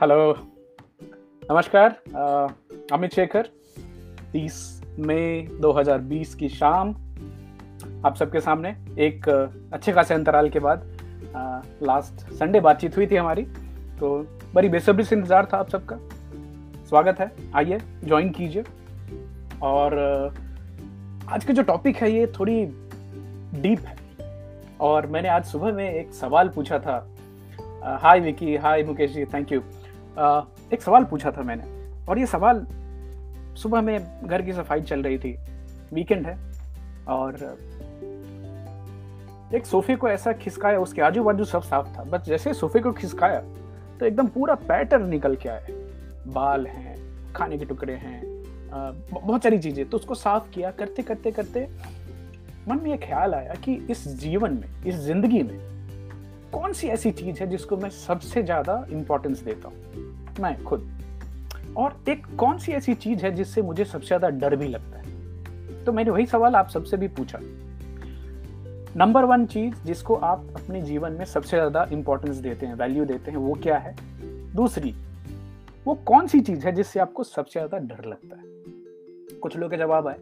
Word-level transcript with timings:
Hello 0.00 0.34
नमस्कार 1.42 1.90
अमित 2.92 3.14
शेखर 3.14 3.46
30 4.32 4.56
मई 5.06 5.46
2020 5.62 6.34
की 6.34 6.48
शाम, 6.48 6.90
आप 8.06 8.16
सबके 8.18 8.40
सामने 8.40 8.74
एक 9.06 9.28
अच्छे 9.28 9.92
खासे 9.92 10.14
अंतराल 10.14 10.48
के 10.48 10.58
बाद 10.58 10.84
लास्ट 11.82 12.26
संडे 12.32 12.60
बातचीत 12.60 12.96
हुई 12.96 13.06
थी 13.06 13.16
हमारी 13.16 13.42
तो 14.00 14.18
बड़ी 14.54 14.68
बेसब्री 14.68 15.04
से 15.04 15.16
इंतज़ार 15.16 15.48
था 15.52 15.58
आप 15.58 15.68
सबका। 15.68 15.98
स्वागत 16.88 17.20
है, 17.20 17.30
आइए 17.54 17.78
ज्वाइन 18.04 18.30
कीजिए। 18.30 18.64
और 19.62 19.98
आज 21.30 21.44
का 21.44 21.52
जो 21.52 21.62
टॉपिक 21.62 21.96
है 21.96 22.12
ये 22.12 22.26
थोड़ी 22.38 22.64
डीप 23.62 23.80
है। 23.80 23.96
और 24.80 25.06
मैंने 25.06 25.28
आज 25.28 25.44
सुबह 25.44 25.72
में 25.72 25.90
एक 25.90 26.12
सवाल 26.14 26.48
पूछा 26.48 26.78
था। 26.78 27.06
Hi 28.02 28.20
Vicky 28.20 28.56
hi 28.56 28.82
Mukesh 28.82 29.10
ji 29.10 29.24
thank 29.24 29.52
you 29.52 29.60
एक 30.72 30.82
सवाल 30.82 31.04
पूछा 31.04 31.30
था 31.30 31.42
मैंने, 31.42 31.62
और 32.08 32.18
ये 32.18 32.26
सवाल 32.26 32.66
सुबह 33.56 33.80
में 33.80 34.26
घर 34.26 34.42
की 34.42 34.52
सफ़ाई 34.52 34.82
चल 34.82 35.02
रही 35.02 35.18
थी 35.18 35.36
वीकेंड 35.92 36.26
है, 36.26 36.36
और 37.08 37.36
एक 39.54 39.66
सोफे 39.66 39.96
को 39.96 40.08
ऐसा 40.08 40.32
खिसकाया, 40.34 40.78
उसके 40.80 41.02
आजू 41.02 41.22
बाजू 41.24 41.44
सब 41.44 41.62
साफ़ 41.62 41.88
था, 41.88 42.04
बस 42.04 42.24
जैसे 42.26 42.54
सोफे 42.54 42.80
को 42.80 42.92
खिसकाया 42.92 43.40
तो 44.00 44.06
एकदम 44.06 44.26
पूरा 44.28 44.54
पैटर्न 44.64 45.08
निकल 45.08 45.36
के 45.36 45.48
आया। 45.48 46.32
बाल 46.32 46.66
हैं, 46.66 46.96
खाने 47.34 47.58
के 47.58 47.64
टुकड़े 47.64 47.94
हैं 47.94 48.22
बहुत 49.12 49.42
सारी 49.42 49.58
चीज़ें 49.58 49.88
तो 49.88 49.96
उसको 49.96 50.14
साफ़ 50.14 50.50
किया 50.54 50.70
करते 50.70 51.02
करते 51.02 51.30
करते 51.32 51.68
मन 52.68 52.80
में 52.82 52.90
ये 52.90 52.96
ख्याल 52.98 53.34
आया 53.34 53.54
कि 53.64 53.74
इस 53.90 54.06
जीवन 54.18 54.52
में, 54.52 54.68
इस 54.86 54.94
ज़िंदगी 54.96 55.42
में 55.42 55.58
कौन 56.52 56.72
सी 56.72 56.88
ऐसी 56.88 57.10
चीज़ 57.12 57.40
है 57.40 57.46
जिसको 57.46 57.76
मैं 57.76 57.90
सबसे 57.90 58.42
ज़्यादा 58.42 58.84
इंपॉर्टेंस 58.90 59.40
देता 59.40 59.68
हूँ? 59.68 60.05
मैं 60.40 60.62
खुद। 60.64 60.88
और 61.76 61.96
एक 62.08 62.26
कौन 62.36 62.58
सी 62.58 62.72
ऐसी 62.72 62.94
चीज़ 62.94 63.24
है 63.24 63.30
जिससे 63.30 63.62
मुझे 63.62 63.84
सबसे 63.84 64.06
ज़्यादा 64.06 64.28
डर 64.30 64.56
भी 64.56 64.68
लगता 64.68 64.98
है? 64.98 65.84
तो 65.84 65.92
मैंने 65.92 66.10
वही 66.10 66.26
सवाल 66.26 66.56
आप 66.56 66.68
सबसे 66.68 66.96
भी 66.96 67.08
पूछा। 67.08 67.38
नंबर 68.96 69.24
वन 69.24 69.44
चीज़ 69.46 69.74
जिसको 69.84 70.14
आप 70.14 70.46
अपने 70.56 70.80
जीवन 70.82 71.12
में 71.12 71.24
सबसे 71.24 71.56
ज़्यादा 71.56 71.86
इंपॉर्टेंस 71.92 72.36
देते 72.36 72.66
हैं 72.66 72.74
वैल्यू 72.74 73.04
देते 73.04 73.30
हैं, 73.30 73.38
वो 73.38 73.54
क्या 73.54 73.78
है? 73.78 73.94
दूसरी, 74.54 74.94
वो 75.86 75.94
कौन 76.06 76.26
सी 76.26 76.40
चीज़ 76.40 76.66
है 76.66 76.72
जिससे 76.72 77.00
आपको 77.00 77.24
सबसे 77.24 77.60
ज़्यादा 77.60 77.78
डर 77.78 78.04
लगता 78.04 78.36
है? 78.36 79.38
कुछ 79.40 79.56
लोग 79.56 79.70
के 79.70 79.76
जवाब 79.76 80.08
आए। 80.08 80.18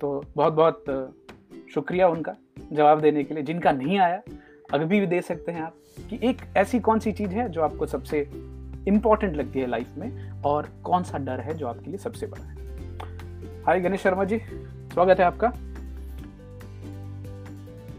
तो 0.00 0.24
बहुत 0.36 0.52
बहुत 0.52 1.14
शुक्रिया 1.74 2.08
उनका 2.08 2.34
जवाब 2.72 3.00
देने 3.00 3.24
के 3.24 3.34
लिए, 3.34 3.42
जिनका 3.42 3.72
नहीं 3.72 3.98
आया। 3.98 4.20
अभी 4.72 5.00
भी 5.00 5.06
दे 5.06 5.20
सकते 5.22 5.52
हैं 5.52 5.62
आप 5.62 5.74
कि 6.10 6.18
एक 6.22 6.42
ऐसी 6.56 6.80
कौन 6.80 6.98
सी 6.98 7.12
चीज़ 7.12 7.30
है 7.30 7.48
जो 7.48 7.62
आपको 7.62 7.86
सबसे 7.86 8.20
इंपॉर्टेंट 8.88 9.36
लगती 9.36 9.60
है 9.60 9.66
लाइफ 9.66 9.96
में 9.98 10.42
और 10.46 10.68
कौन 10.84 11.02
सा 11.04 11.18
डर 11.20 11.40
है 11.40 11.54
जो 11.54 11.66
आपके 11.68 11.90
लिए 11.90 11.98
सबसे 11.98 12.26
बड़ा 12.26 12.44
है? 12.44 12.56
हाय 13.66 13.80
गणेश 13.80 14.02
शर्मा 14.02 14.24
जी, 14.24 14.38
स्वागत 14.92 15.20
है 15.20 15.24
आपका। 15.24 15.52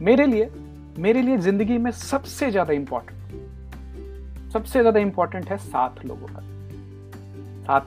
मेरे 0.02 0.26
लिए 0.26 0.50
मेरे 1.00 1.22
लिए 1.22 1.38
ज़िंदगी 1.40 1.78
में 1.78 1.92
सबसे 1.94 2.50
ज़्यादा 2.52 2.74
इंपॉर्टेंट 2.74 3.18
सबसे 4.52 4.80
ज़्यादा 4.80 5.00
इंपॉर्टेंट 5.00 5.50
है 5.50 5.58
साथ 5.60 6.06
लोगों 6.06 6.28
का। 6.28 6.42
साथ 7.64 7.82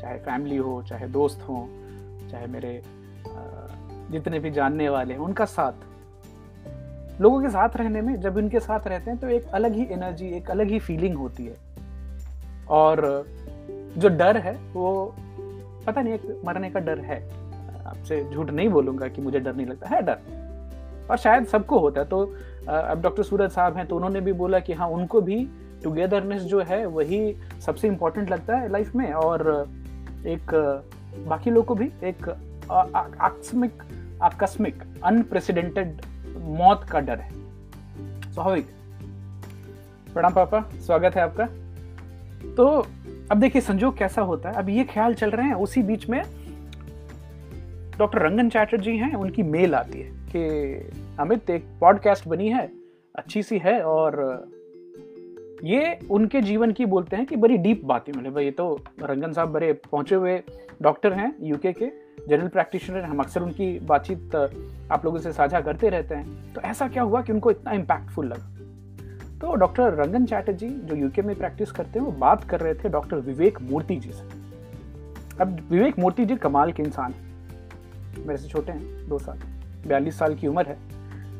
चाहे 0.00 0.18
फैमिली 0.18 0.56
हो, 0.56 0.82
चाहे 0.88 1.06
दोस्त 1.08 1.42
हो, 1.48 1.68
चाहे 2.30 2.46
मेरे 2.46 2.80
जितने 4.10 4.38
भी 4.38 4.50
जानने 4.50 4.88
वाले 4.88 5.14
हैं, 5.14 5.20
उनका 5.20 5.44
साथ। 5.46 7.20
लोगों 7.20 7.40
के 7.42 7.48
साथ 7.48 7.76
रहने 7.76 8.00
में 8.02 8.20
जब 8.20 8.36
उनके 8.36 8.60
साथ 8.60 8.86
रहते 8.86 9.10
हैं 9.10 9.20
तो 9.20 9.28
एक 9.28 9.44
अलग 9.54 9.74
ही 9.74 9.86
एनर्जी 9.92 10.28
एक 10.36 10.50
अलग 10.50 10.70
ही 10.70 10.78
फीलिंग 10.80 11.16
होती 11.16 11.46
है। 11.46 11.56
और 12.70 13.26
जो 13.96 14.08
डर 14.08 14.36
है, 14.36 14.58
वो 14.74 15.14
पता 15.86 16.02
नहीं, 16.02 16.14
एक 16.14 16.42
मरने 16.44 16.70
का 16.70 16.80
डर 16.80 16.98
है। 16.98 17.44
आपसे 17.86 18.30
झूठ 18.32 18.50
नहीं 18.50 18.68
बोलूँगा 18.68 19.08
कि 19.08 19.22
मुझे 19.22 19.40
डर 19.40 19.54
नहीं 19.54 19.66
लगता। 19.66 19.88
है 19.88 20.02
डर। 20.02 20.18
और 21.10 21.16
शायद 21.16 21.46
सबको 21.46 21.78
होता 21.78 22.00
है। 22.00 22.06
तो 22.06 22.34
अब 22.68 23.02
डॉक्टर 23.02 23.22
सूरज 23.22 23.50
साहब 23.50 23.76
हैं 23.76 23.86
तो 23.86 23.96
उन्होंने 23.96 24.20
भी 24.20 24.32
बोला 24.32 24.58
कि 24.58 24.72
हाँ 24.72 24.88
उनको 24.88 25.20
भी 25.20 25.48
टुगेदरनेस 25.84 26.42
जो 26.42 26.60
है, 26.60 26.86
वही 26.86 27.36
सबसे 27.60 27.88
इम्पोर्टेंट 27.88 28.30
लगता 28.30 28.56
है 28.56 28.68
लाइफ 28.68 28.94
में। 28.94 29.12
और 29.12 29.68
एक, 30.26 30.54
बाकी 31.28 31.50
लोग 31.50 31.64
को 31.64 31.74
भी 31.74 31.92
एक 32.04 32.28
आकस्मिक 33.20 33.82
आकस्मिक 34.22 34.82
अनप्रेसिडेंटेड 35.04 36.00
मौत 36.38 36.84
का 36.84 37.00
डर 37.00 37.18
है। 37.18 37.32
स्वाभाविक। 38.32 38.66
प्रणाम 40.14 40.34
पापा, 40.34 40.60
स्वागत 40.60 41.14
है 41.14 41.22
आपका। 41.22 41.48
तो 42.56 42.66
अब 43.30 43.38
देखिए 43.40 43.62
संजोग 43.62 43.96
कैसा 43.98 44.22
होता 44.22 44.48
है? 44.48 44.54
अब 44.54 44.68
ये 44.68 44.84
ख्याल 44.84 45.14
चल 45.14 45.30
रहे 45.30 45.46
हैं, 45.46 45.54
उसी 45.54 45.82
बीच 45.82 46.08
में 46.08 46.22
डॉक्टर 47.98 48.18
रंगन 48.18 48.48
चैटर्जी 48.48 48.96
हैं, 48.96 49.14
उनकी 49.14 49.42
मेल 49.42 49.74
आती 49.74 50.00
है 50.00 50.10
कि, 50.36 50.90
अमित, 51.20 51.50
एक 51.50 51.64
पॉडकास्ट 51.80 52.28
बनी 52.28 52.48
है, 52.48 52.70
अच्छी 53.14 53.42
सी 53.42 53.58
है 53.58 53.80
और 53.82 54.46
ये 55.64 55.98
उनके 56.10 56.40
जीवन 56.40 56.72
की 56.72 56.86
बोलते 56.86 57.16
हैं 57.16 57.26
कि 57.26 57.36
बड़ी 57.36 57.56
डीप 57.56 57.84
बातें 57.84 58.12
मतलब 58.12 58.34
भाई, 58.34 58.44
ये 58.44 58.50
तो 58.50 58.80
रंगन 59.02 59.32
साहब 59.32 59.48
बड़े 59.48 59.72
पहुँचे 59.72 60.14
हुए 60.14 60.42
डॉक्टर 60.82 61.12
हैं 61.12 61.34
यूके 61.40 61.72
के, 61.72 61.86
जनरल 62.28 62.48
प्रैक्टिशनर 62.48 63.04
हम 63.04 63.18
अक्सर 63.18 63.42
उनकी 63.42 63.78
बातचीत 63.80 64.34
आप 64.92 65.04
लोगों 65.04 65.18
से 65.18 65.32
साझा 65.32 65.60
करते 65.60 65.88
रहते 65.88 66.14
हैं। 66.14 66.52
तो 66.52 66.60
ऐसा 66.60 66.88
क्या 66.88 67.02
हुआ 67.02 67.22
कि 67.22 67.32
उनको 67.32 67.50
इतना 67.50 67.72
इम्पैक्टफुल 67.72 68.26
लगा? 68.26 68.50
तो 69.44 69.54
डॉक्टर 69.54 69.94
रंगन 69.94 70.24
चैटर्जी 70.26 70.68
जो 70.68 70.94
यूके 70.96 71.22
में 71.22 71.34
प्रैक्टिस 71.36 71.72
करते 71.72 71.98
हैं, 71.98 72.06
वो 72.06 72.12
बात 72.12 72.44
कर 72.44 72.60
रहे 72.60 72.74
थे 72.74 72.88
डॉक्टर 72.88 73.16
विवेक 73.16 73.60
मूर्ति 73.62 73.96
जी 73.96 74.12
से। 74.12 75.38
अब 75.40 75.58
विवेक 75.70 75.98
मूर्ति 75.98 76.24
जी 76.24 76.36
कमाल 76.36 76.72
के 76.72 76.82
इंसान 76.82 77.12
हैं। 77.12 78.24
मेरे 78.26 78.36
से 78.36 78.48
छोटे 78.48 78.72
हैं, 78.72 79.08
दो 79.08 79.18
साल, 79.18 79.38
बयालीस 79.86 80.18
साल 80.18 80.34
की 80.34 80.46
उम्र 80.46 80.66
है 80.68 80.76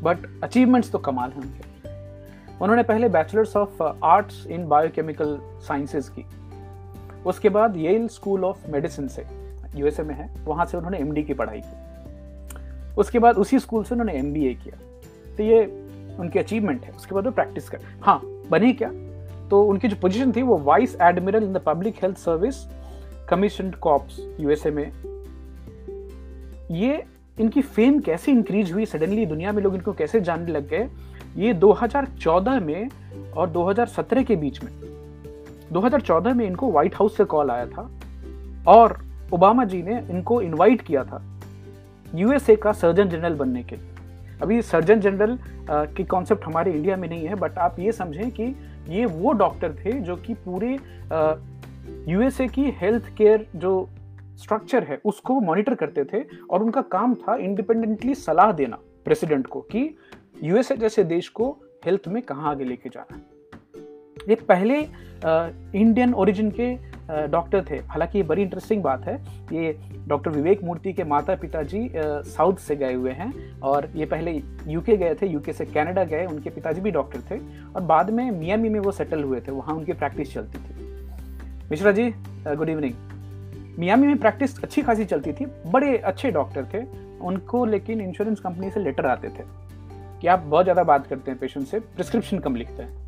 बट 0.02 0.18
अचीवमेंट्स 0.44 0.90
तो 0.92 0.98
कमाल 0.98 1.30
हैं 1.30 1.42
उनके। 1.42 2.62
उन्होंने 2.64 2.82
पहले 2.82 3.08
bachelors 3.08 3.56
of 3.56 3.82
arts 4.04 4.46
in 4.46 4.68
biochemical 4.68 5.38
sciences 5.68 6.08
की। 6.08 6.24
उसके 7.26 7.48
बाद 7.48 7.76
येल 7.76 8.08
स्कूल 8.08 8.44
ऑफ़ 8.44 8.70
मेडिसिन 8.70 9.08
से 9.08 9.24
यूएसए 9.76 10.02
में 10.02 10.14
है, 10.14 10.30
वहाँ 10.44 10.66
से 10.66 10.76
उन्होंने 10.76 10.98
एमडी 10.98 11.22
की 11.22 11.34
पढ़ाई 11.34 11.62
की। 11.64 12.94
उसके 12.94 13.18
बाद 13.18 13.36
उसी 13.36 13.58
स्कूल 13.58 13.84
से 13.84 13.94
उन्होंने 13.94 14.14
एमबीए 14.14 14.54
किया। 14.54 14.76
तो 15.36 15.42
ये 15.42 15.83
उनकी 16.20 16.38
अचीवमेंट 16.38 16.84
है, 16.84 16.92
उसके 16.92 17.14
बाद 17.14 17.24
वो 17.24 17.30
प्रैक्टिस 17.30 17.68
कर 17.68 17.80
हाँ 18.02 18.20
बने 18.50 18.72
क्या? 18.72 18.90
तो 19.48 19.62
उनकी 19.62 19.88
जो 19.88 19.96
पोजीशन 19.96 20.32
थी, 20.32 20.42
वो 20.42 20.58
vice 20.58 20.96
admiral 21.02 21.42
in 21.42 21.52
the 21.52 21.58
public 21.58 21.94
health 22.02 22.16
service 22.16 22.56
commission 23.28 23.70
corps 23.70 24.36
USA 24.40 24.70
में। 24.70 24.92
ये 26.70 27.04
इनकी 27.40 27.62
फेम 27.62 28.00
कैसे 28.00 28.32
इंक्रीज 28.32 28.72
हुई? 28.72 28.86
सडनली 28.86 29.26
दुनिया 29.26 29.52
में 29.52 29.62
लोग 29.62 29.74
इनको 29.74 29.92
कैसे 29.92 30.20
जानने 30.20 30.52
लग 30.52 30.68
गए? 30.68 30.88
ये 31.36 31.54
2014 31.54 32.60
में 32.60 32.88
और 33.36 33.50
2017 33.50 34.24
के 34.24 34.36
बीच 34.36 34.64
में 34.64 34.72
2014 35.72 36.34
में 36.34 36.46
इनको 36.46 36.70
व्हाइट 36.72 36.94
हाउस 36.94 37.16
से 37.16 37.24
कॉल 37.24 37.50
आया 37.50 37.66
था 37.66 37.90
और 38.66 38.98
ओबामा 39.32 39.64
जी 39.64 39.82
ने 39.82 40.06
इनको 40.10 40.40
इनवाइट 40.42 40.80
किया 40.80 41.04
था 41.04 41.22
यूएसए 42.14 42.56
का 42.56 42.72
सर्जन 42.72 43.08
जनरल 43.08 43.34
बनने 43.34 43.62
के 43.62 43.76
लिए। 43.76 43.93
अभी 44.42 44.62
सर्जन 44.62 45.00
जनरल 45.00 45.38
की 45.70 46.04
कॉन्सेप्ट 46.04 46.44
हमारे 46.44 46.72
इंडिया 46.72 46.96
में 46.96 47.08
नहीं 47.08 47.26
है 47.26 47.34
बट 47.34 47.58
आप 47.58 47.76
ये 47.78 47.92
समझें 47.92 48.30
कि 48.30 48.56
ये 48.88 49.06
वो 49.06 49.32
डॉक्टर 49.32 49.72
थे 49.72 49.92
जो 49.92 50.16
कि 50.16 50.34
पूरे 50.34 50.78
यूएसए 52.12 52.48
की 52.48 52.70
हेल्थ 52.70 53.16
केयर 53.16 53.46
जो 53.56 53.88
स्ट्रक्चर 54.36 54.84
है, 54.84 55.00
उसको 55.04 55.40
मॉनिटर 55.40 55.74
करते 55.74 56.04
थे 56.04 56.24
और 56.50 56.62
उनका 56.62 56.80
काम 56.82 57.14
था 57.14 57.36
इंडिपेंडेंटली 57.36 58.14
सलाह 58.14 58.52
देना 58.52 58.78
प्रेसिडेंट 59.04 59.46
को 59.46 59.60
कि 59.60 59.96
यूएसए 60.42 60.76
जैसे 60.76 61.04
देश 61.04 61.28
को 61.28 61.58
हेल्थ 61.84 62.08
में 62.08 62.22
कहाँ 62.22 62.50
आगे 62.50 62.64
लेके 62.64 62.88
जाना। 62.88 63.16
है 63.16 63.34
ये 64.28 64.34
पहले 64.34 64.78
इंडियन 65.80 66.14
ओरिजिन 66.14 66.50
के 66.50 66.93
डॉक्टर 67.10 67.64
थे। 67.70 67.76
हालाँकि 67.88 68.18
ये 68.18 68.24
बड़ी 68.24 68.42
इंटरेस्टिंग 68.42 68.82
बात 68.82 69.04
है। 69.04 69.14
ये 69.52 69.76
डॉक्टर 70.08 70.30
विवेक 70.30 70.62
मूर्ति 70.64 70.92
के 70.92 71.04
माता 71.04 71.34
पिताजी 71.34 71.90
साउथ 71.96 72.56
से 72.58 72.76
गए 72.76 72.94
हुए 72.94 73.12
हैं 73.12 73.60
और 73.60 73.88
ये 73.94 74.06
पहले 74.06 74.32
यूके 74.68 74.96
गए 74.96 75.14
थे 75.14 75.26
यूके 75.26 75.52
से 75.52 75.64
कनाडा 75.64 76.04
गए, 76.04 76.24
उनके 76.26 76.50
पिताजी 76.50 76.80
भी 76.80 76.90
डॉक्टर 76.90 77.20
थे 77.30 77.38
और 77.74 77.82
बाद 77.82 78.10
में 78.10 78.30
मियामी 78.30 78.68
में 78.68 78.80
वो 78.80 78.92
सेटल 78.92 79.22
हुए 79.22 79.40
थे, 79.40 79.52
वहाँ 79.52 79.74
उनकी 79.74 79.92
प्रैक्टिस 79.92 80.34
चलती 80.34 80.58
थी। 80.58 80.74
Mishra 81.70 81.92
ji 81.92 82.10
good 82.46 82.68
evening 82.68 82.94
Miami 83.78 84.06
में 84.06 84.18
प्रैक्टिस 84.18 84.62
अच्छी 84.62 84.82
खासी 84.82 85.04
चलती 85.04 85.32
थी, 85.32 85.46
बड़े 85.66 85.96
अच्छे 85.98 86.30
डॉक्टर 86.30 86.66
थे, 86.74 86.84
उनको 87.20 87.64
लेकिन 87.64 88.00
इंश्योरेंस 88.00 88.40
कंपनी 88.40 88.70
से 88.70 88.80
लेटर 88.80 89.06
आते 89.06 89.28
थे। 89.28 89.52
कि 90.20 90.26
आप 90.26 90.40
बहुत 90.40 90.64
ज़्यादा 90.64 90.82
बात 90.84 91.06
करते 91.06 91.30
हैं 91.30 91.38
पेशेंट 91.40 91.66
से? 91.66 91.78
प्रिस्क्रिप्शन 91.78 92.38
कम 92.38 92.56
लिखते 92.56 92.82
हैं। 92.82 93.03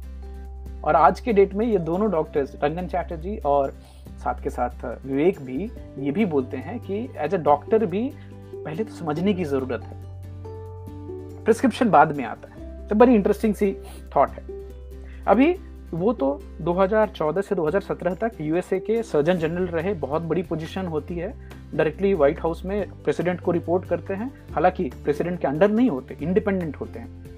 और 0.86 0.96
आज 0.96 1.20
के 1.20 1.32
डेट 1.32 1.54
में 1.54 1.66
ये 1.66 1.78
दोनों 1.78 2.10
डॉक्टर्स 2.10 2.56
रंगन 2.64 2.86
चैटर्जी 2.86 3.36
और 3.36 3.70
साथ 4.18 4.42
के 4.42 4.50
साथ 4.50 5.06
विवेक 5.06 5.40
भी 5.40 5.70
ये 5.98 6.10
भी 6.10 6.24
बोलते 6.24 6.56
हैं 6.56 6.80
कि 6.80 7.08
एज 7.16 7.34
अ 7.34 7.38
डॉक्टर 7.38 7.86
भी 7.86 8.12
पहले 8.54 8.84
तो 8.84 8.94
समझने 8.94 9.34
की 9.34 9.44
ज़रूरत 9.44 9.82
है। 9.82 9.96
प्रिस्क्रिप्शन 11.44 11.90
बाद 11.90 12.16
में 12.16 12.24
आता 12.24 12.48
है। 12.54 12.88
तो 12.88 12.94
बड़ी 12.94 13.14
इंटरेस्टिंग 13.14 13.54
सी 13.54 13.76
थॉट 14.16 14.28
है। 14.28 14.44
अभी 15.26 15.56
वो 15.94 16.12
तो 16.12 16.42
2014 16.60 17.42
से 17.42 17.54
2017 17.54 18.14
तक 18.14 18.32
यूएसए 18.40 18.78
के 18.78 19.02
सर्जन 19.02 19.38
जनरल 19.38 19.66
रहे, 19.66 19.94
बहुत 19.94 20.22
बड़ी 20.22 20.42
पोजीशन 20.42 20.86
होती 20.86 21.14
है। 21.14 21.34
डायरेक्टली 21.74 22.14
व्हाइट 22.14 22.40
हाउस 22.40 22.64
में 22.64 22.90
प्रेसिडेंट 22.90 23.40
को 23.40 23.50
रिपोर्ट 23.50 23.84
करते 23.84 24.14
हैं। 24.14 24.32
हालाँकि 24.52 24.90
प्रेसिडेंट 25.04 25.40
के 25.40 25.48
अंडर 25.48 25.70
नहीं 25.70 25.90
होते 25.90 26.16
इंडिपेंडेंट 26.22 26.76
होते 26.76 26.98
हैं। 26.98 27.35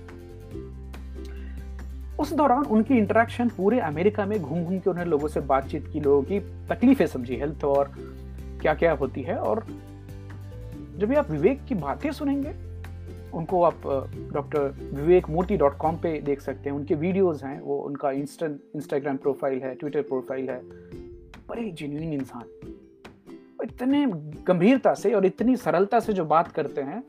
उस 2.18 2.32
दौरान 2.32 2.64
उनकी 2.64 2.96
इंटरेक्शन 2.98 3.48
पूरे 3.48 3.78
अमेरिका 3.80 4.26
में 4.26 4.40
घूम 4.42 4.64
घूम 4.64 4.78
के 4.78 4.90
उन्होंने 4.90 5.10
लोगों 5.10 5.28
से 5.28 5.40
बातचीत 5.40 5.86
की, 5.92 6.00
लोगों 6.00 6.22
की 6.22 6.40
तकलीफें 6.68 7.06
समझी 7.06 7.36
हेल्थ 7.36 7.64
और 7.64 7.92
क्या 8.62 8.74
क्या 8.74 8.92
होती 8.92 9.22
है 9.22 9.36
और 9.36 9.64
जब 10.98 11.08
भी 11.08 11.14
आप 11.14 11.30
विवेक 11.30 11.64
की 11.64 11.74
बातें 11.74 12.10
सुनेंगे, 12.12 12.54
उनको 13.34 13.62
आप 13.62 13.82
doctor 14.32 14.60
Vivek 14.94 15.28
Murthy 15.30 15.56
dot 15.56 15.76
com 15.76 15.96
पे 15.96 16.20
देख 16.20 16.40
सकते 16.40 16.68
हैं। 16.70 16.76
उनके 16.76 16.94
वीडियोज़ 16.94 17.44
हैं, 17.44 17.60
वो 17.60 17.78
उनका 17.78 18.10
इंस्टा 18.10 18.46
इंस्टाग्राम 18.74 19.16
प्रोफ़ाइल 19.16 19.60
है 19.62 19.74
ट्विटर 19.74 20.02
प्रोफ़ाइल 20.02 20.50
है। 20.50 20.60
बड़े 21.48 21.70
जेन्यून 21.70 22.12
इंसान। 22.12 22.44
इतने 23.64 24.04
गंभीरता 24.46 24.94
से 24.94 25.12
और 25.14 25.26
इतनी 25.26 25.56
सरलता 25.56 26.00
से 26.00 26.12
जो 26.12 26.24
बात 26.24 26.48
करते 26.52 26.80
हैं, 26.80 27.02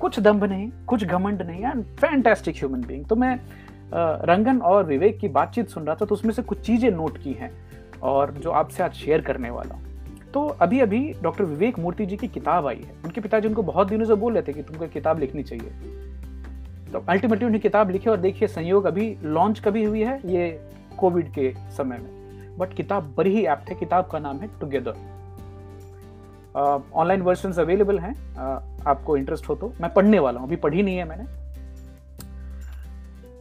कुछ 0.00 0.18
दम्भ 0.20 0.44
नहीं, 0.44 0.70
कुछ 0.88 1.04
घमंड 1.04 1.42
नहीं 1.42 1.64
एंड 1.64 1.84
फैंटेस्टिक 2.00 2.56
ह्यूमन 2.56 2.80
बीइंग 2.80 3.04
तो 3.06 3.16
मैं 3.16 3.38
रंगन 3.92 4.60
और 4.60 4.84
विवेक 4.84 5.18
की 5.18 5.28
बातचीत 5.28 5.68
सुन 5.68 5.84
रहा 5.84 5.94
था 5.94 6.04
तो 6.04 6.14
उसमें 6.14 6.32
से 6.34 6.42
कुछ 6.42 6.60
चीज़ें 6.60 6.90
नोट 6.90 7.18
की 7.18 7.32
हैं 7.32 7.50
और 8.02 8.32
जो 8.32 8.50
आपसे 8.50 8.82
आज 8.82 8.92
शेयर 8.94 9.20
करने 9.20 9.50
वाला 9.50 9.74
हूँ। 9.74 9.88
तो 10.32 10.46
अभी 10.60 10.80
अभी 10.80 11.00
डॉक्टर 11.22 11.44
विवेक 11.44 11.78
मूर्ति 11.78 12.06
जी 12.06 12.16
की 12.16 12.28
किताब 12.28 12.66
आई 12.66 12.76
है। 12.76 12.94
उनके 13.04 13.20
पिताजी 13.20 13.48
उनको 13.48 13.62
बहुत 13.62 13.88
दिनों 13.88 14.04
से 14.04 14.14
बोल 14.14 14.34
रहे 14.34 14.42
थे 14.42 14.52
कि 14.52 14.62
तुमको 14.62 14.86
किताब 14.88 15.18
लिखनी 15.18 15.42
चाहिए। 15.42 15.70
तो 16.92 17.04
अल्टीमेटली 17.08 17.46
उन्हें 17.46 17.60
किताब 17.62 17.90
लिखी 17.90 18.10
और 18.10 18.16
देखिए, 18.16 18.48
संयोग 18.48 18.84
अभी 18.84 19.16
लॉन्च 19.24 19.60
कभी 19.60 19.84
हुई 19.84 20.02
है 20.02 20.20
ये 20.26 20.50
कोविड 20.98 21.32
के 21.32 21.52
समय 21.76 21.98
में। 21.98 22.56
बट 22.58 22.74
किताब 22.74 23.14
बड़ी 23.16 23.30
ही 23.30 23.44
ऐप्ट 23.46 23.68
है 23.68 23.74
किताब 23.74 24.08
का 24.12 24.18
नाम 24.18 24.38
है 24.38 24.48
टुगेदर। 24.60 24.94
ऑनलाइन 26.94 27.22
वर्जन 27.22 27.52
अवेलेबल 27.62 27.98
हैं। 27.98 28.14
आपको 28.86 29.16
इंटरेस्ट 29.16 29.48
हो 29.48 29.54
तो। 29.54 29.72
मैं 29.80 29.92
पढ़ने 29.94 30.18
वाला 30.18 30.40
हूँ, 30.40 30.48
अभी 30.48 30.56
पढ़ी 30.56 30.82
नहीं 30.82 30.96
है 30.96 31.04
मैंने। 31.04 31.39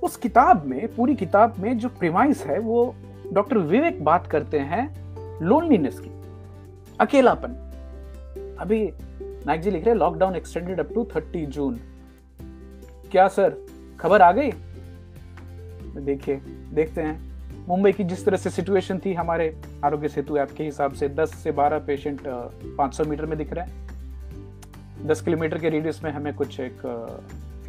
उस 0.03 0.15
किताब 0.15 0.65
में, 0.65 0.95
पूरी 0.95 1.15
किताब 1.15 1.55
में 1.59 1.77
जो 1.77 1.89
प्रिमाइस 1.89 2.45
है, 2.45 2.59
वो 2.59 2.95
डॉक्टर 3.33 3.57
विवेक 3.57 4.03
बात 4.03 4.27
करते 4.27 4.59
हैं 4.59 5.41
लोनलीनेस 5.41 5.99
की, 5.99 6.11
अकेलापन। 6.99 7.55
अभी 8.59 8.81
नाइक 9.45 9.61
जी 9.61 9.71
लिख 9.71 9.85
रहे 9.85 9.95
lockdown 9.95 10.35
extended 10.35 10.79
up 10.79 10.93
to 10.95 11.07
thirty 11.15 11.45
June 11.45 11.79
क्या 13.11 13.27
सर 13.27 13.55
खबर 13.99 14.21
आ 14.21 14.31
गई? 14.31 14.51
देखिए, 15.95 16.35
देखते 16.73 17.01
हैं। 17.01 17.67
मुंबई 17.67 17.91
की 17.91 18.03
जिस 18.03 18.25
तरह 18.25 18.37
से 18.37 18.49
सिचुएशन 18.49 18.99
थी, 18.99 19.13
हमारे 19.13 19.55
आरोग्य 19.85 20.07
सेतु 20.07 20.37
ऐप 20.37 20.51
के 20.57 20.63
हिसाब 20.63 20.93
से 20.93 21.09
10 21.09 21.33
से 21.35 21.51
12 21.51 21.79
पेशेंट 21.79 22.21
500 22.77 23.05
मीटर 23.05 23.25
में 23.25 23.37
दिख 23.37 23.53
रहे 23.53 23.65
हैं। 23.65 25.07
10 25.07 25.21
किलोमीटर 25.21 25.57
के 25.57 25.69
रेडियस 25.69 26.03
में 26.03 26.11
हमें 26.11 26.33
कुछ 26.33 26.59
एक 26.59 26.81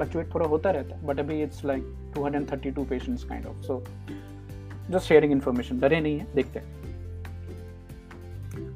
फ्लक्चुएट 0.00 0.34
थोड़ा 0.34 0.46
होता 0.46 0.70
रहता 0.70 0.96
है 0.96 1.06
बट 1.06 1.18
अभी 1.20 1.42
it's 1.42 1.64
like 1.64 1.82
232 2.16 2.88
patients 2.88 3.24
kind 3.24 3.46
of 3.46 3.62
so 3.62 3.82
just 4.90 5.06
sharing 5.06 5.32
information 5.32 5.78
डरे 5.80 6.00
नहीं 6.00 6.18
है, 6.18 6.26
देखते 6.34 6.58
हैं। 6.58 6.78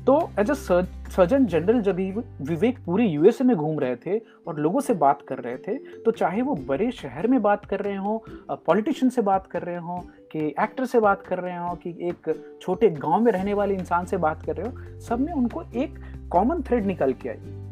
तो 0.05 0.19
एज 0.39 0.51
अ 0.51 0.55
सर्जन 0.55 1.47
जनरल 1.47 1.81
जब 1.81 1.97
विवेक 2.43 2.79
पूरे 2.87 3.07
यूएसए 3.07 3.45
में 3.45 3.57
घूम 3.57 3.79
रहे 3.81 3.97
थे 3.97 4.19
और 4.47 4.59
लोगों 4.59 4.81
से 4.81 4.95
बात 4.95 5.23
कर 5.29 5.39
रहे 5.39 5.57
थे 5.59 5.77
तो 6.03 6.11
चाहे 6.11 6.43
वो 6.43 6.55
बड़े 6.69 6.91
शहर 6.93 7.27
में 7.27 7.41
बात 7.43 7.65
कर 7.65 7.81
रहे 7.81 7.97
हों 7.97 8.19
पॉलिटिशियन 8.57 9.11
से 9.11 9.23
बात 9.23 9.47
कर 9.47 9.63
रहे 9.63 9.77
हों, 9.77 9.99
कि 10.33 10.47
एक्टर 10.61 10.85
से 10.85 11.01
बात 11.01 11.23
कर 11.27 11.39
रहे 11.39 11.57
हों, 11.57 11.75
कि 11.75 11.97
एक 12.09 12.59
छोटे 12.63 12.91
गाँव 12.91 13.21
में 13.21 13.33
रहने 13.33 13.55
वाले 13.55 13.75
इंसान 13.75 14.07
से 14.07 14.17
बात 14.19 14.43
कर 14.43 14.57
रहे 14.57 14.69
हो, 14.69 15.01
सब 15.01 15.21
में 15.21 15.33
उनको 15.33 15.63
एक 15.75 15.99
कॉमन 16.33 16.63
थ्रेड 16.63 16.87
निकल 16.87 17.13
के 17.13 17.29
आई। 17.29 17.64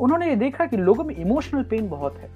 उन्होंने 0.00 0.28
ये 0.28 0.36
देखा 0.36 0.66
कि 0.66 0.76
लोगों 0.76 1.04
में 1.04 1.14
इमोशनल 1.14 1.62
पेन 1.62 1.88
बहुत 1.88 2.16
है। 2.16 2.30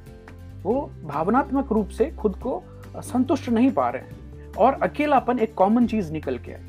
वो 0.63 0.91
भावनात्मक 1.05 1.73
रूप 1.73 1.89
से 1.89 2.11
खुद 2.11 2.37
को 2.37 2.63
संतुष्ट 2.97 3.49
नहीं 3.49 3.71
पा 3.71 3.89
रहे 3.91 4.03
हैं 4.03 4.53
और 4.55 4.79
अकेलापन 4.83 5.39
एक 5.39 5.55
कॉमन 5.55 5.87
चीज़ 5.87 6.13
निकल 6.13 6.39
के 6.39 6.53
आई। 6.53 6.61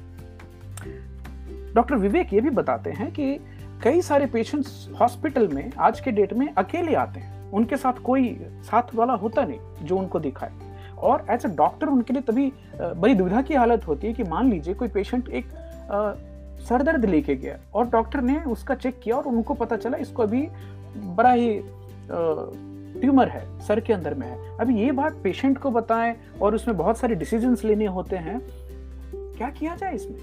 डॉक्टर 1.74 1.96
विवेक 1.96 2.34
ये 2.34 2.42
भी 2.42 2.50
बताते 2.50 2.90
हैं 2.90 3.12
कि 3.12 3.40
कई 3.84 4.02
सारे 4.02 4.26
पेशेंट्स 4.26 4.90
हॉस्पिटल 5.02 5.48
में 5.48 5.72
आज 5.80 6.00
के 6.00 6.12
डेट 6.12 6.34
में 6.34 6.48
अकेले 6.54 6.96
आते 6.96 7.20
हैं। 7.20 7.52
उनके 7.52 7.78
साथ 7.78 8.02
कोई 8.04 8.38
साथ 8.64 8.96
वाला 8.96 9.14
होता 9.14 9.46
नहीं 9.46 9.86
जो 9.86 9.98
उनको 9.98 10.20
दिखाए। 10.20 10.52
और 10.98 11.26
एज 11.30 11.46
ए 11.46 11.50
डॉक्टर 11.50 11.88
उनके 11.88 12.14
लिए 12.14 12.22
तभी 12.22 12.52
बड़ी 12.76 13.14
दुविधा 13.16 13.42
की 13.42 13.54
हालत 13.54 13.88
होती 13.88 14.08
है 14.08 14.14
कि 14.14 14.24
मान 14.24 14.50
लीजिए 14.50 14.74
कोई 14.74 14.88
पेशेंट 14.88 15.30
एक 15.30 15.46
सरदर्द 16.60 17.06
लेके 17.06 17.36
गया 17.36 17.58
और 17.74 17.90
डॉक्टर 17.90 18.22
ने 18.22 18.40
उसका 18.44 18.76
चेक 18.76 19.00
किया 19.04 19.16
और 19.16 19.24
उनको 19.24 19.54
पता 19.54 19.76
चला 19.76 19.98
इसको 19.98 20.24
अभी 20.24 20.42
बड़ा 20.98 21.32
ही 21.32 21.60
ट्यूमर 23.02 23.30
है, 23.30 23.60
सर 23.60 23.80
के 23.80 23.94
अंदर 23.94 24.14
में 24.14 24.28
है। 24.28 24.58
अभी 24.58 24.80
ये 24.80 24.92
बात 24.92 25.20
पेशेंट 25.24 25.58
को 25.58 25.72
बताएँ 25.72 26.16
और 26.42 26.56
उसमें 26.56 26.78
बहुत 26.78 26.98
सारे 26.98 27.16
डिसीजंस 27.16 27.64
लेने 27.64 27.86
होते 27.86 28.16
हैं, 28.16 28.40
क्या 29.38 29.50
किया 29.50 29.76
जाए 29.76 29.96
इसमें? 29.96 30.18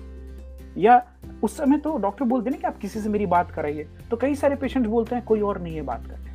या 0.78 1.02
उस 1.42 1.56
समय 1.56 1.78
तो 1.78 1.96
डॉक्टर 1.98 2.24
बोलते 2.24 2.50
ना 2.50 2.56
कि 2.56 2.66
आप 2.66 2.78
किसी 2.78 3.00
से 3.00 3.08
मेरी 3.08 3.26
बात 3.26 3.50
कराइए 3.50 3.86
तो 4.10 4.16
कई 4.16 4.34
सारे 4.34 4.56
पेशेंट 4.56 4.86
बोलते 4.86 5.14
हैं, 5.14 5.24
कोई 5.24 5.40
और 5.40 5.60
नहीं 5.60 5.74
है 5.74 5.82
बात 5.82 6.06
करने 6.06 6.32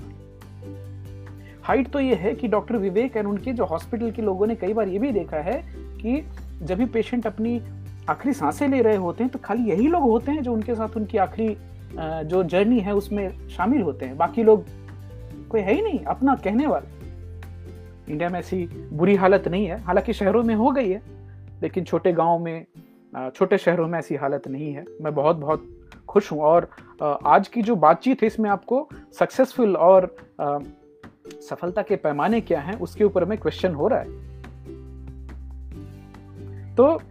हाइट 1.63 1.89
तो 1.89 1.99
ये 1.99 2.15
है 2.15 2.33
कि 2.35 2.47
डॉक्टर 2.47 2.75
विवेक 2.75 3.17
एंड 3.17 3.27
उनके 3.27 3.53
जो 3.53 3.65
हॉस्पिटल 3.65 4.11
के 4.11 4.21
लोगों 4.21 4.47
ने 4.47 4.55
कई 4.55 4.73
बार 4.73 4.87
ये 4.87 4.99
भी 4.99 5.11
देखा 5.11 5.37
है 5.37 5.63
कि 5.75 6.23
जब 6.61 6.77
भी 6.77 6.85
पेशेंट 6.85 7.27
अपनी 7.27 7.61
आखिरी 8.09 8.33
साँसें 8.33 8.67
ले 8.67 8.81
रहे 8.81 8.95
होते 8.95 9.23
हैं 9.23 9.31
तो 9.33 9.39
खाली 9.39 9.69
यही 9.69 9.87
लोग 9.87 10.03
होते 10.03 10.31
हैं 10.31 10.43
जो 10.43 10.53
उनके 10.53 10.75
साथ 10.75 10.97
उनकी 10.97 11.17
आखिरी 11.17 11.57
जो 11.91 12.43
जर्नी 12.43 12.79
है, 12.79 12.93
उसमें 12.93 13.47
शामिल 13.49 13.81
होते 13.81 14.05
हैं। 14.05 14.17
बाकी 14.17 14.43
लोग 14.43 14.65
कोई 15.49 15.61
है 15.61 15.73
ही 15.73 15.81
नहीं, 15.81 15.99
अपना 15.99 16.35
कहने 16.35 16.67
वाला। 16.67 16.97
इंडिया 18.09 18.29
में 18.29 18.39
ऐसी 18.39 18.65
बुरी 18.93 19.15
हालत 19.15 19.47
नहीं 19.47 19.65
है। 19.65 19.79
हालाँकि 19.83 20.13
शहरों 20.13 20.43
में 20.43 20.53
हो 20.55 20.71
गई 20.71 20.89
है, 20.89 21.01
लेकिन 21.61 21.83
छोटे 21.83 22.13
गाँव 22.13 22.39
में 22.39 22.65
छोटे 23.35 23.57
शहरों 23.57 23.87
में 23.87 23.97
ऐसी 23.99 24.15
हालत 24.15 24.47
नहीं 24.47 24.71
है। 24.73 24.85
मैं 25.01 25.13
बहुत 25.15 25.35
बहुत 25.35 25.65
खुश 26.07 26.31
हूँ 26.31 26.39
और 26.39 26.69
आज 27.01 27.47
की 27.47 27.61
जो 27.61 27.75
बातचीत 27.75 28.21
है, 28.21 28.27
इसमें 28.27 28.49
आपको 28.49 28.87
सक्सेसफुल 29.19 29.75
और 29.77 30.15
सफलता 31.41 31.81
के 31.81 31.95
पैमाने 31.95 32.41
क्या 32.41 32.59
हैं, 32.59 32.79
उसके 32.79 33.03
ऊपर 33.03 33.25
में 33.25 33.37
क्वेश्चन 33.37 33.73
हो 33.73 33.87
रहा 33.87 33.99
है। 33.99 34.27
तो 36.75 37.01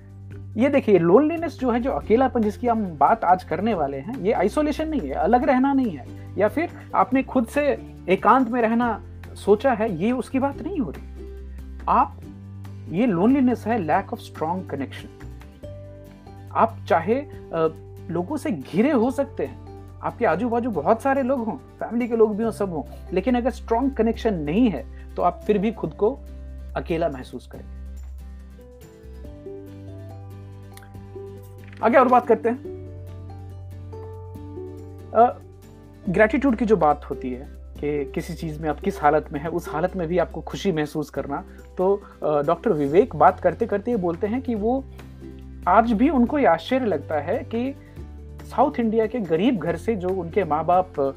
ये 0.56 0.68
देखिए 0.68 0.98
लोनलीनेस 0.98 1.58
जो 1.58 1.70
है, 1.70 1.80
जो 1.80 1.90
अकेलापन 1.90 2.42
जिसकी 2.42 2.66
हम 2.66 2.84
बात 2.98 3.24
आज 3.24 3.44
करने 3.44 3.74
वाले 3.74 3.96
हैं, 3.96 4.18
ये 4.18 4.32
आइसोलेशन 4.32 4.88
नहीं 4.88 5.00
है, 5.00 5.14
अलग 5.14 5.44
रहना 5.44 5.72
नहीं 5.72 5.90
है। 5.90 6.06
या 6.38 6.48
फिर 6.48 6.70
आपने 6.94 7.22
खुद 7.22 7.46
से 7.46 7.66
एकांत 8.08 8.48
में 8.48 8.60
रहना 8.62 9.00
सोचा 9.36 9.72
है, 9.72 9.90
ये 9.96 10.12
उसकी 10.12 10.38
बात 10.38 10.62
नहीं 10.62 10.78
हो 10.80 10.90
रही। 10.90 11.84
आप, 11.88 12.20
ये 12.90 13.06
लोनलीनेस 13.06 13.66
है 13.66 13.78
लैक 13.78 14.12
ऑफ़ 14.12 14.20
स्ट्रॉन्ग 14.20 14.68
कनेक्शन 14.70 15.08
आप 16.54 16.76
चाहे 16.88 17.22
लोगों 18.10 18.36
से 18.36 18.50
घिरे 18.50 18.90
हो 18.90 19.10
सकते 19.10 19.46
हैं। 19.46 19.66
आपके 20.00 20.26
आजू 20.26 20.48
बाजू 20.48 20.70
बहुत 20.70 21.02
सारे 21.02 21.22
लोग 21.22 21.44
हों 21.46 21.56
फैमिली 21.80 22.08
के 22.08 22.16
लोग 22.16 22.36
भी 22.36 22.44
हों, 22.44 22.50
सब 22.50 22.72
हों, 22.72 22.82
लेकिन 23.12 23.34
अगर 23.34 23.50
स्ट्रॉन्ग 23.50 23.92
कनेक्शन 23.92 24.34
नहीं 24.34 24.68
है 24.70 24.84
तो 25.14 25.22
आप 25.22 25.40
फिर 25.46 25.58
भी 25.58 25.72
खुद 25.72 25.94
को 25.94 26.18
अकेला 26.76 27.08
महसूस 27.08 27.46
करेंगे। 27.46 27.77
आगे 31.82 31.98
और 31.98 32.08
बात 32.08 32.26
करते 32.26 32.48
हैं। 32.48 32.76
ग्रेटिट्यूड 36.04 36.56
की 36.56 36.64
जो 36.64 36.76
बात 36.76 37.04
होती 37.10 37.30
है 37.30 37.46
कि 37.80 38.12
किसी 38.12 38.34
चीज़ 38.34 38.60
में 38.62 38.68
आप 38.68 38.80
किस 38.80 39.00
हालत 39.02 39.26
में 39.32 39.40
है, 39.40 39.48
उस 39.48 39.68
हालत 39.68 39.96
में 39.96 40.06
भी 40.08 40.18
आपको 40.18 40.40
खुशी 40.40 40.72
महसूस 40.72 41.10
करना। 41.10 41.44
तो 41.78 41.94
डॉक्टर 42.22 42.72
विवेक 42.72 43.16
बात 43.16 43.40
करते 43.40 43.66
करते 43.66 43.90
ये 43.90 43.96
बोलते 43.96 44.26
हैं 44.26 44.40
कि 44.42 44.54
वो 44.54 44.84
आज 45.68 45.92
भी 45.92 46.08
उनको 46.10 46.38
ये 46.38 46.46
आश्चर्य 46.46 46.86
लगता 46.86 47.20
है 47.20 47.38
कि 47.44 47.74
साउथ 48.44 48.78
इंडिया 48.80 49.06
के 49.06 49.20
गरीब 49.20 49.58
घर 49.58 49.76
से 49.76 49.94
जो 49.96 50.08
उनके 50.10 50.44
माँ 50.44 50.64
बाप 50.64 51.14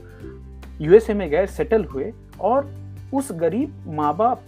यूएसए 0.81 1.13
में 1.13 1.29
गए, 1.29 1.45
सेटल 1.47 1.83
हुए 1.85 2.11
और 2.39 2.69
उस 3.13 3.31
गरीब 3.31 3.83
माँ 3.87 4.15
बाप 4.17 4.41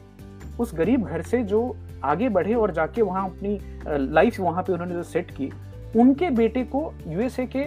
उस 0.59 0.75
गरीब 0.75 1.03
घर 1.03 1.21
से 1.21 1.43
जो 1.43 1.75
आगे 2.03 2.29
बढ़े 2.29 2.53
और 2.53 2.71
जाके 2.71 3.01
वहाँ 3.01 3.25
अपनी 3.29 3.57
लाइफ 3.87 4.39
वहाँ 4.39 4.63
पे 4.63 4.73
उन्होंने 4.73 4.93
जो 4.93 5.03
सेट 5.03 5.31
की 5.31 5.51
उनके 5.95 6.29
बेटे 6.29 6.63
को 6.65 6.93
यूएसए 7.07 7.45
के 7.45 7.59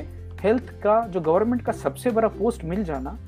हेल्थ 0.42 0.71
का, 0.83 1.00
जो 1.06 1.21
गवर्नमेंट 1.21 1.62
का 1.62 1.73
सबसे 1.73 2.11
बड़ा 2.11 2.28
पोस्ट 2.28 2.64
मिल 2.64 2.85
जाना, 2.85 3.18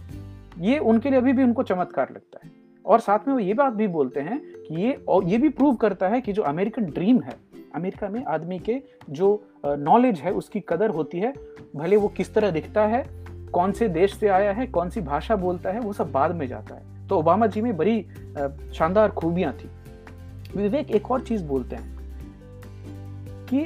ये 0.59 0.79
उनके 0.79 1.11
लिए 1.11 1.19
अभी 1.19 1.33
भी 1.33 1.43
उनको 1.43 1.63
चमत्कार 1.63 2.09
लगता 2.13 2.41
है। 2.45 2.51
और 2.85 3.01
साथ 3.01 3.27
में 3.29 3.35
वो 3.35 3.41
ये 3.41 3.55
बात 3.55 3.73
भी 3.73 3.87
बोलते 3.87 4.21
हैं 4.21 4.41
कि 4.41 4.83
ये, 4.83 4.93
और 5.09 5.25
ये 5.25 5.39
भी 5.39 5.49
प्रूव 5.49 5.75
करता 5.75 6.09
है 6.09 6.21
कि 6.21 6.33
जो 6.33 6.43
अमेरिकन 6.43 6.85
ड्रीम 6.85 7.21
है 7.21 7.37
अमेरिका 7.75 8.09
में 8.09 8.25
आदमी 8.25 8.59
के 8.59 8.81
जो 9.11 9.43
नॉलेज 9.67 10.21
है, 10.21 10.33
उसकी 10.33 10.61
कदर 10.69 10.91
होती 10.91 11.19
है, 11.19 11.33
भले 11.77 11.97
वो 11.97 12.09
किस 12.09 12.33
तरह 12.35 12.51
दिखता 12.51 12.87
है, 12.87 13.05
कौन 13.53 13.73
से 13.73 13.89
देश 13.89 14.15
से 14.15 14.29
आया 14.29 14.53
है, 14.53 14.67
कौन 14.67 14.91
सी 14.91 15.01
भाषा 15.01 15.37
बोलता 15.37 15.71
है, 15.71 15.81
वो 15.81 15.93
सब 15.93 16.13
बाद 16.13 16.35
में 16.35 16.47
जाता 16.47 16.75
है। 16.75 17.07
तो 17.09 17.19
ओबामा 17.19 17.47
जी 17.47 17.61
में 17.61 17.77
बड़ी 17.77 18.01
शानदार 18.75 19.11
खूबियाँ 19.11 19.53
थी। 19.53 19.71
विवेक 20.57 20.91
एक 20.91 21.11
और 21.11 21.21
चीज़ 21.21 21.45
बोलते 21.45 21.77
हैं 21.77 21.97
कि 23.47 23.61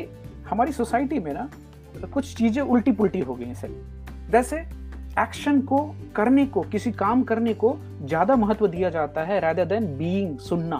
हमारी 0.51 0.73
सोसाइटी 0.73 1.19
में 1.19 1.33
ना 1.33 1.49
कुछ 2.05 2.35
चीज़ें 2.37 2.63
उल्टी 2.63 2.93
पुल्टी 2.93 3.21
हो 3.21 3.35
गई 3.35 3.45
हैं 3.45 3.55
सर 3.55 4.31
जैसे 4.31 4.57
एक्शन 5.19 5.61
को 5.61 5.79
करने 6.17 6.47
को, 6.47 6.61
किसी 6.63 6.93
काम 6.93 7.23
करने 7.23 7.55
को 7.55 7.77
ज़्यादा 8.03 8.37
महत्व 8.37 8.67
दिया 8.67 8.91
जाता 8.91 9.25
है 9.25 9.41
रादर 9.41 9.65
देन 9.65 9.87
बीइंग 9.99 10.39
सुनना। 10.39 10.77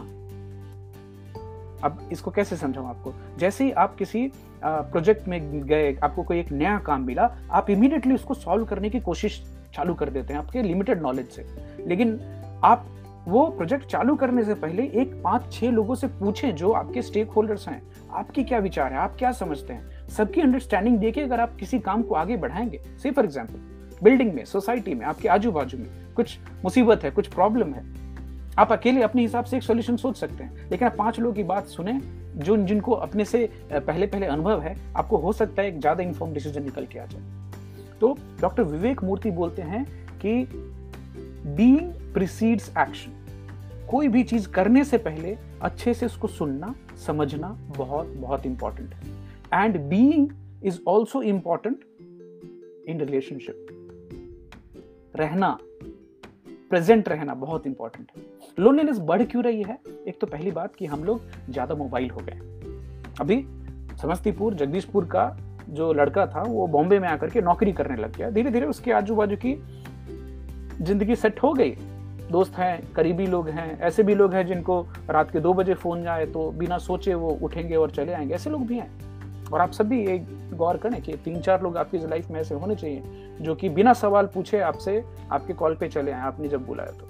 अब 1.85 2.09
इसको 2.13 2.31
कैसे 2.31 2.57
समझाऊं 2.57 2.89
आपको? 2.89 3.13
जैसे 3.39 3.65
ही 3.65 3.71
आप 3.73 3.95
किसी 3.97 4.31
प्रोजेक्ट 4.65 5.29
में 5.29 5.63
गए, 5.63 5.95
आपको 5.95 6.23
कोई 6.23 6.39
एक 6.41 6.53
नया 6.53 6.79
काम 6.79 7.03
मिला, 7.03 7.31
आप 7.51 7.71
इमीडिएटली 7.71 8.15
उसको 8.15 8.35
सॉल्व 8.35 8.65
करने 8.65 8.91
की 8.91 9.01
कोशिश 9.01 9.43
चालू 9.75 9.95
कर 9.95 10.11
देते 10.11 10.33
हैं 10.33 10.41
आपके 10.41 10.63
लिमिटेड 10.63 11.03
नॉलेज 11.03 11.29
से। 11.29 11.47
लेकिन 11.87 12.19
आप 12.65 12.87
वो 13.29 13.45
प्रोजेक्ट 13.49 13.87
चालू 13.87 14.15
करने 14.17 14.45
से 14.45 14.55
पहले 14.55 14.83
एक 15.03 15.21
पाँच 15.25 15.53
छह 15.53 15.71
लोगों 15.71 15.95
से 15.95 16.07
पूछें 16.09 16.55
जो 16.57 16.71
आपके 16.73 17.03
स्टेक 17.03 17.31
होल्डर्स 17.31 17.69
हैं। 17.69 17.83
आपकी 18.13 18.45
क्या 18.45 18.59
विचार 18.59 18.93
है? 18.93 18.99
आप 18.99 19.17
क्या 19.19 19.33
समझते 19.33 19.73
हैं? 19.73 20.09
सबकी 20.09 20.41
अंडरस्टैंडिंग 20.41 20.99
देके 20.99 21.21
अगर 21.21 21.41
आप 21.41 21.57
किसी 21.57 21.79
काम 21.79 22.03
को 22.03 22.15
आगे 22.15 22.37
बढ़ाएँगे। 22.37 22.81
से 23.03 23.11
फॉर 23.11 23.25
एग्ज़ाम्पल 23.25 24.01
बिल्डिंग 24.03 24.33
में 24.35 24.45
सोसाइटी 24.45 24.95
में, 24.95 25.05
आपके 25.07 25.29
आजू 25.29 25.53
बाजू 25.53 25.79
में 25.79 25.87
कुछ 26.15 26.39
मुसीबत 26.65 27.05
है, 27.05 27.11
कुछ 27.11 27.29
प्रॉब्लम 27.29 27.73
है। 27.75 27.85
आप 28.59 28.73
अकेले 28.73 29.03
अपने 29.03 29.23
हिसाब 29.23 29.45
से 29.45 29.57
एक 29.57 29.63
सोल्यूशन 29.63 29.97
सोच 29.97 30.17
सकते 30.17 30.45
हैं। 30.45 30.71
लेकिन 30.71 30.89
आप 30.89 30.97
पाँच 30.99 31.21
लोगों 31.21 31.35
की 31.35 31.43
बात 31.43 31.67
सुने, 31.67 32.01
जो 32.37 32.57
जिनको 32.57 32.93
अपने 32.93 33.25
से 33.25 33.49
पहले 33.73 34.07
पहले 34.07 34.27
अनुभव 34.27 34.61
है, 34.61 34.77
आपको 34.97 35.17
हो 35.17 35.33
सकता 35.33 35.63
है 35.63 35.69
एक 35.69 35.81
ज़्यादा 35.81 36.03
इन्फॉर्म 36.03 36.33
डिसीज़न 36.33 36.63
निकल 36.63 36.87
के 36.87 36.99
आ 36.99 37.05
जाए। 37.07 37.23
तो 38.01 38.17
डॉक्टर 38.41 38.63
विवेक 38.63 39.03
मूर्ति 39.05 39.31
बोलते 39.31 39.63
हैं 39.63 39.85
कि 40.25 40.45
बीइंग 41.47 41.93
प्रिसीड्स 42.15 42.69
एक्शन 42.79 43.13
कोई 43.91 44.09
भी 44.09 44.23
चीज़ 44.23 44.49
करने 44.49 44.85
से 44.85 44.99
पहले 44.99 45.37
अच्छे 45.63 45.95
से 45.95 46.07
उसको 46.07 46.29
सुनना, 46.29 46.75
समझना 47.07 47.49
बहुत 47.77 48.07
बहुत 48.17 48.47
इंपॉर्टेंट 48.47 48.95
है. 48.95 49.65
And 49.65 49.79
being 49.81 50.29
is 50.65 50.81
also 50.89 51.23
important 51.23 51.85
in 52.89 53.01
relationship 53.01 53.67
रहना 55.17 55.59
प्रेजेंट 56.71 57.09
रहना 57.09 57.35
बहुत 57.35 57.67
इंपॉर्टेंट 57.67 58.11
है. 58.17 58.23
लोनलीनेस 58.59 58.99
बढ़ 58.99 59.23
क्यों 59.23 59.45
रही 59.45 59.63
है? 59.63 59.79
एक 60.09 60.21
तो 60.21 60.27
पहली 60.27 60.51
बात 60.51 60.77
कि 60.77 60.87
हम 60.87 61.05
लोग 61.05 61.21
ज़्यादा 61.51 61.75
मोबाइल 61.75 62.11
हो 62.11 62.21
गए 62.21 62.39
अभी 63.21 63.45
समस्तीपुर, 64.03 64.55
जगदीशपुर 64.55 65.05
का 65.05 65.37
जो 65.69 65.93
लड़का 65.93 66.27
था, 66.27 66.43
वो 66.43 66.67
बॉम्बे 66.67 66.99
में 66.99 67.09
आकर 67.09 67.31
के 67.31 67.41
नौकरी 67.41 67.73
करने 67.73 67.97
लग 67.97 68.17
गया. 68.17 68.31
धीरे 68.31 68.51
धीरे 68.51 68.67
उसके 68.67 68.93
आजू 68.93 69.15
बाजू 69.15 69.37
की 69.37 69.55
ज़िंदगी 70.85 71.17
सेट 71.17 71.43
हो 71.43 71.53
गई. 71.53 71.71
दोस्त 72.33 72.55
हैं, 72.55 72.93
करीबी 72.93 73.27
लोग 73.27 73.49
हैं, 73.49 73.81
ऐसे 73.81 74.03
भी 74.03 74.15
लोग 74.15 74.35
हैं 74.35 74.47
जिनको 74.47 74.87
रात 75.11 75.31
के 75.31 75.41
दो 75.41 75.53
बजे 75.55 75.75
फ़ोन 75.75 76.03
जाए 76.03 76.27
तो 76.27 76.51
बिना 76.51 76.79
सोचे 76.79 77.15
वो 77.15 77.39
उठेंगे 77.43 77.77
और 77.77 77.91
चले 77.91 78.13
आएँगे। 78.13 78.35
ऐसे 78.35 78.51
लोग 78.51 78.67
भी 78.67 78.79
हैं। 78.79 78.91
और 79.53 79.61
आप 79.61 79.71
सब 79.71 79.89
भी 79.89 80.07
एक 80.07 80.27
गौर 80.55 80.77
करें 80.77 81.03
कि 81.03 81.13
तीन 81.13 81.41
चार 81.41 81.63
लोग 81.63 81.77
आपकी 81.77 81.99
लाइफ 81.99 82.31
में 82.31 82.41
ऐसे 82.41 82.55
होने 82.55 82.77
चाहिए 82.77 83.03
जो 83.41 83.55
कि 83.55 83.69
बिना 83.69 83.93
सवाल 83.93 84.27
पूछे 84.27 84.61
आपसे 84.61 85.05
आपके 85.33 85.53
कॉल 85.53 85.75
पे 85.75 85.89
चले 85.89 86.13
आए, 86.13 86.21
आपने 86.21 86.49
जब 86.49 86.67
बुलाया 86.67 86.91
तो। 86.91 87.09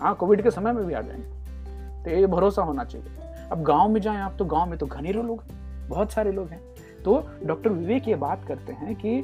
हाँ 0.00 0.14
कोविड 0.14 0.42
के 0.42 0.50
समय 0.50 0.72
में 0.72 0.84
भी 0.86 0.94
आ 0.94 1.00
जाएँगे। 1.00 2.04
तो 2.04 2.10
ये 2.10 2.26
भरोसा 2.26 2.62
होना 2.62 2.84
चाहिए। 2.84 3.06
अब 3.52 3.62
गाँव 3.62 3.88
में 3.88 4.00
जाए 4.00 4.16
आप 4.16 4.36
तो 4.38 4.44
गाँव 4.44 4.70
में 4.70 4.78
तो 4.78 4.86
घनेरों 4.86 5.26
लोग 5.26 5.42
हैं, 5.42 5.88
बहुत 5.88 6.12
सारे 6.12 6.32
लोग 6.32 6.48
हैं। 6.48 6.60
तो 7.04 7.24
डॉक्टर 7.44 7.70
विवेक 7.70 8.08
ये 8.08 8.14
बात 8.14 8.44
करते 8.44 8.72
हैं 8.72 8.94
कि 8.94 9.22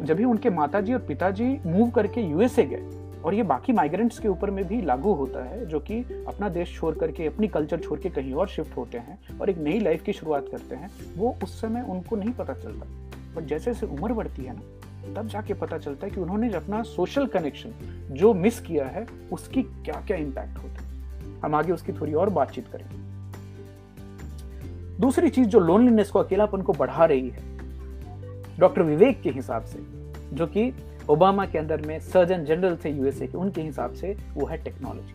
जब 0.00 0.16
भी 0.16 0.24
उनके 0.24 0.50
माताजी 0.50 0.92
और 0.92 1.00
पिताजी 1.00 1.58
मूव 1.66 1.90
करके 1.90 2.20
यूएसए 2.20 2.64
गए 2.64 3.03
और 3.24 3.34
ये 3.34 3.42
बाकी 3.42 3.72
माइग्रेंट्स 3.72 4.18
के 4.18 4.28
ऊपर 4.28 4.50
में 4.50 4.64
भी 4.68 4.82
लागू 4.82 5.12
होता 5.12 5.44
है, 5.44 5.66
जो 5.66 5.80
कि 5.80 6.24
अपना 6.28 6.48
देश 6.48 6.74
छोड़ 6.74 6.94
करके, 6.94 7.26
अपनी 7.26 7.48
कल्चर 7.48 7.80
छोड़ 7.80 7.98
के 8.00 8.10
कहीं 8.10 8.32
और 8.32 8.48
शिफ्ट 8.48 8.76
होते 8.76 8.98
हैं 8.98 9.38
और 9.38 9.50
एक 9.50 9.58
नई 9.58 9.80
लाइफ 9.80 10.02
की 10.02 10.12
शुरुआत 10.12 10.46
करते 10.50 10.74
हैं, 10.74 10.90
वो 11.16 11.36
उस 11.44 11.60
समय 11.60 11.82
उनको 11.88 12.16
नहीं 12.16 12.30
पता 12.30 12.52
चलता। 12.52 12.86
बट 13.36 13.46
जैसे 13.46 13.72
जैसे 13.72 13.86
उम्र 13.86 14.12
बढ़ती 14.12 14.44
है 14.44 14.56
ना, 14.56 14.62
तब 15.14 15.28
जाके 15.28 15.54
पता 15.54 15.78
चलता 15.78 16.06
है 16.06 16.12
कि 16.12 16.20
उन्होंने 16.20 16.52
अपना 16.52 16.82
सोशल 16.82 17.26
कनेक्शन 17.26 17.72
जो 18.10 18.34
मिस 18.34 18.60
किया 18.60 18.86
है, 18.86 19.06
उसकी 19.32 19.62
क्या 19.62 20.02
क्या 20.06 20.16
इम्पैक्ट 20.16 20.58
होता 20.58 20.82
है। 20.82 20.94
हम 21.44 21.54
आगे 21.54 21.72
उसकी 21.72 21.92
थोड़ी 21.92 22.14
और 22.14 22.30
बातचीत 22.30 22.68
करेंगे। 22.72 23.04
दूसरी 25.00 25.28
चीज़ 25.28 25.48
जो 25.48 25.58
लोनलीनेस 25.58 26.10
को 26.10 26.18
अकेलापन 26.18 26.62
को 26.62 26.72
बढ़ा 26.72 27.04
रही 27.04 27.28
है 27.28 27.58
डॉक्टर 28.58 28.82
विवेक 28.82 29.22
के 29.22 29.30
हिसाब 29.30 29.64
से, 29.64 29.78
जो 30.36 30.46
कि 30.46 30.72
ओबामा 31.10 31.46
के 31.46 31.58
अंदर 31.58 31.80
में 31.80 32.00
सर्जन 32.00 32.44
जनरल 32.44 32.76
थे 32.76 32.90
यूएसए 32.90 33.26
के, 33.26 33.36
उनके 33.36 33.62
हिसाब 33.62 33.92
से 33.92 34.16
वो 34.34 34.46
है 34.46 34.64
टेक्नोलॉजी 34.64 35.14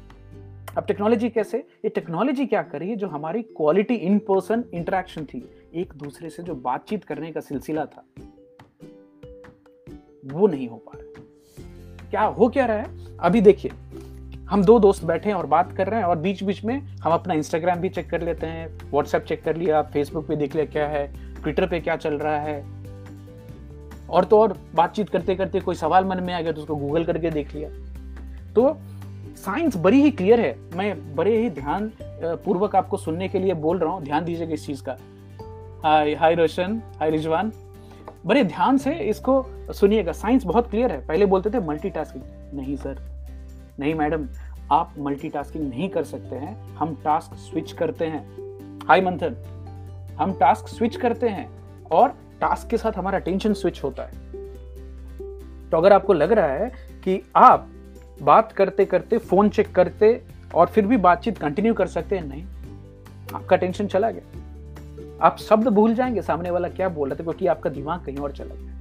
अब 0.77 0.85
टेक्नोलॉजी 0.85 1.29
कैसे? 1.29 1.57
ये 1.57 1.89
टेक्नोलॉजी 1.89 2.45
क्या 2.45 2.61
कर 2.61 2.83
है? 2.83 2.95
जो 2.95 3.07
हमारी 3.07 3.41
क्वालिटी 3.41 3.93
इन 3.93 4.19
पर्सन 4.19 4.63
इंटरेक्शन 4.73 5.25
थी, 5.25 5.49
एक 5.75 5.93
दूसरे 5.93 6.29
से 6.29 6.43
जो 6.43 6.55
बातचीत 6.55 7.03
करने 7.03 7.31
का 7.31 7.39
सिलसिला 7.39 7.85
था, 7.85 8.05
वो 10.25 10.47
नहीं 10.47 10.67
हो 10.67 10.77
पा 10.77 10.97
रहा 10.97 12.09
क्या 12.09 12.21
हो 12.21 12.49
क्या 12.49 12.65
रहा 12.65 12.77
है? 12.77 13.17
अभी 13.17 13.41
देखिए, 13.41 13.71
हम 14.49 14.63
दो 14.63 14.79
दोस्त 14.79 15.05
बैठे 15.05 15.29
हैं 15.29 15.35
और 15.35 15.45
बात 15.45 15.71
कर 15.71 15.87
रहे 15.87 15.99
हैं 15.99 16.07
और 16.07 16.17
बीच 16.17 16.43
बीच 16.43 16.65
में 16.65 16.79
हम 16.79 17.11
अपना 17.11 17.33
इंस्टाग्राम 17.33 17.79
भी 17.79 17.89
चेक 17.89 18.09
कर 18.09 18.21
लेते 18.21 18.47
हैं 18.47 18.91
व्हाट्सएप 18.91 19.23
चेक 19.23 19.43
कर 19.43 19.55
लिया 19.55 19.81
फेसबुक 19.81 20.27
पे 20.27 20.35
देख 20.35 20.55
लिया 20.55 20.65
क्या 20.65 20.87
है 20.87 21.33
ट्विटर 21.41 21.67
पे 21.67 21.79
क्या 21.79 21.95
चल 21.95 22.13
रहा 22.13 22.39
है 22.39 22.78
और 24.09 24.25
तो 24.25 24.39
और 24.39 24.57
बातचीत 24.75 25.09
करते 25.09 25.35
करते 25.35 25.59
कोई 25.59 25.75
सवाल 25.75 26.05
मन 26.05 26.23
में 26.23 26.33
आ 26.33 26.41
गया 26.41 26.51
तो 26.51 26.61
उसको 26.61 26.75
गूगल 26.75 27.03
करके 27.03 27.29
देख 27.29 27.53
लिया। 27.55 27.69
तो 28.53 28.77
साइंस 29.37 29.77
बड़ी 29.77 30.01
ही 30.01 30.11
क्लियर 30.11 30.39
है। 30.39 30.55
मैं 30.75 31.15
बड़े 31.15 31.37
ही 31.37 31.49
ध्यान 31.49 31.91
पूर्वक 32.01 32.75
आपको 32.75 32.97
सुनने 32.97 33.27
के 33.27 33.39
लिए 33.39 33.53
बोल 33.53 33.77
रहा 33.79 33.93
हूँ। 33.93 34.03
ध्यान 34.03 34.25
दीजिएगा 34.25 34.53
इस 34.53 34.65
चीज़ 34.65 34.83
का। 34.83 34.97
हाय 35.83 36.13
हाय 36.13 36.35
रोशन, 36.35 36.81
हाय 36.99 37.09
रिजवान। 37.09 37.51
बड़े 38.25 38.43
ध्यान 38.43 38.77
से 38.77 38.93
इसको 38.93 39.45
सुनिएगा। 39.73 40.11
साइंस 40.11 40.43
बहुत 40.43 40.69
क्लियर 40.69 40.91
है। 40.91 41.05
पहले 41.07 41.25
बोलते 41.25 41.49
थे 41.49 41.59
मल्टीटास्किंग 41.59 42.23
नहीं 42.53 42.75
सर। 42.75 42.97
नहीं 43.79 43.93
मैडम, 43.95 44.27
आप 44.71 44.93
मल्टीटास्किंग 44.99 45.69
नहीं 45.69 45.89
कर 45.89 46.03
सकते 46.03 46.35
हैं। 46.35 46.75
हम 46.75 46.95
टास्क 46.95 47.35
स्विच 47.35 47.71
करते 47.71 48.05
हैं। 48.05 48.79
हाय 48.87 49.01
मंथन। 49.01 49.35
हम 50.19 50.33
टास्क 50.33 50.67
स्विच 50.67 50.95
करते 50.95 51.29
हैं। 51.29 51.49
और 51.91 52.13
टास्क 52.41 52.67
के 52.67 52.77
साथ 52.77 52.91
हमारा 52.91 53.19
टेंशन 53.19 53.53
स्विच 53.53 53.83
होता 53.83 54.03
है। 54.03 54.29
तो 55.69 55.77
अगर 55.77 55.93
आपको 55.93 56.13
लग 56.13 56.31
रहा 56.31 56.47
है 56.47 56.69
कि 57.03 57.23
आप 57.35 57.69
बात 58.21 58.51
करते 58.51 58.85
करते 58.85 59.17
फ़ोन 59.17 59.49
चेक 59.49 59.75
करते 59.75 60.21
और 60.55 60.67
फिर 60.67 60.87
भी 60.87 60.97
बातचीत 60.97 61.37
कंटिन्यू 61.37 61.73
कर 61.73 61.87
सकते 61.87 62.17
हैं, 62.17 62.27
नहीं। 62.27 62.45
आपका 63.35 63.55
टेंशन 63.55 63.87
चला 63.87 64.11
गया। 64.11 64.39
आप 65.21 65.37
शब्द 65.37 65.67
भूल 65.67 65.93
जाएँगे, 65.95 66.21
सामने 66.21 66.51
वाला 66.51 66.69
क्या 66.69 66.89
बोल 66.89 67.09
रहे 67.09 67.19
थे, 67.19 67.23
क्योंकि 67.23 67.47
आपका 67.47 67.69
दिमाग 67.69 68.05
कहीं 68.05 68.17
और 68.17 68.31
चला 68.31 68.55
गया। 68.55 68.79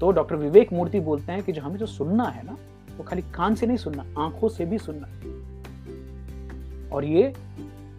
तो 0.00 0.10
डॉक्टर 0.12 0.36
विवेक 0.36 0.72
मूर्ति 0.72 1.00
बोलते 1.00 1.32
हैं 1.32 1.42
कि 1.42 1.52
जो 1.52 1.62
हमें 1.62 1.76
जो 1.76 1.86
सुनना 1.86 2.24
है 2.24 2.46
ना, 2.46 2.56
वो 2.96 3.02
खाली 3.02 3.22
कान 3.22 3.54
से 3.54 3.66
नहीं 3.66 3.76
सुनना, 3.76 4.22
आँखों 4.22 4.48
से 4.48 4.64
भी 4.64 4.78
सुनना। 4.78 5.06
और 6.96 7.04
ये 7.04 7.34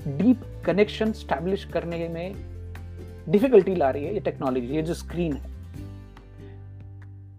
डीप 0.07 0.41
कनेक्शन 0.65 1.11
स्टैब्लिश 1.11 1.65
करने 1.65 2.07
में 2.07 2.35
डिफिकल्टी 3.29 3.75
ला 3.75 3.89
रही 3.89 4.05
है 4.05 4.13
ये 4.13 4.19
टेक्नोलॉजी 4.19 4.67
ये 4.67 4.81
जो 4.81 4.93
स्क्रीन 4.93 5.33
है। 5.33 5.55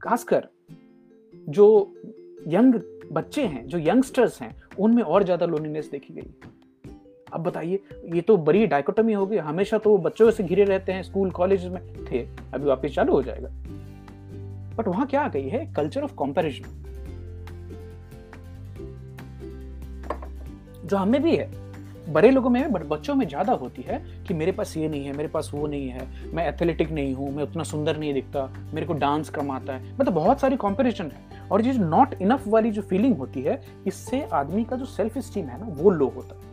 खासकर 0.03 0.49
जो 1.35 1.95
यंग 2.49 2.75
बच्चे 3.13 3.45
हैं, 3.45 3.67
जो 3.67 3.79
यंगस्टर्स 3.79 4.41
हैं, 4.43 4.55
उनमें 4.79 5.03
और 5.03 5.25
ज़्यादा 5.25 5.47
लोनलीनेस 5.47 5.89
देखी 5.91 6.15
गई। 6.15 6.31
अब 7.33 7.43
बताइए, 7.43 7.81
ये 8.15 8.21
तो 8.21 8.37
बड़ी 8.37 8.67
डायकोटमी 8.67 9.13
हो 9.13 9.27
गई। 9.27 9.37
हमेशा 9.37 9.79
तो 9.79 9.97
बच्चों 9.99 10.31
से 10.31 10.45
घिरे 10.45 10.65
रहते 10.65 10.93
हैं 10.93 11.03
स्कूल 11.03 11.31
कॉलेज 11.31 11.67
में। 11.67 11.81
थे, 12.05 12.27
अभी 12.55 12.67
वापस 12.67 12.95
चालू 12.95 13.13
हो 13.13 13.23
जाएगा। 13.23 13.49
बट 14.77 14.89
वहाँ 14.89 15.07
क्या 15.07 15.21
आ 15.21 15.29
गई 15.29 15.49
है? 15.49 15.65
कल्चर 15.75 16.03
ऑफ़ 16.03 16.15
कॉम्पेरिजन 16.15 16.77
जो 20.85 20.97
हमें 20.97 21.23
भी 21.23 21.37
है 21.37 21.51
बड़े 22.09 22.31
लोगों 22.31 22.51
में, 22.51 22.73
बट 22.73 22.83
बच्चों 22.83 23.15
में 23.15 23.27
ज़्यादा 23.29 23.53
होती 23.53 23.83
है 23.83 24.03
कि 24.29 24.35
मेरे 24.35 24.53
पास 24.53 24.77
ये 24.77 24.89
नहीं 24.89 25.05
है, 25.05 25.13
मेरे 25.13 25.29
पास 25.29 25.51
वो 25.55 25.67
नहीं 25.67 25.89
है, 25.89 26.07
मैं 26.35 26.47
एथलेटिक 26.49 26.91
नहीं 26.91 27.15
हूँ, 27.15 27.31
मैं 27.33 27.43
उतना 27.43 27.63
सुंदर 27.63 27.97
नहीं 27.97 28.15
दिखता, 28.15 28.49
मेरे 28.75 28.87
को 28.87 28.93
डांस 28.93 29.31
कम 29.31 29.51
आता 29.51 29.73
है। 29.73 29.95
मतलब 29.95 30.13
बहुत 30.13 30.41
सारी 30.41 30.57
कॉम्पिटिशन 30.57 31.05
है। 31.05 31.49
और 31.49 31.63
ये 31.63 31.73
जो 31.73 31.85
नॉट 31.85 32.15
इनफ 32.23 32.49
वाली 32.49 32.71
जो 32.71 32.83
फीलिंग 32.83 33.17
होती 33.17 33.43
है, 33.43 33.61
इससे 33.87 34.23
आदमी 34.33 34.65
का 34.65 34.77
जो 34.77 34.85
सेल्फ 34.85 35.19
स्टीम 35.19 35.47
है 35.47 35.61
ना, 35.61 35.67
वो 35.69 35.91
लो 35.91 36.09
होता 36.09 36.35
है। 36.35 36.47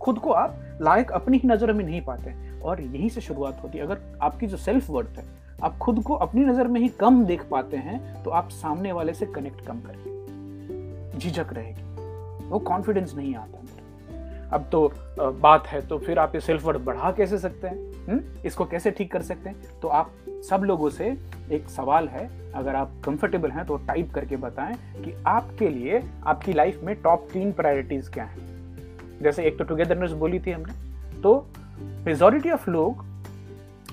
खुद 0.00 0.18
को 0.18 0.30
आप 0.30 0.78
लायक 0.82 1.10
अपनी 1.10 1.38
ही 1.38 1.48
नज़र 1.48 1.72
में 1.72 1.84
नहीं 1.84 2.00
पाते 2.00 2.34
और 2.60 2.80
यहीं 2.80 3.08
से 3.08 3.20
शुरुआत 3.20 3.60
होती 3.62 3.78
है। 3.78 3.84
अगर 3.84 4.18
आपकी 4.22 4.46
जो 4.46 4.56
सेल्फ 4.56 4.90
वर्थ 4.90 5.18
है, 5.18 5.24
आप 5.62 5.78
खुद 5.78 6.02
को 6.02 6.14
अपनी 6.14 6.44
नज़र 6.44 6.66
में 6.66 6.80
ही 6.80 6.88
कम 6.88 7.24
देख 7.24 7.42
पाते 7.50 7.76
हैं 7.76 8.22
तो 8.22 8.30
आप 8.30 8.48
सामने 8.48 8.92
वाले 8.92 9.14
से 9.14 9.26
कनेक्ट 9.26 9.66
कम 9.66 9.80
करेंगे। 9.80 11.18
झिझक 11.18 11.52
रहेगी। 11.52 12.48
वो 12.48 12.58
कॉन्फिडेंस 12.58 13.14
नहीं 13.14 13.34
आता। 13.34 13.57
अब 14.52 14.68
तो 14.72 14.80
बात 15.40 15.66
है 15.66 15.80
तो 15.86 15.98
फिर 15.98 16.18
आप 16.18 16.34
ये 16.34 16.40
सेल्फ 16.40 16.64
वर्थ 16.64 16.80
बढ़ा 16.80 17.10
कैसे 17.12 17.38
सकते 17.38 17.68
हैं? 17.68 18.06
हुँ? 18.06 18.20
इसको 18.46 18.64
कैसे 18.64 18.90
ठीक 18.90 19.12
कर 19.12 19.22
सकते 19.22 19.48
हैं? 19.48 19.80
तो 19.82 19.88
आप 19.88 20.12
सब 20.48 20.62
लोगों 20.64 20.90
से 20.90 21.06
एक 21.52 21.68
सवाल 21.68 22.08
है, 22.08 22.28
अगर 22.52 22.74
आप 22.74 22.92
कंफर्टेबल 23.04 23.50
हैं 23.50 23.64
तो 23.66 23.76
टाइप 23.76 24.12
करके 24.14 24.36
बताएँ 24.36 24.74
कि 25.04 25.14
आपके 25.26 25.68
लिए 25.68 26.02
आपकी 26.26 26.52
लाइफ 26.52 26.80
में 26.84 26.94
टॉप 27.02 27.28
तीन 27.32 27.52
प्रायोरिटीज 27.52 28.08
क्या 28.08 28.24
हैं? 28.24 28.46
जैसे 29.22 29.44
एक 29.44 29.58
तो 29.58 29.64
टुगेदरनेस 29.64 30.10
बोली 30.10 30.40
थी 30.40 30.50
हमने 30.50 31.20
तो 31.20 31.34
मेजोरिटी 32.06 32.50
ऑफ़ 32.50 32.70
लोग 32.70 33.04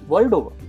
वर्ल्ड 0.07 0.33
ओवर 0.33 0.63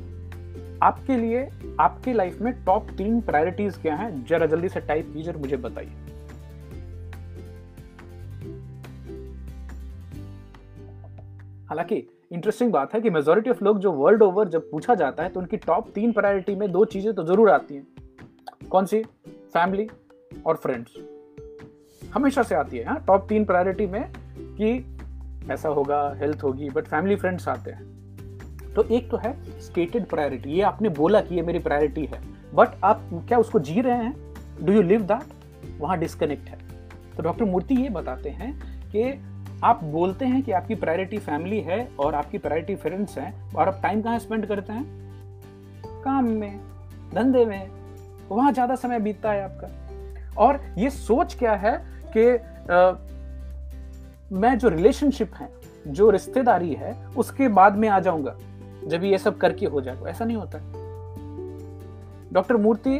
आपके 0.83 1.17
लिए, 1.17 1.49
आपकी 1.81 2.13
लाइफ 2.13 2.41
में 2.41 2.53
टॉप 2.65 2.91
तीन 2.99 3.21
प्रायोरिटीज 3.21 3.77
क्या 3.77 3.95
हैं? 3.95 4.25
जरा 4.27 4.47
जल्दी 4.47 4.69
से 4.69 4.81
टाइप 4.81 5.11
कीजिए 5.15 5.33
और 5.33 5.39
मुझे 5.39 5.57
बताइए। 5.57 5.93
हालाँकि 11.77 11.97
इंटरेस्टिंग 12.33 12.71
बात 12.73 12.95
है 12.95 13.01
कि 13.01 13.11
मेजोरिटी 13.11 13.51
ऑफ़ 13.51 13.63
लोग 13.65 13.79
जो 13.79 13.91
वर्ल्ड 13.93 14.23
ओवर 14.23 14.49
जब 14.49 14.71
पूछा 14.71 14.95
जाता 14.95 15.23
है 15.23 15.29
तो 15.29 15.41
उनकी 15.41 15.57
टॉप 15.57 15.89
तीन 15.95 16.13
प्रायोरिटी 16.13 16.55
में 16.55 16.71
दो 16.73 16.85
चीज़ें 16.85 17.13
तो 17.15 17.25
ज़रूर 17.25 17.51
आती 17.51 17.75
हैं। 17.75 17.87
कौन 18.71 18.87
सी? 18.87 19.03
फैमिली 19.55 19.89
और 20.47 20.57
फ्रेंड्स 20.57 20.95
हमेशा 22.15 22.43
से 22.43 22.55
आती 22.55 22.79
है 22.79 22.95
टॉप 23.07 23.27
तीन 23.29 23.45
प्रायोरिटी 23.45 23.87
में 23.87 24.03
कि 24.39 25.51
ऐसा 25.53 25.69
होगा 25.69 26.01
हेल्थ 26.17 26.45
होगी 26.45 26.71
बट 26.71 26.87
फैमिली 26.87 27.17
फ्रेंड्स 27.17 27.49
आते 27.49 27.71
हैं। 27.71 28.73
तो 28.75 28.85
एक 28.85 29.11
तो 29.11 29.17
है 29.17 29.61
स्टेटेड 29.61 30.07
प्रायोरिटी 30.07 30.51
ये 30.51 30.63
आपने 30.63 30.89
बोला 30.95 31.21
कि 31.21 31.35
ये 31.35 31.43
मेरी 31.43 31.59
प्रायोरिटी 31.59 32.05
है। 32.07 32.21
बट 32.55 32.83
आप 32.85 33.09
क्या 33.29 33.39
उसको 33.39 33.59
जी 33.61 33.81
रहे 33.81 34.05
हैं? 34.05 34.17
डू 34.63 34.73
यू 34.73 34.83
लिव 34.83 35.03
दैट 35.05 35.81
वहाँ 35.81 35.99
डिस्कनेक्ट 35.99 36.49
है। 36.49 36.59
तो 37.17 37.23
डॉक्टर 37.23 37.45
मूर्ति 37.45 37.75
ये 37.75 37.89
बताते 37.91 38.31
हैं 38.31 38.53
कि 38.91 39.36
आप 39.65 39.85
बोलते 39.85 40.25
हैं 40.25 40.43
कि 40.43 40.53
आपकी 40.53 40.75
प्रायोरिटी 40.75 41.19
फैमिली 41.19 41.61
है 41.61 41.89
और 41.99 42.15
आपकी 42.15 42.39
प्रायोरिटी 42.39 42.75
फ्रेंड्स 42.77 43.17
हैं 43.19 43.55
और 43.55 43.69
आप 43.69 43.81
टाइम 43.83 44.03
कहाँ 44.03 44.19
स्पेंड 44.19 44.47
करते 44.47 44.73
हैं? 44.73 44.85
काम 46.05 46.25
में 46.25 46.61
धंधे 47.15 47.45
में 47.45 47.71
वहाँ 48.29 48.53
ज़्यादा 48.53 48.75
समय 48.75 48.99
बीतता 49.01 49.33
है 49.33 49.43
आपका। 49.43 49.69
और 50.43 50.61
ये 50.79 50.91
सोच 50.91 51.35
क्या 51.35 51.55
है 51.55 51.73
कि 52.17 52.27
आ, 52.73 52.93
मैं 54.33 54.59
जो 54.59 54.69
रिलेशनशिप 54.69 55.35
है 55.35 55.49
जो 55.87 56.11
रिश्तेदारी 56.11 56.75
है 56.75 56.95
उसके 57.17 57.49
बाद 57.49 57.77
में 57.77 57.89
आ 57.89 58.01
जाऊँगा 58.01 58.35
जब 58.87 59.05
ये 59.05 59.19
सब 59.19 59.39
करके 59.39 59.67
हो 59.67 59.81
जाए 59.81 59.97
ऐसा 60.07 60.25
नहीं 60.25 60.37
होता। 60.37 60.59
डॉक्टर 62.33 62.57
मूर्ति 62.57 62.99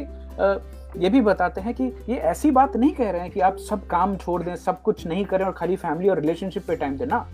ये 0.95 1.09
भी 1.09 1.21
बताते 1.21 1.61
हैं 1.61 1.73
कि 1.73 1.83
ये 2.09 2.15
ऐसी 2.15 2.51
बात 2.51 2.75
नहीं 2.77 2.93
कह 2.93 3.11
रहे 3.11 3.21
हैं 3.21 3.31
कि 3.31 3.39
आप 3.39 3.57
सब 3.57 3.87
काम 3.87 4.15
छोड़ 4.17 4.41
दें, 4.43 4.55
सब 4.55 4.81
कुछ 4.81 5.07
नहीं 5.07 5.25
करें 5.25 5.45
और 5.45 5.51
खाली 5.51 5.75
फैमिली 5.75 6.09
और 6.09 6.19
रिलेशनशिप 6.19 6.63
पे 6.67 6.75
टाइम 6.75 6.97
देना 6.97 7.25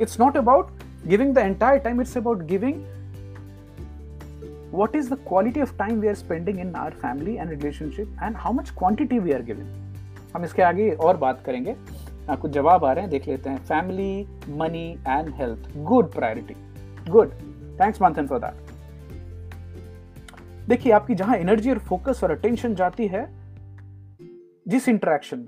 it's 0.00 0.20
not 0.20 0.36
about 0.36 0.70
giving 1.06 1.34
the 1.34 1.38
entire 1.38 1.78
time 1.78 2.00
it's 2.00 2.16
about 2.18 2.42
giving 2.42 2.84
what 4.74 4.96
is 4.98 5.06
the 5.10 5.16
quality 5.28 5.60
of 5.64 5.70
time 5.78 6.00
we 6.02 6.08
are 6.10 6.16
spending 6.20 6.56
in 6.62 6.72
our 6.78 6.94
family 7.02 7.34
and 7.42 7.52
relationship 7.52 8.16
and 8.24 8.38
how 8.44 8.50
much 8.56 8.72
quantity 8.80 9.20
we 9.26 9.34
are 9.36 9.44
giving 9.50 9.68
हम 10.34 10.44
इसके 10.44 10.62
आगे 10.62 10.90
और 10.90 11.16
बात 11.16 11.42
करेंगे। 11.46 11.74
कुछ 12.30 12.50
जवाब 12.50 12.84
आ 12.84 12.92
रहे 12.92 13.02
हैं, 13.02 13.10
देख 13.10 13.28
लेते 13.28 13.50
हैं। 13.50 13.58
Family 13.64 14.26
money 14.58 14.90
and 15.08 15.34
health 15.34 15.70
good 15.76 16.12
priority 16.12 16.54
good 17.10 17.30
thanks 17.80 18.02
Manthan 18.02 18.26
for 18.26 18.38
that 18.38 18.65
देखिए 20.68 20.92
आपकी 20.92 21.14
जहाँ 21.14 21.36
एनर्जी 21.36 21.70
और 21.70 21.78
फोकस 21.78 22.20
और 22.24 22.30
अटेंशन 22.30 22.74
जाती 22.74 23.06
है 23.06 23.26
जिस 24.68 24.88
इंटरेक्शन 24.88 25.42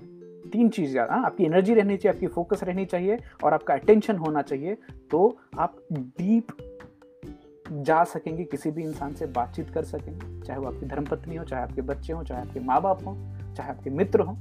तीन 0.53 0.69
चीज़ 0.69 0.91
ज़्यादा 0.91 1.13
हाँ, 1.13 1.25
आपकी 1.25 1.43
एनर्जी 1.43 1.73
रहनी 1.73 1.97
चाहिए 1.97 2.15
आपकी 2.15 2.27
फोकस 2.27 2.63
रहनी 2.63 2.85
चाहिए 2.85 3.19
और 3.43 3.53
आपका 3.53 3.73
अटेंशन 3.73 4.17
होना 4.17 4.41
चाहिए 4.41 4.77
तो 5.11 5.37
आप 5.59 5.75
डीप 5.93 6.47
जा 7.71 8.03
सकेंगे 8.03 8.43
किसी 8.43 8.71
भी 8.71 8.83
इंसान 8.83 9.13
से 9.13 9.25
बातचीत 9.25 9.69
कर 9.69 9.83
सकेंगे 9.83 10.45
चाहे 10.45 10.59
वो 10.59 10.67
आपकी 10.67 10.85
धर्मपत्नी 10.85 11.35
हो 11.35 11.43
चाहे 11.43 11.63
आपके 11.63 11.81
बच्चे 11.81 12.13
हो 12.13 12.23
चाहे 12.23 12.41
आपके 12.41 12.59
माँ 12.59 12.81
बाप 12.81 13.05
हो 13.07 13.15
चाहे 13.57 13.69
आपके 13.69 13.89
मित्र 13.89 14.21
हो। 14.21 14.37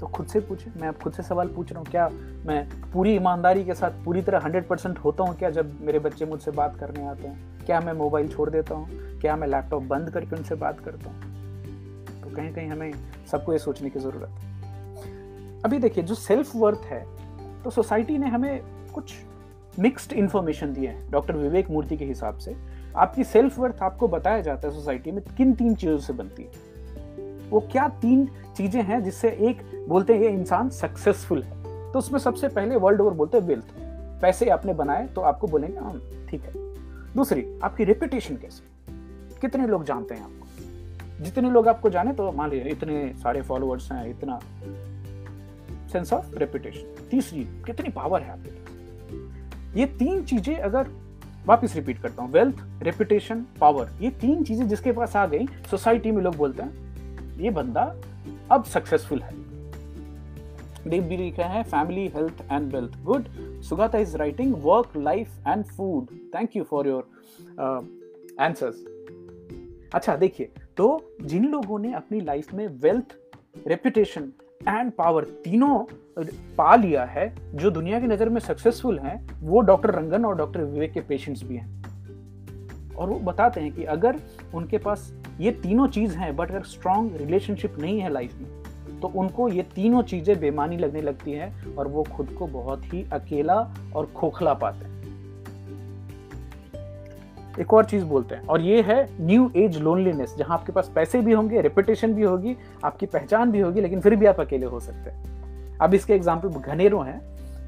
तो 0.00 0.06
खुद 0.06 0.26
से 0.26 0.40
पूछे, 0.40 0.70
मैं 0.80 0.92
खुद 0.94 1.12
से 1.12 1.22
सवाल 1.22 1.48
पूछ 1.48 1.70
रहा 1.72 1.78
हूँ, 1.78 1.86
क्या 1.86 2.08
मैं 2.46 2.90
पूरी 2.92 3.14
ईमानदारी 3.14 3.64
के 3.64 3.74
साथ 3.74 4.04
पूरी 4.04 4.22
तरह 4.22 4.40
हंड्रेड 4.44 4.66
परसेंट 4.68 4.98
होता 4.98 5.24
हूँ 5.24 5.36
क्या 5.36 5.50
जब 5.50 5.80
मेरे 5.80 5.98
बच्चे 5.98 6.26
मुझसे 6.26 6.50
बात 6.50 6.76
करने 6.76 7.06
आते 7.06 7.28
हैं? 7.28 7.64
क्या 7.66 7.80
मैं 7.80 7.92
मोबाइल 7.92 8.28
छोड़ 8.28 8.48
देता 8.50 8.74
हूँ? 8.74 9.18
क्या 9.20 9.36
मैं 9.36 9.48
लैपटॉप 9.48 9.82
बंद 9.84 10.10
करके 10.10 10.36
उनसे 10.36 10.54
बात 10.56 10.80
करता 10.80 11.10
हूँ? 11.10 11.20
तो 12.22 12.34
कहीं 12.36 12.52
कहीं 12.52 12.68
हमें 12.68 12.92
सबको 13.30 13.52
ये 13.52 13.58
सोचने 13.58 13.90
की 13.90 13.98
ज़रूरत 13.98 14.28
है। 14.30 15.62
अभी 15.64 15.78
देखिए, 15.78 16.04
जो 16.04 16.14
सेल्फ 16.14 16.54
वर्थ 16.56 16.84
है 16.84 17.04
तो 17.64 17.70
सोसाइटी 17.70 18.18
ने 18.18 18.28
हमें 18.28 18.60
कुछ 18.94 19.14
मिक्स्ड 19.78 20.12
इन्फॉर्मेशन 20.12 20.72
दी 20.72 20.86
है 20.86 21.10
डॉक्टर 21.10 21.36
विवेक 21.36 21.70
मूर्ति 21.70 21.96
के 21.96 22.04
हिसाब 22.04 22.38
से। 22.38 22.54
आपकी 22.96 23.24
सेल्फ 23.24 23.58
वर्थ 23.58 23.82
आपको 23.82 24.08
बताया 24.08 24.40
जाता 24.40 24.68
है 24.68 24.74
सोसाइटी 24.74 25.10
में, 25.10 25.22
किन 25.36 25.52
तीन 25.54 25.74
चीज़ों 25.74 25.98
से 25.98 26.12
बनती 26.12 26.42
है? 26.42 26.50
वो 27.50 27.60
क्या 27.72 27.88
तीन 27.88 28.28
चीज़ें 28.56 28.82
हैं 28.82 29.02
जिससे 29.04 29.28
एक 29.28 29.86
बोलते 29.88 30.14
हैं 30.14 30.20
ये 30.20 30.28
इंसान 30.28 30.68
सक्सेसफुल 30.70 31.42
है? 31.42 31.56
तो 31.92 31.98
उसमें 31.98 32.20
सबसे 32.20 32.48
पहले 32.48 32.76
वर्ल्ड 32.76 33.00
ओवर 33.00 33.12
बोलते 33.12 33.38
हैं 33.38 33.44
वेल्थ 33.44 33.64
पैसे 34.22 34.48
आपने 34.50 34.74
बनाए 34.74 35.06
तो 35.06 35.20
आपको 35.20 35.46
बोलेंगे 35.46 35.78
हाँ 35.78 36.00
ठीक 36.30 36.42
है। 36.42 36.52
दूसरी, 37.14 37.58
आपकी 37.64 37.84
रेपुटेशन 37.84 38.36
कैसे? 38.36 38.62
कितने 39.40 39.66
लोग 39.66 39.84
जानते 39.84 40.14
हैं 40.14 40.22
आपको? 40.22 41.24
जितने 41.24 41.50
लोग 41.50 41.68
आपको 41.68 41.90
जाने 41.90 42.12
तो 42.12 42.32
मान 42.32 42.50
लीजिए 42.50 42.72
इतने 42.72 43.14
सारे 43.16 43.42
फॉलोअर्स 43.42 43.92
हैं, 43.92 44.10
इतना 44.10 44.40
सेंस 45.92 46.12
ऑफ़ 46.12 46.34
रेपुटेशन 46.34 47.08
तीसरी, 47.10 47.44
कितनी 47.66 47.88
पावर 47.88 48.22
है 48.22 48.32
आपके 48.32 48.50
पास? 48.50 49.76
ये 49.76 49.86
तीन 49.86 50.22
चीज़ें 50.24 50.56
अगर 50.56 50.88
वापिस 51.46 51.74
रिपीट 51.76 52.02
करता 52.02 52.22
हूँ 52.22 52.32
वेल्थ 52.32 52.56
रेपुटेशन 52.82 53.44
पावर 53.60 53.90
ये 54.00 54.10
तीन 54.10 54.44
चीज़ें 54.44 54.68
जिसके 54.68 54.92
पास 54.92 55.16
आ 55.16 55.26
गई 55.26 55.46
सोसाइटी 55.70 56.10
में 56.10 56.22
लोग 56.22 56.36
बोलते 56.36 56.62
हैं 56.62 56.87
ये 57.40 57.50
बंदा 57.50 57.82
अब 58.50 58.64
सक्सेसफुल 58.64 59.22
है। 59.22 59.36
डीप 60.88 61.02
भी 61.02 61.16
लिखा 61.16 61.44
है 61.44 61.62
family 61.62 62.06
health 62.08 62.42
and 62.52 62.72
wealth 62.72 63.02
good 63.04 63.28
Sugata 63.62 63.98
is 63.98 64.16
writing 64.16 64.54
work 64.62 64.96
life 64.96 65.48
and 65.48 65.64
food 65.66 66.14
thank 66.34 66.56
you 66.56 66.64
for 66.64 66.88
your 66.88 67.08
answers 68.40 68.84
अच्छा 69.94 70.16
देखिए 70.16 70.50
तो 70.76 70.86
जिन 71.22 71.48
लोगों 71.48 71.78
ने 71.78 71.92
अपनी 71.94 72.20
लाइफ 72.20 72.52
में 72.54 72.66
वेल्थ 72.80 73.16
रेपुटेशन 73.66 74.32
एंड 74.68 74.92
पावर 74.92 75.24
तीनों 75.44 75.84
पा 76.56 76.74
लिया 76.76 77.04
है, 77.04 77.34
जो 77.54 77.70
दुनिया 77.70 78.00
की 78.00 78.06
नज़र 78.06 78.28
में 78.28 78.40
सक्सेसफुल 78.40 78.98
हैं, 78.98 79.40
वो 79.40 79.60
डॉक्टर 79.60 79.90
रंगन 79.90 80.24
और 80.24 80.36
डॉक्टर 80.36 80.62
विवेक 80.62 80.92
के 80.92 81.00
पेशेंट्स 81.00 81.42
भी 81.42 81.56
हैं। 81.56 82.94
और 82.94 83.08
वो 83.08 83.18
बताते 83.22 83.60
हैं 83.60 83.72
कि 83.72 83.84
अगर 83.86 84.20
उनके 84.54 84.78
पास 84.78 85.10
ये 85.40 85.50
तीनों 85.52 85.86
चीज़ 85.88 86.16
हैं 86.16 86.34
बट 86.36 86.50
अगर 86.50 86.62
स्ट्रॉन्ग 86.64 87.16
रिलेशनशिप 87.16 87.78
नहीं 87.78 88.00
है 88.00 88.12
लाइफ 88.12 88.34
में 88.34 89.00
तो 89.00 89.08
उनको 89.14 89.48
ये 89.48 89.62
तीनों 89.74 90.02
चीज़ें 90.02 90.38
बेमानी 90.40 90.76
लगने 90.76 91.00
लगती 91.00 91.32
हैं 91.32 91.74
और 91.76 91.88
वो 91.88 92.02
खुद 92.12 92.30
को 92.38 92.46
बहुत 92.46 92.84
ही 92.84 93.04
अकेला 93.12 93.54
और 93.96 94.06
खोखला 94.06 94.54
पाते 94.54 94.84
हैं। 94.84 94.96
एक 97.60 97.72
और 97.74 97.84
चीज़ 97.84 98.04
बोलते 98.04 98.34
हैं, 98.34 98.46
और 98.46 98.60
ये 98.60 98.82
है 98.82 99.08
न्यू 99.20 99.50
एज 99.56 99.78
लोनलीनेस 99.78 100.34
जहाँ 100.38 100.58
आपके 100.58 100.72
पास 100.72 100.90
पैसे 100.94 101.20
भी 101.20 101.32
होंगे 101.32 101.60
रेपुटेशन 101.60 102.14
भी 102.14 102.22
होगी, 102.22 102.56
आपकी 102.84 103.06
पहचान 103.06 103.50
भी 103.52 103.60
होगी, 103.60 103.80
लेकिन 103.80 104.00
फिर 104.00 104.16
भी 104.16 104.26
आप 104.26 104.40
अकेले 104.40 104.66
हो 104.66 104.80
सकते 104.80 105.10
हैं। 105.10 105.78
अब 105.78 105.94
इसके 105.94 106.14
एग्ज़ाम्पल 106.14 106.48
घनेरों 106.48 107.06
हैं, 107.06 107.20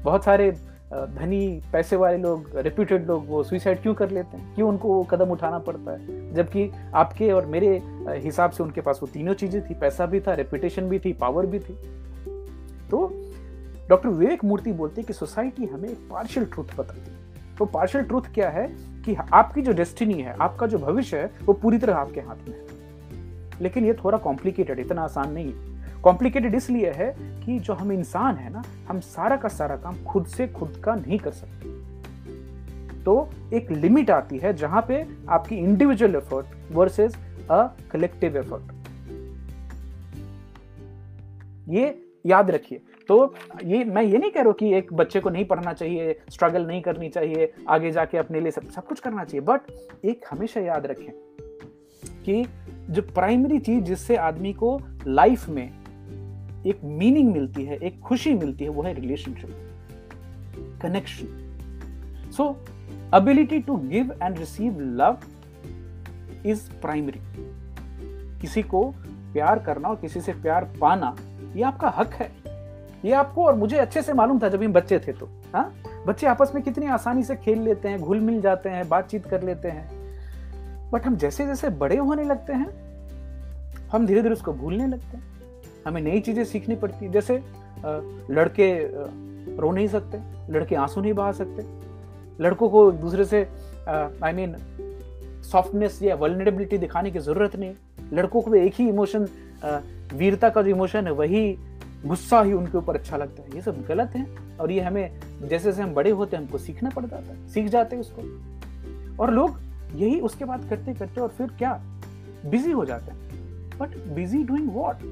बहुत 0.03 0.23
सारे 0.23 0.51
धनी 0.93 1.61
पैसे 1.73 1.95
वाले 1.95 2.17
लोग 2.17 2.49
रेप्यूटेड 2.55 3.07
लोग 3.07 3.27
वो 3.27 3.43
सुइसाइड 3.43 3.81
क्यों 3.81 3.93
कर 3.93 4.09
लेते 4.09 4.37
हैं? 4.37 4.55
क्यों 4.55 4.69
उनको 4.69 4.87
वो 4.87 5.03
कदम 5.03 5.25
उठाना 5.25 5.59
पड़ता 5.59 5.91
है? 5.91 6.33
जबकि 6.33 6.71
आपके 6.95 7.31
और 7.31 7.45
मेरे 7.45 7.81
हिसाब 8.09 8.51
से 8.51 8.63
उनके 8.63 8.81
पास 8.81 8.99
वो 9.01 9.07
तीनों 9.07 9.33
चीज़ें 9.33 9.69
थी, 9.69 9.73
पैसा 9.73 10.05
भी 10.05 10.19
था 10.19 10.33
रेपुटेशन 10.33 10.89
भी 10.89 10.99
थी 10.99 11.13
पावर 11.13 11.45
भी 11.45 11.59
थी। 11.59 11.73
तो 12.89 13.13
डॉक्टर 13.89 14.09
विवेक 14.09 14.43
मूर्ति 14.43 14.71
बोलते 14.71 15.03
कि 15.03 15.13
सोसाइटी 15.13 15.65
हमें 15.65 15.89
एक 15.89 15.97
पार्शियल 16.11 16.45
ट्रूथ 16.45 16.65
बताती 16.65 17.11
है। 17.11 17.17
तो 17.59 17.65
पार्शियल 17.65 18.03
ट्रूथ 18.03 18.21
क्या 18.21 18.49
है? 18.49 18.91
कि 19.05 19.15
आपकी 19.33 19.61
जो 19.61 19.71
डेस्टिनी 19.71 20.13
है, 20.13 20.35
आपका 20.41 20.67
जो 20.67 20.77
भविष्य 20.77 21.17
है, 21.17 21.31
वो 21.45 21.53
पूरी 21.53 21.77
तरह 21.77 21.95
आपके 21.95 22.19
हाथ 22.19 22.49
में 22.49 22.55
है। 22.55 22.65
लेकिन 23.61 23.85
ये 23.85 23.93
थोड़ा 23.93 24.17
कॉम्प्लिकेटेड 24.17 24.79
इतना 24.79 25.01
आसान 25.01 25.31
नहीं 25.31 25.53
है। 25.53 25.70
कॉम्प्लिकेटेड 26.03 26.55
इसलिए 26.55 26.91
है 26.91 27.15
कि 27.45 27.59
जो 27.59 27.73
हम 27.73 27.91
इंसान 27.91 28.35
है 28.35 28.51
ना, 28.53 28.63
हम 28.87 28.99
सारा 28.99 29.35
का 29.35 29.49
सारा 29.49 29.75
काम 29.75 30.03
खुद 30.03 30.25
से 30.25 30.47
खुद 30.47 30.81
का 30.85 30.95
नहीं 30.95 31.19
कर 31.19 31.31
सकते। 31.31 31.69
तो 33.03 33.29
एक 33.53 33.71
लिमिट 33.71 34.09
आती 34.11 34.37
है 34.37 34.53
जहाँ 34.53 34.85
पे 34.87 35.05
आपकी 35.29 35.55
individual 35.55 36.15
effort 36.15 36.71
versus 36.71 37.15
a 37.51 37.65
collective 37.91 38.37
effort 38.37 38.71
ये 41.69 41.97
याद 42.25 42.51
रखिए। 42.51 42.81
तो 43.07 43.33
ये 43.63 43.83
मैं 43.85 44.03
ये 44.03 44.17
नहीं 44.17 44.31
कह 44.31 44.41
रहा 44.41 44.51
कि 44.51 44.73
एक 44.73 44.93
बच्चे 44.93 45.19
को 45.19 45.29
नहीं 45.29 45.45
पढ़ना 45.45 45.73
चाहिए 45.73 46.19
स्ट्रगल 46.29 46.65
नहीं 46.67 46.81
करनी 46.81 47.09
चाहिए, 47.09 47.51
आगे 47.69 47.91
जाके 47.91 48.17
अपने 48.17 48.39
लिए 48.39 48.51
सब 48.51 48.69
सब 48.69 48.85
कुछ 48.85 48.99
करना 48.99 49.23
चाहिए। 49.23 49.45
बट 49.45 50.05
एक 50.05 50.25
हमेशा 50.31 50.59
याद 50.59 50.85
रखें 50.85 51.11
कि 52.25 52.45
जो 52.89 53.01
प्राइमरी 53.01 53.59
चीज़ 53.59 53.83
जिससे 53.83 54.15
आदमी 54.15 54.53
को 54.53 54.79
लाइफ 55.07 55.47
में 55.49 55.80
एक 56.67 56.79
मीनिंग 56.83 57.31
मिलती 57.33 57.65
है, 57.65 57.77
एक 57.77 57.99
खुशी 57.99 58.33
मिलती 58.33 58.63
है, 58.63 58.69
वो 58.69 58.83
है 58.83 58.93
relationship 58.93 60.79
connection 60.81 62.31
so 62.37 62.55
ability 63.13 63.59
to 63.59 63.75
give 63.77 64.11
and 64.23 64.37
receive 64.37 64.79
love 64.79 65.17
is 66.45 66.69
primary 66.81 67.19
किसी 68.41 68.63
को 68.63 68.83
प्यार 69.33 69.59
करना 69.59 69.89
और 69.89 69.95
किसी 69.95 70.21
से 70.21 70.33
प्यार 70.33 70.63
पाना, 70.81 71.15
ये 71.55 71.63
आपका 71.63 71.89
हक 71.89 72.13
है। 72.13 72.29
ये 73.05 73.11
आपको 73.13 73.45
और 73.45 73.55
मुझे 73.55 73.77
अच्छे 73.77 74.01
से 74.01 74.13
मालूम 74.13 74.39
था 74.39 74.49
जब 74.49 74.63
हम 74.63 74.73
बच्चे 74.73 74.99
थे 74.99 75.13
तो 75.13 75.29
हाँ? 75.53 75.73
बच्चे 76.07 76.27
आपस 76.27 76.51
में 76.55 76.63
कितनी 76.63 76.85
आसानी 76.85 77.23
से 77.23 77.35
खेल 77.35 77.61
लेते 77.61 77.89
हैं, 77.89 77.99
घुल 77.99 78.19
मिल 78.19 78.41
जाते 78.41 78.69
हैं, 78.69 78.87
बातचीत 78.89 79.25
कर 79.25 79.43
लेते 79.43 79.67
हैं। 79.67 80.89
बट 80.91 81.05
हम 81.05 81.15
जैसे 81.15 81.45
जैसे 81.45 81.69
बड़े 81.69 81.97
होने 81.97 82.23
लगते 82.23 82.53
हैं, 82.53 82.69
हम 83.89 84.05
धीरे 84.07 84.21
धीरे 84.21 84.33
उसको 84.33 84.53
भूलने 84.53 84.87
लगते 84.87 85.17
हैं। 85.17 85.30
हमें 85.85 86.01
नई 86.01 86.19
चीज़ें 86.19 86.43
सीखनी 86.45 86.75
पड़ती 86.75 87.05
है। 87.05 87.11
जैसे 87.11 87.41
लड़के 88.31 88.67
रो 89.57 89.71
नहीं 89.71 89.87
सकते, 89.87 90.19
लड़के 90.53 90.75
आँसू 90.75 91.01
नहीं 91.01 91.13
बहा 91.13 91.31
सकते। 91.31 91.65
लड़कों 92.39 92.69
को 92.69 92.91
एक 92.91 92.99
दूसरे 92.99 93.25
से 93.25 93.41
आई 93.89 94.33
मीन 94.33 94.55
सॉफ्टनेस 95.43 96.01
या 96.03 96.15
वर्नरेबिलिटी 96.15 96.77
दिखाने 96.77 97.11
की 97.11 97.19
ज़रूरत 97.19 97.55
नहीं 97.55 97.73
लड़कों 98.13 98.41
को 98.41 98.55
एक 98.55 98.73
ही 98.75 98.87
इमोशन 98.89 99.27
वीरता 100.13 100.49
का 100.49 100.61
जो 100.61 100.69
इमोशन 100.69 101.05
है, 101.05 101.11
वही 101.13 101.57
गुस्सा 102.05 102.41
ही 102.41 102.53
उनके 102.53 102.77
ऊपर 102.77 102.95
अच्छा 102.95 103.17
लगता 103.17 103.43
है। 103.43 103.55
ये 103.55 103.61
सब 103.61 103.83
गलत 103.87 104.15
है 104.15 104.25
और 104.59 104.71
ये 104.71 104.81
हमें, 104.81 105.19
जैसे 105.41 105.63
जैसे 105.63 105.81
हम 105.81 105.93
बड़े 105.93 106.11
होते 106.11 106.35
हैं, 106.35 106.43
हमको 106.43 106.57
सीखना 106.57 106.89
पड़ 106.89 107.05
जाता 107.05 107.31
है 107.33 107.47
सीख 107.49 107.67
जाते 107.67 107.95
हैं 107.95 108.01
उसको। 108.03 108.21
और 109.19 109.31
लोग 109.31 109.59
यही 109.95 110.19
उसके 110.19 110.45
बाद 110.45 110.67
करते 110.69 110.93
करते 110.93 111.21
और 111.21 111.29
फिर 111.29 111.47
क्या? 111.57 111.73
बिज़ी 112.45 112.71
हो 112.71 112.85
जाते 112.85 113.11
हैं। 113.11 113.77
बट 113.79 113.97
बिज़ी 114.15 114.43
डूइंग 114.43 114.69
वॉट 114.73 115.03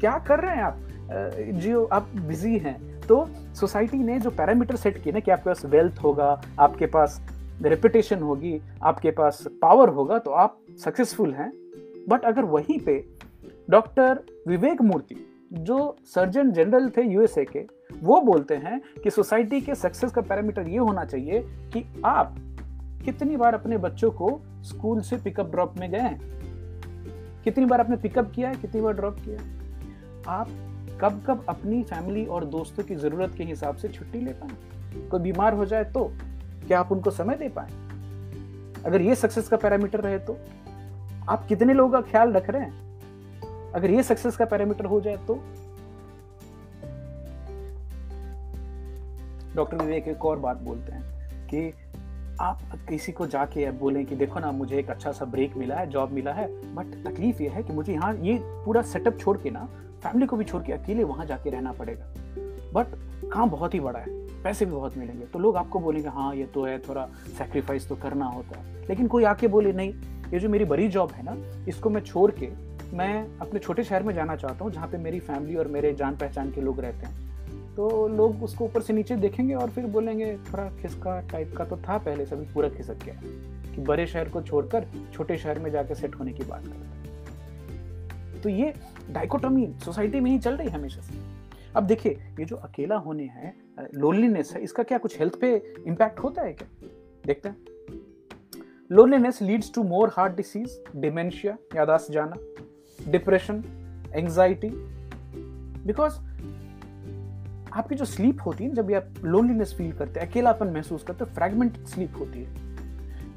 क्या 0.00 0.18
कर 0.18 0.40
रहे 0.40 0.56
हैं 0.56 0.62
आप? 0.62 0.78
जियो, 1.52 1.84
आप 1.84 2.08
बिज़ी 2.16 2.58
हैं। 2.58 3.00
तो 3.00 3.28
सोसाइटी 3.54 3.98
ने 3.98 4.18
जो 4.20 4.30
पैरामीटर 4.30 4.76
सेट 4.76 5.02
किए 5.02 5.12
ना 5.12 5.20
कि 5.20 5.30
आपके 5.30 5.50
पास 5.50 5.64
वेल्थ 5.64 5.98
होगा, 6.02 6.42
आपके 6.60 6.86
पास 6.86 7.20
रेपुटेशन 7.62 8.18
होगी, 8.18 8.60
आपके 8.82 9.10
पास 9.10 9.42
पावर 9.62 9.88
होगा 9.88 10.18
तो 10.18 10.30
आप 10.30 10.58
सक्सेसफुल 10.84 11.32
हैं। 11.34 11.52
बट 12.08 12.24
अगर 12.24 12.44
वहीं 12.44 12.78
पे 12.80 13.04
डॉक्टर 13.70 14.20
विवेक 14.48 14.82
मूर्ति, 14.82 15.16
जो 15.52 15.96
सर्जन 16.04 16.52
जनरल 16.52 16.88
थे 16.88 17.02
यूएसए 17.02 17.44
के, 17.44 17.66
वो 18.02 18.20
बोलते 18.20 18.54
हैं 18.54 18.80
कि 19.04 19.10
सोसाइटी 19.10 19.60
के 19.60 19.74
सक्सेस 19.74 20.12
का 20.12 20.20
पैरामीटर 20.20 20.68
ये 20.68 20.78
होना 20.78 21.04
चाहिए 21.04 21.42
कि 21.42 22.02
आप 22.04 22.34
कितनी 23.04 23.36
बार 23.36 23.54
अपने 23.54 23.78
बच्चों 23.78 24.10
को 24.10 24.40
स्कूल 24.62 25.00
से 25.00 25.16
पिकअप 25.16 25.50
ड्रॉप 25.50 25.74
में 25.78 25.90
गए 25.90 25.98
हैं? 25.98 26.20
कितनी 27.44 27.64
बार 27.64 27.80
आपने 27.80 27.96
पिकअप 27.96 28.32
किया 28.34 28.48
है? 28.48 28.54
कितनी 28.54 28.80
बार 28.80 28.92
ड्रॉप 28.92 29.16
किया 29.24 29.59
आप 30.30 30.48
कब 31.00 31.22
कब 31.26 31.44
अपनी 31.48 31.82
फैमिली 31.82 32.24
और 32.24 32.44
दोस्तों 32.44 32.82
की 32.84 32.94
ज़रूरत 32.94 33.34
के 33.34 33.44
हिसाब 33.44 33.76
से 33.76 33.88
छुट्टी 33.88 34.20
ले 34.20 34.32
पाए? 34.32 35.08
कोई 35.08 35.20
बीमार 35.20 35.54
हो 35.54 35.64
जाए 35.66 35.84
तो 35.84 36.04
क्या 36.66 36.80
आप 36.80 36.92
उनको 36.92 37.10
समय 37.10 37.36
दे 37.36 37.48
पाए? 37.48 37.70
अगर 38.86 39.02
ये 39.02 39.14
सक्सेस 39.14 39.48
का 39.48 39.56
पैरामीटर 39.56 40.00
रहे 40.00 40.18
तो? 40.18 40.36
आप 41.28 41.46
कितने 41.46 41.74
लोगों 41.74 41.92
का 41.92 42.10
ख्याल 42.10 42.32
रख 42.32 42.50
रहे 42.50 42.62
हैं? 42.62 43.72
अगर 43.72 43.90
ये 43.90 44.02
सक्सेस 44.02 44.36
का 44.36 44.44
पैरामीटर 44.44 44.84
हो 44.84 45.00
जाए 45.00 45.16
तो? 45.16 45.34
डॉक्टर 49.56 49.76
विवेक, 49.76 50.08
एक 50.08 50.24
और 50.24 50.38
बात 50.38 50.56
बोलते 50.56 50.92
हैं 50.92 51.46
कि 51.46 51.72
आप 52.40 52.60
किसी 52.88 53.12
को 53.12 53.26
जाके 53.26 53.70
बोलें 53.70 54.04
कि 54.06 54.16
देखो 54.16 54.40
ना, 54.40 54.52
मुझे 54.52 54.78
एक 54.78 54.90
अच्छा 54.90 55.12
सा 55.12 55.24
ब्रेक 55.24 55.56
मिला 55.56 55.76
है 55.76 55.90
जॉब 55.90 56.12
मिला 56.12 56.32
है 56.32 56.74
बट 56.74 57.08
तकलीफ़ 57.08 57.42
ये 57.42 57.48
है 57.48 57.62
कि 57.62 57.72
मुझे 57.72 57.92
यहाँ 57.92 58.14
ये 58.14 58.38
पूरा 58.42 58.82
सेटअप 58.82 59.18
छोड़ 59.18 59.38
के 59.38 59.50
ना 59.50 59.68
फैमिली 60.02 60.26
को 60.26 60.36
भी 60.36 60.44
छोड़ 60.44 60.62
के 60.62 60.72
अकेले 60.72 61.04
वहाँ 61.04 61.26
जाके 61.26 61.50
रहना 61.50 61.72
पड़ेगा। 61.72 62.04
बट 62.74 62.86
काम 63.32 63.50
बहुत 63.50 63.74
ही 63.74 63.80
बड़ा 63.80 63.98
है, 63.98 64.12
पैसे 64.42 64.64
भी 64.64 64.72
बहुत 64.72 64.96
मिलेंगे। 64.96 65.26
तो 65.26 65.38
लोग 65.38 65.56
आपको 65.56 65.80
बोलेंगे 65.80 66.08
हाँ 66.08 66.34
ये 66.34 66.44
तो 66.44 66.64
है, 66.64 66.78
थोड़ा 66.78 67.06
सेक्रीफाइस 67.38 67.88
तो 67.88 67.96
करना 67.96 68.26
होता 68.26 68.58
है। 68.58 68.86
लेकिन 68.88 69.06
कोई 69.06 69.24
आके 69.24 69.48
बोले, 69.48 69.72
नहीं, 69.72 69.92
ये 70.32 70.38
जो 70.38 70.48
मेरी 70.48 70.64
बड़ी 70.64 70.88
जॉब 70.88 71.12
है 71.12 71.22
ना, 71.22 71.36
इसको 71.68 71.90
मैं 71.90 72.00
छोड़ 72.00 72.30
के, 72.30 72.48
मैं 72.96 73.38
अपने 73.38 73.60
छोटे 73.60 73.84
शहर 73.84 74.02
में 74.02 74.14
जाना 74.14 74.36
चाहता 74.36 74.64
हूँ, 74.64 74.72
जहाँ 74.72 74.88
पे 74.88 74.98
मेरी 74.98 75.20
फैमिली 75.20 75.56
और 75.56 75.68
मेरे 75.68 75.92
जान 75.92 76.16
पहचान 76.16 76.50
के 76.50 76.60
लोग 76.60 76.80
रहते 76.80 77.06
हैं। 77.06 77.28
तो 77.76 78.08
लोग 78.08 78.42
उसको 78.42 78.64
ऊपर 78.64 78.80
से 78.80 78.92
नीचे 78.92 79.16
देखेंगे 79.16 79.54
और 79.54 79.70
फिर 79.70 79.86
बोलेंगे, 79.86 80.36
थोड़ा 80.52 80.68
खिसका 80.82 81.20
टाइप 81.20 81.54
का 81.56 81.64
तो 81.64 81.76
था 81.76 81.98
पहले 81.98 82.26
से 82.26 82.36
पूरा 82.36 82.68
खिसक 82.68 83.04
गया 83.04 83.20
कि 83.74 83.80
बड़े 83.80 84.06
शहर 84.06 84.28
को 84.28 84.42
छोड़कर 84.42 84.86
छोटे 85.12 85.36
शहर 85.38 85.58
में 85.58 85.70
जाकर 85.70 85.94
सेट 85.94 86.14
होने 86.14 86.32
की 86.32 86.44
बात 86.44 86.62
करते 86.62 86.78
हैं 86.78 86.99
तो 88.40 88.48
ये 88.48 88.72
डाइकोटमी 89.10 89.66
सोसाइटी 89.84 90.20
में 90.20 90.30
ही 90.30 90.38
चल 90.38 90.56
रही 90.56 90.68
है 90.68 90.74
हमेशा 90.74 91.00
से। 91.00 91.18
अब 91.76 91.86
देखिए, 91.86 92.12
ये 92.40 92.44
जो 92.44 92.56
अकेला 92.56 92.96
होने 92.96 93.24
हैं 93.24 93.54
लोनलीनेस 93.94 94.52
है, 94.54 94.62
इसका 94.62 94.82
क्या 94.82 94.98
कुछ 94.98 95.18
हेल्थ 95.18 95.40
पे 95.40 95.54
इम्पैक्ट 95.86 96.18
होता 96.18 96.42
है 96.42 96.52
क्या? 96.52 96.68
देखते 97.26 97.48
हैं। 97.48 97.56
Loneliness 98.92 99.40
leads 99.42 99.72
to 99.74 99.82
more 99.82 100.12
heart 100.16 100.36
disease 100.36 100.80
dementia 100.96 101.56
यादाश्त 101.76 102.10
जाना 102.12 102.36
डिप्रेशन 103.10 103.62
एंजाइटी 104.14 104.68
बिकॉज़ 105.84 106.18
आपकी 107.72 107.94
जो 107.94 108.04
स्लीप 108.04 108.38
होती 108.46 108.64
है 108.64 108.70
जब 108.70 108.92
आप 108.92 109.24
लोनलीनेस 109.24 109.74
फील 109.74 109.92
करते 109.92 110.20
हैं, 110.20 110.28
अकेलापन 110.28 110.66
महसूस 110.66 111.02
करते 111.02 111.24
हैं 111.24 111.34
फ्रैगमेंट 111.34 111.76
स्लीप 111.86 112.16
होती 112.18 112.42
है। 112.42 112.54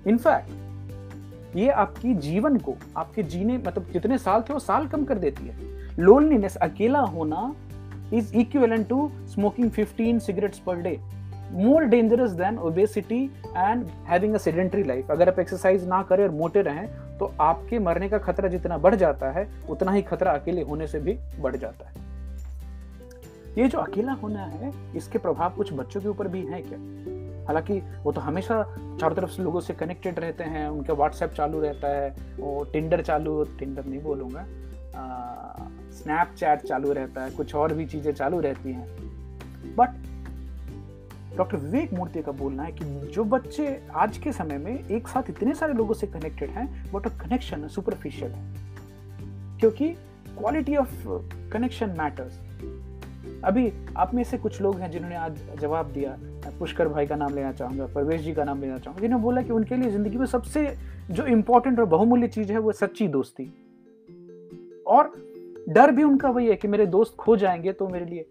इनफैक्ट 0.07 0.49
ये 1.55 1.69
आपकी 1.69 2.13
जीवन 2.13 2.57
को, 2.57 2.75
आपके 2.97 3.23
जीने 3.23 3.57
मतलब 3.57 3.87
कितने 3.91 4.17
साल 4.17 4.41
थे 4.41 4.53
वो 4.53 4.59
साल 4.59 4.87
कम 4.87 5.05
कर 5.05 5.17
देती 5.17 5.47
है। 5.47 5.55
लोनलीनेस 5.99 6.55
अकेला 6.55 6.99
होना 6.99 7.53
is 8.13 8.25
equivalent 8.31 8.87
to 8.89 8.97
smoking 9.33 9.69
15 9.75 10.19
cigarettes 10.19 10.59
per 10.59 10.75
day. 10.83 10.99
More 11.53 11.85
dangerous 11.87 12.33
than 12.33 12.57
obesity 12.59 13.21
and 13.55 13.87
having 14.09 14.35
a 14.35 14.39
sedentary 14.39 14.85
life. 14.87 15.11
अगर 15.11 15.29
आप 15.29 15.39
एक्सरसाइज 15.39 15.87
ना 15.87 16.03
करें 16.03 16.23
और 16.23 16.31
मोटे 16.31 16.61
रहें 16.61 16.87
तो 17.17 17.33
आपके 17.41 17.79
मरने 17.79 18.09
का 18.09 18.17
खतरा 18.17 18.49
जितना 18.49 18.77
बढ़ 18.77 18.95
जाता 18.95 19.31
है, 19.31 19.47
उतना 19.69 19.91
ही 19.91 20.01
खतरा 20.01 20.31
अकेले 20.31 20.61
होने 20.61 20.87
से 20.87 20.99
भी 20.99 21.17
बढ़ 21.39 21.55
जाता 21.55 21.87
है। 21.87 21.93
ये 23.57 23.67
जो 23.67 23.79
अकेला 23.79 24.13
होना 24.13 24.45
है, 24.45 24.71
इसके 24.95 25.17
प्रभाव 25.17 25.49
कुछ 25.49 25.73
बच्चों 25.73 26.01
के 26.01 26.07
ऊपर 26.07 26.27
भी 26.27 26.41
है 26.41 26.61
क्या? 26.61 26.79
हालाँकि 27.47 27.79
वो 28.03 28.11
तो 28.11 28.21
हमेशा 28.21 28.63
चारों 29.01 29.15
तरफ़ 29.15 29.29
से 29.29 29.43
लोगों 29.43 29.61
से 29.61 29.73
कनेक्टेड 29.73 30.19
रहते 30.19 30.43
हैं, 30.43 30.67
उनका 30.67 30.93
व्हाट्सएप 30.93 31.29
चालू 31.29 31.59
रहता 31.59 31.87
है, 31.87 32.09
वो 32.39 32.63
टिंडर 32.73 33.01
चालू 33.01 33.43
टिंडर 33.59 33.85
नहीं 33.85 34.01
बोलूँगा 34.01 34.45
स्नैपचैट 35.93 36.61
चालू 36.61 36.93
रहता 36.93 37.23
है, 37.23 37.31
कुछ 37.31 37.55
और 37.55 37.73
भी 37.73 37.85
चीज़ें 37.85 38.13
चालू 38.13 38.39
रहती 38.39 38.71
हैं। 38.71 38.87
बट 39.75 39.89
डॉक्टर 41.37 41.57
विवेक 41.57 41.93
मूर्ति 41.93 42.21
का 42.21 42.31
बोलना 42.31 42.63
है 42.63 42.71
कि 42.71 42.85
जो 42.85 43.23
बच्चे 43.23 43.87
आज 43.95 44.17
के 44.17 44.31
समय 44.31 44.57
में 44.57 44.87
एक 44.87 45.07
साथ 45.07 45.29
इतने 45.29 45.53
सारे 45.55 45.73
लोगों 45.73 45.93
से 45.93 46.07
कनेक्टेड 46.07 46.49
हैं 46.49 46.91
बट 46.91 47.07
कनेक्शन 47.07 47.67
सुपरफिशियल 47.67 48.31
है। 48.31 48.53
क्योंकि 49.59 49.89
क्वालिटी 50.37 50.75
ऑफ़ 50.75 51.07
कनेक्शन 51.53 51.89
मैटर्स 51.89 52.39
अभी 53.43 53.71
आप 53.97 54.13
में 54.13 54.23
से 54.23 54.37
कुछ 54.37 54.61
लोग 54.61 54.79
हैं 54.79 54.91
जिन्होंने 54.91 55.15
आज 55.15 55.39
जवाब 55.59 55.91
दिया, 55.91 56.17
पुष्कर 56.59 56.87
भाई 56.87 57.07
का 57.07 57.15
नाम 57.15 57.35
लेना 57.35 57.51
चाहूँगा, 57.51 57.85
परवेश 57.85 58.21
जी 58.21 58.33
का 58.33 58.43
नाम 58.43 58.61
लेना 58.61 58.77
चाहूँगा, 58.77 59.01
जिन्होंने 59.01 59.23
बोला 59.23 59.41
कि 59.41 59.51
उनके 59.53 59.75
लिए 59.75 59.89
ज़िंदगी 59.89 60.17
में 60.17 60.25
सबसे 60.25 60.77
जो 61.11 61.25
इंपॉर्टेंट 61.25 61.79
और 61.79 61.85
बहुमूल्य 61.85 62.27
चीज़ 62.27 62.51
है 62.51 62.57
वो 62.57 62.71
सच्ची 62.71 63.07
दोस्ती। 63.07 63.43
और 64.87 65.13
डर 65.69 65.91
भी 65.91 66.03
उनका 66.03 66.29
वही 66.29 66.47
है 66.47 66.55
कि 66.55 66.67
मेरे 66.67 66.85
दोस्त 66.85 67.15
खो 67.19 67.37
जाएँगे 67.37 67.73
तो 67.73 67.87
मेरे 67.87 68.05
लिए 68.05 68.25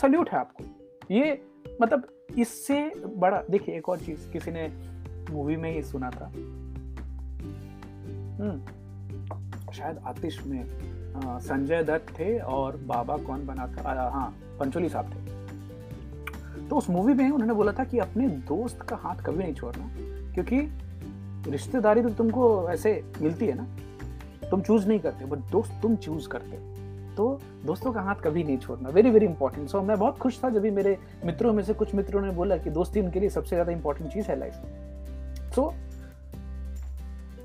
सल्यूट 0.00 0.30
है 0.30 0.38
आपको। 0.38 0.64
ये 1.10 1.42
मतलब 1.82 2.08
इससे 2.38 2.92
बड़ा, 3.16 3.42
देखिए 3.50 3.76
एक 3.76 3.88
और 3.88 3.98
चीज़, 3.98 4.30
किसी 4.30 4.50
ने 4.50 4.68
मूवी 5.30 5.56
में 5.56 5.72
ही 5.72 5.82
सुना 5.82 6.10
था। 6.10 6.26
हम्म 8.40 8.60
शायद 9.72 9.98
आतिश 9.98 10.46
में। 10.46 10.91
संजय 11.16 11.82
दत्त 11.84 12.12
थे 12.18 12.38
और 12.38 12.76
बाबा 12.86 13.16
कौन 13.18 13.46
बना 13.46 13.66
था? 13.68 14.10
हाँ 14.10 14.28
पंचोली 14.60 14.88
साहब 14.88 15.10
थे। 15.10 16.68
तो 16.68 16.76
उस 16.76 16.88
मूवी 16.90 17.14
में 17.14 17.30
उन्होंने 17.30 17.54
बोला 17.54 17.72
था 17.72 17.84
कि 17.84 17.98
अपने 17.98 18.28
दोस्त 18.48 18.82
का 18.88 18.96
हाथ 18.96 19.22
कभी 19.26 19.38
नहीं 19.38 19.54
छोड़ना, 19.54 19.88
क्योंकि 20.34 20.60
रिश्तेदारी 21.50 22.02
तो 22.02 22.10
तुमको 22.10 22.68
ऐसे 22.70 23.02
मिलती 23.22 23.46
है 23.46 23.54
ना, 23.56 23.66
तुम 24.50 24.60
चूज़ 24.60 24.88
नहीं 24.88 25.00
करते 25.00 25.24
बट 25.24 25.38
दोस्त 25.50 25.72
तुम 25.82 25.96
चूज़ 25.96 26.28
करते। 26.28 26.56
तो 27.16 27.40
दोस्तों 27.64 27.92
का 27.92 28.00
हाथ 28.00 28.22
कभी 28.24 28.42
नहीं 28.44 28.58
छोड़ना 28.58 28.88
वेरी 28.88 29.10
वेरी 29.10 29.26
इंपॉर्टेंट 29.26 29.68
सो 29.68 29.80
मैं 29.82 29.98
बहुत 29.98 30.18
खुश 30.18 30.38
था 30.44 30.50
जब 30.50 30.62
भी 30.62 30.70
मेरे 30.70 30.96
मित्रों 31.24 31.52
में 31.52 31.62
से 31.62 31.74
कुछ 31.74 31.94
मित्रों 31.94 32.20
ने 32.20 32.30
बोला 32.30 32.56
कि 32.56 32.70
दोस्ती 32.70 33.00
उनके 33.00 33.20
लिए 33.20 33.30
सबसे 33.30 33.56
ज़्यादा 33.56 33.72
इंपॉर्टेंट 33.72 34.12
चीज़ 34.12 34.26
है 34.26 34.38
लाइफ 34.38 35.54
सो 35.54 35.72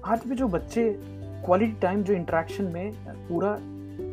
आज 0.05 0.21
भी 0.27 0.35
जो 0.35 0.47
बच्चे 0.47 0.83
क्वालिटी 1.45 1.79
टाइम 1.81 2.03
जो 2.03 2.13
इंटरेक्शन 2.13 2.63
में 2.63 2.91
पूरा 3.27 3.57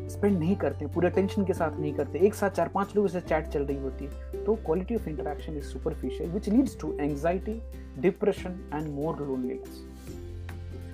स्पेंड 0.08 0.38
नहीं 0.38 0.56
करते, 0.56 0.86
पूरे 0.86 1.10
टेंशन 1.10 1.44
के 1.44 1.54
साथ 1.54 1.78
नहीं 1.80 1.92
करते, 1.94 2.18
एक 2.18 2.34
साथ 2.34 2.50
चार 2.50 2.68
पाँच 2.68 2.94
लोगों 2.96 3.08
से 3.08 3.20
चैट 3.20 3.46
चल 3.46 3.62
रही 3.62 3.78
होती 3.78 4.04
है 4.04 4.44
तो 4.44 4.54
quality 4.54 4.94
of 4.94 5.08
interaction 5.08 5.56
is 5.56 5.64
superficial 5.64 6.30
which 6.30 6.48
leads 6.48 6.78
to 6.80 6.92
anxiety 6.92 7.60
depression 7.98 8.70
and 8.74 8.88
more 8.94 9.16
loneliness 9.16 9.84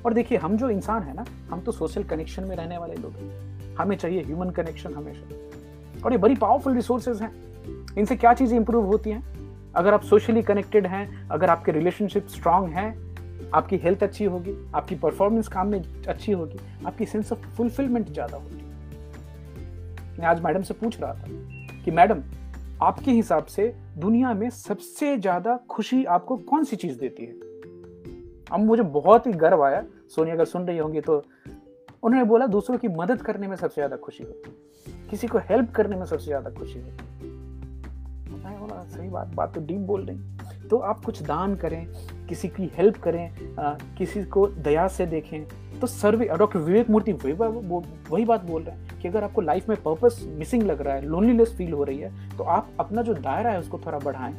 और 0.07 0.15
देखिए, 0.15 0.39
हम 0.39 0.57
जो 0.57 0.71
इंसान 0.71 1.03
है 1.03 1.15
ना, 1.15 1.25
हम 1.51 1.61
तो 1.61 1.73
सोशल 1.73 2.05
कनेक्शन 2.05 2.45
में 2.45 2.57
रहने 2.57 2.79
वाले 2.79 2.95
लोग 2.95 3.13
हैं। 3.13 3.75
हमें 3.75 3.97
चाहिए 3.97 4.23
ह्यूमन 4.23 4.51
कनेक्शन 4.51 4.95
हमेशा। 4.95 6.05
और 6.05 6.13
ये 6.13 6.19
बड़ी 6.19 6.35
पावरफुल 6.35 6.75
रिसोर्सेज 6.75 7.23
हैं। 7.23 7.33
इनसे 7.99 8.17
क्या 8.17 8.33
चीज़ें 8.35 8.57
इंप्रूव 8.57 8.87
होती 8.87 9.11
हैं? 9.11 9.23
अगर 9.73 9.95
आप 9.95 10.03
सोशली 10.03 10.43
कनेक्टेड 10.43 10.87
हैं, 10.87 11.29
अगर 11.29 11.51
आपके 11.51 11.73
रिलेशनशिप 11.73 12.27
स्ट्रांग 12.27 12.69
हैं 12.69 13.10
आपकी 13.55 13.77
हेल्थ 13.77 14.03
अच्छी 14.03 14.25
होगी, 14.25 14.55
आपकी 14.75 14.95
परफॉर्मेंस 14.95 15.49
काम 15.49 15.69
में 15.69 15.83
अच्छी 16.09 16.33
होगी, 16.33 16.59
आपकी 16.87 17.07
सेंस 17.07 17.33
ऑफ़ 17.33 17.47
फुलफिलमेंट 17.57 18.09
ज़्यादा 18.09 18.37
होगी। 18.37 18.63
मैं 20.19 20.27
आज 20.27 20.41
मैडम 20.43 20.63
से 20.63 20.75
पूछ 20.75 21.01
रहा 21.01 21.13
था 21.15 21.29
कि 21.85 21.91
मैडम 21.91 22.23
आपके 22.83 23.11
हिसाब 23.11 23.45
से 23.47 23.67
दुनिया 23.99 24.33
में 24.35 24.49
सबसे 24.51 25.17
ज़्यादा 25.19 25.57
खुशी 25.71 26.05
आपको 26.07 26.37
कौन 26.39 26.65
सी 26.65 26.77
चीज़ 26.77 26.99
देती 26.99 27.25
है? 27.25 27.33
अब 28.53 28.61
मुझे 28.61 28.83
बहुत 28.83 29.27
ही 29.27 29.33
गर्व 29.35 29.65
आया। 29.65 29.85
सोनिया 30.09 30.35
अगर 30.35 30.45
सुन 30.45 30.67
रही 30.67 30.79
होंगी 30.79 31.01
तो 31.01 31.17
उन्होंने 32.03 32.25
बोला, 32.25 32.47
दूसरों 32.47 32.79
की 32.79 32.89
मदद 32.91 33.23
करने 33.23 33.49
में 33.49 33.57
सबसे 33.57 33.75
ज़्यादा 33.75 33.97
खुशी 33.97 34.25
होती 34.25 34.51
है। 34.51 35.09
किसी 35.11 35.27
को 35.27 35.39
हेल्प 35.41 35.71
करने 35.71 35.97
में 35.97 36.05
सबसे 36.07 36.25
ज़्यादा 36.25 36.51
खुशी 36.51 36.79
होती 36.79 37.03
मैं 37.03 37.10
बोला 38.61 38.83
सही 38.85 39.09
बात 39.09 39.35
बात 39.35 39.55
तो 39.55 39.61
डीप 39.61 39.81
बोल 39.81 40.05
रही 40.07 40.69
तो 40.69 40.79
आप 40.79 41.05
कुछ 41.05 41.23
दान 41.23 41.55
करें 41.57 41.87
किसी 42.29 42.49
की 42.49 42.71
हेल्प 42.77 42.97
करें 42.97 43.57
आ, 43.57 43.73
किसी 43.99 44.25
को 44.25 44.47
दया 44.47 44.87
से 44.89 45.07
देखें 45.07 45.45
तो 45.81 45.87
सर्वे 45.87 46.29
डॉक्टर 46.39 46.59
विवेक 46.59 46.91
मूर्ति 46.91 47.13
वही 47.13 47.33
वही 47.33 48.25
बात 48.25 48.45
बोल 48.45 48.63
रहे 48.63 48.77
हैं 48.77 48.99
कि 49.01 49.09
अगर 49.09 49.25
आपको 49.25 49.41
लाइफ 49.41 49.69
में 49.69 49.77
पर्पस 49.83 50.21
मिसिंग 50.29 50.63
लग 50.63 50.81
रहा 50.81 50.95
है 50.95 51.07
लोनलीनेस 51.07 51.55
फील 51.59 51.73
हो 51.73 51.85
रही 51.85 51.99
है 51.99 52.37
तो 52.37 52.45
आप 52.45 52.71
अपना 52.81 53.03
जो 53.03 53.15
दायरा 53.15 53.51
है 53.51 53.61
उसको 53.61 53.79
थोड़ा 53.79 53.99
बढ़ाएँ। 53.99 54.35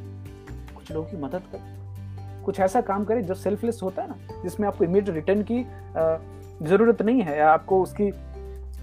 कुछ 0.75 0.91
लोगों 0.91 1.09
की 1.09 1.17
मदद 1.17 1.43
करें। 1.51 2.43
कुछ 2.43 2.59
ऐसा 2.59 2.81
काम 2.81 3.05
करें 3.05 3.25
जो 3.25 3.33
सेल्फलेस 3.33 3.79
होता 3.83 4.01
है 4.01 4.09
ना 4.09 4.41
जिसमें 4.43 4.67
आपको 4.67 4.83
इमीडिएट 4.83 5.15
रिटर्न 5.15 5.43
की 5.51 5.63
ज़रूरत 6.67 7.01
नहीं 7.01 7.21
है 7.21 7.37
या 7.37 7.49
आपको 7.49 7.81
उसकी 7.83 8.11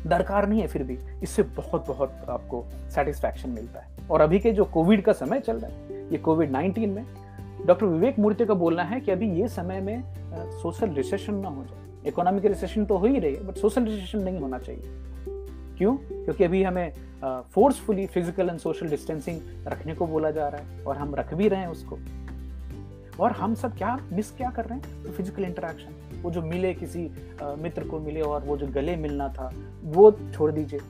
दरकार 0.06 0.48
नहीं 0.48 0.60
है 0.60 0.66
फिर 0.66 0.82
भी। 0.82 0.98
इससे 1.22 1.42
बहुत 1.42 1.86
बहुत 1.86 2.24
आपको 2.28 2.64
सेटिस्फैक्शन 2.94 3.50
मिलता 3.50 3.80
है। 3.80 3.97
और 4.10 4.20
अभी 4.20 4.38
के 4.38 4.52
जो 4.52 4.64
कोविड 4.64 5.02
का 5.02 5.12
समय 5.12 5.40
चल 5.40 5.56
रहा 5.56 5.70
है, 5.70 6.06
ये 6.12 6.18
कोविड 6.18 6.50
नाइन्टीन 6.50 6.90
में, 6.90 7.04
डॉक्टर 7.66 7.86
विवेक 7.86 8.18
मूर्ति 8.18 8.46
का 8.46 8.54
बोलना 8.54 8.82
है 8.82 9.00
कि 9.00 9.10
अभी 9.12 9.30
ये 9.40 9.48
समय 9.48 9.80
में 9.80 10.02
सोशल 10.52 10.90
रिसेशन 10.90 11.34
ना 11.34 11.48
हो 11.48 11.64
जाए। 11.64 12.08
इकोनॉमिक 12.08 12.44
रिसेशन 12.44 12.84
तो 12.84 12.96
हो 12.96 13.06
ही 13.06 13.18
रही 13.18 13.34
है, 13.34 13.46
बट 13.46 13.56
सोशल 13.56 13.84
रिसेशन 13.84 14.22
नहीं 14.22 14.40
होना 14.40 14.58
चाहिए। 14.58 14.82
क्यों? 15.78 15.94
क्योंकि 15.96 16.44
अभी 16.44 16.62
हमें 16.62 16.92
forcefully 17.54 18.06
physical 18.06 18.48
and 18.48 18.58
social 18.58 18.88
distancing 18.88 19.40
रखने 19.66 19.94
को 19.94 20.06
बोला 20.06 20.30
जा 20.30 20.48
रहा 20.48 20.60
है, 20.60 20.84
और 20.84 20.96
हम 20.96 21.14
रख 21.14 21.34
भी 21.34 21.48
रहे 21.48 21.60
हैं 21.60 21.68
उसको। 21.68 21.98
और 23.20 23.32
हम 23.32 23.54
सब 23.54 23.76
क्या 23.76 23.96
मिस 24.12 24.30
क्या 24.30 24.50
कर 24.50 24.64
रहे 24.64 24.78
हैं? 24.78 25.02
तो 25.04 25.12
फ़िज़िकल 25.12 25.44
इंटरेक्शन 25.44 26.22
वो 26.22 26.30
जो 26.30 26.42
मिले 26.42 26.72
किसी 26.74 27.00
मित्र 27.58 27.84
को 27.84 27.98
मिले 28.00 28.20
और 28.20 28.44
वो 28.44 28.56
जो 28.56 28.66
गले 28.66 28.96
मिलना 28.96 29.28
था, 29.28 29.50
वो 29.84 30.10
छोड़ 30.32 30.50
दीजिए। 30.52 30.80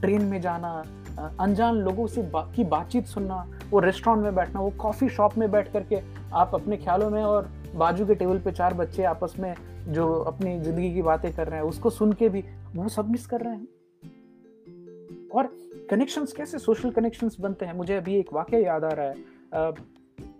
ट्रेन 0.00 0.22
में 0.22 0.40
जाना 0.40 0.82
अनजान 1.18 1.74
लोगों 1.74 2.06
से 2.06 2.22
बा, 2.22 2.42
की 2.56 2.64
बातचीत 2.64 3.06
सुनना 3.06 3.46
वो 3.70 3.78
रेस्टोरेंट 3.80 4.24
में 4.24 4.34
बैठना 4.34 4.60
वो 4.60 4.70
कॉफ़ी 4.78 5.08
शॉप 5.08 5.36
में 5.38 5.50
बैठ 5.50 5.72
करके 5.72 6.00
आप 6.32 6.54
अपने 6.54 6.76
ख्यालों 6.76 7.10
में 7.10 7.22
और 7.22 7.48
बाजू 7.74 8.06
के 8.06 8.14
टेबल 8.14 8.38
पे 8.38 8.52
चार 8.52 8.74
बच्चे 8.74 9.02
आपस 9.04 9.34
में 9.38 9.54
जो 9.88 10.12
अपनी 10.12 10.58
ज़िंदगी 10.60 10.92
की 10.94 11.02
बातें 11.02 11.34
कर 11.36 11.48
रहे 11.48 11.60
हैं 11.60 11.66
उसको 11.66 11.90
सुन 11.90 12.12
के 12.12 12.28
भी 12.28 12.44
वो 12.74 12.88
सब 12.88 13.10
मिस 13.10 13.26
कर 13.26 13.40
रहे 13.40 13.54
हैं। 13.54 15.28
और 15.34 15.48
कनेक्शंस 15.90 16.32
कैसे 16.32 16.58
सोशल 16.58 16.90
कनेक्शंस 16.90 17.36
बनते 17.40 17.66
हैं 17.66 17.74
मुझे 17.74 17.96
अभी 17.96 18.16
एक 18.16 18.32
वाक्य 18.32 18.62
याद 18.64 18.84
आ 18.84 18.90
रहा 18.90 19.06
है। 19.06 19.72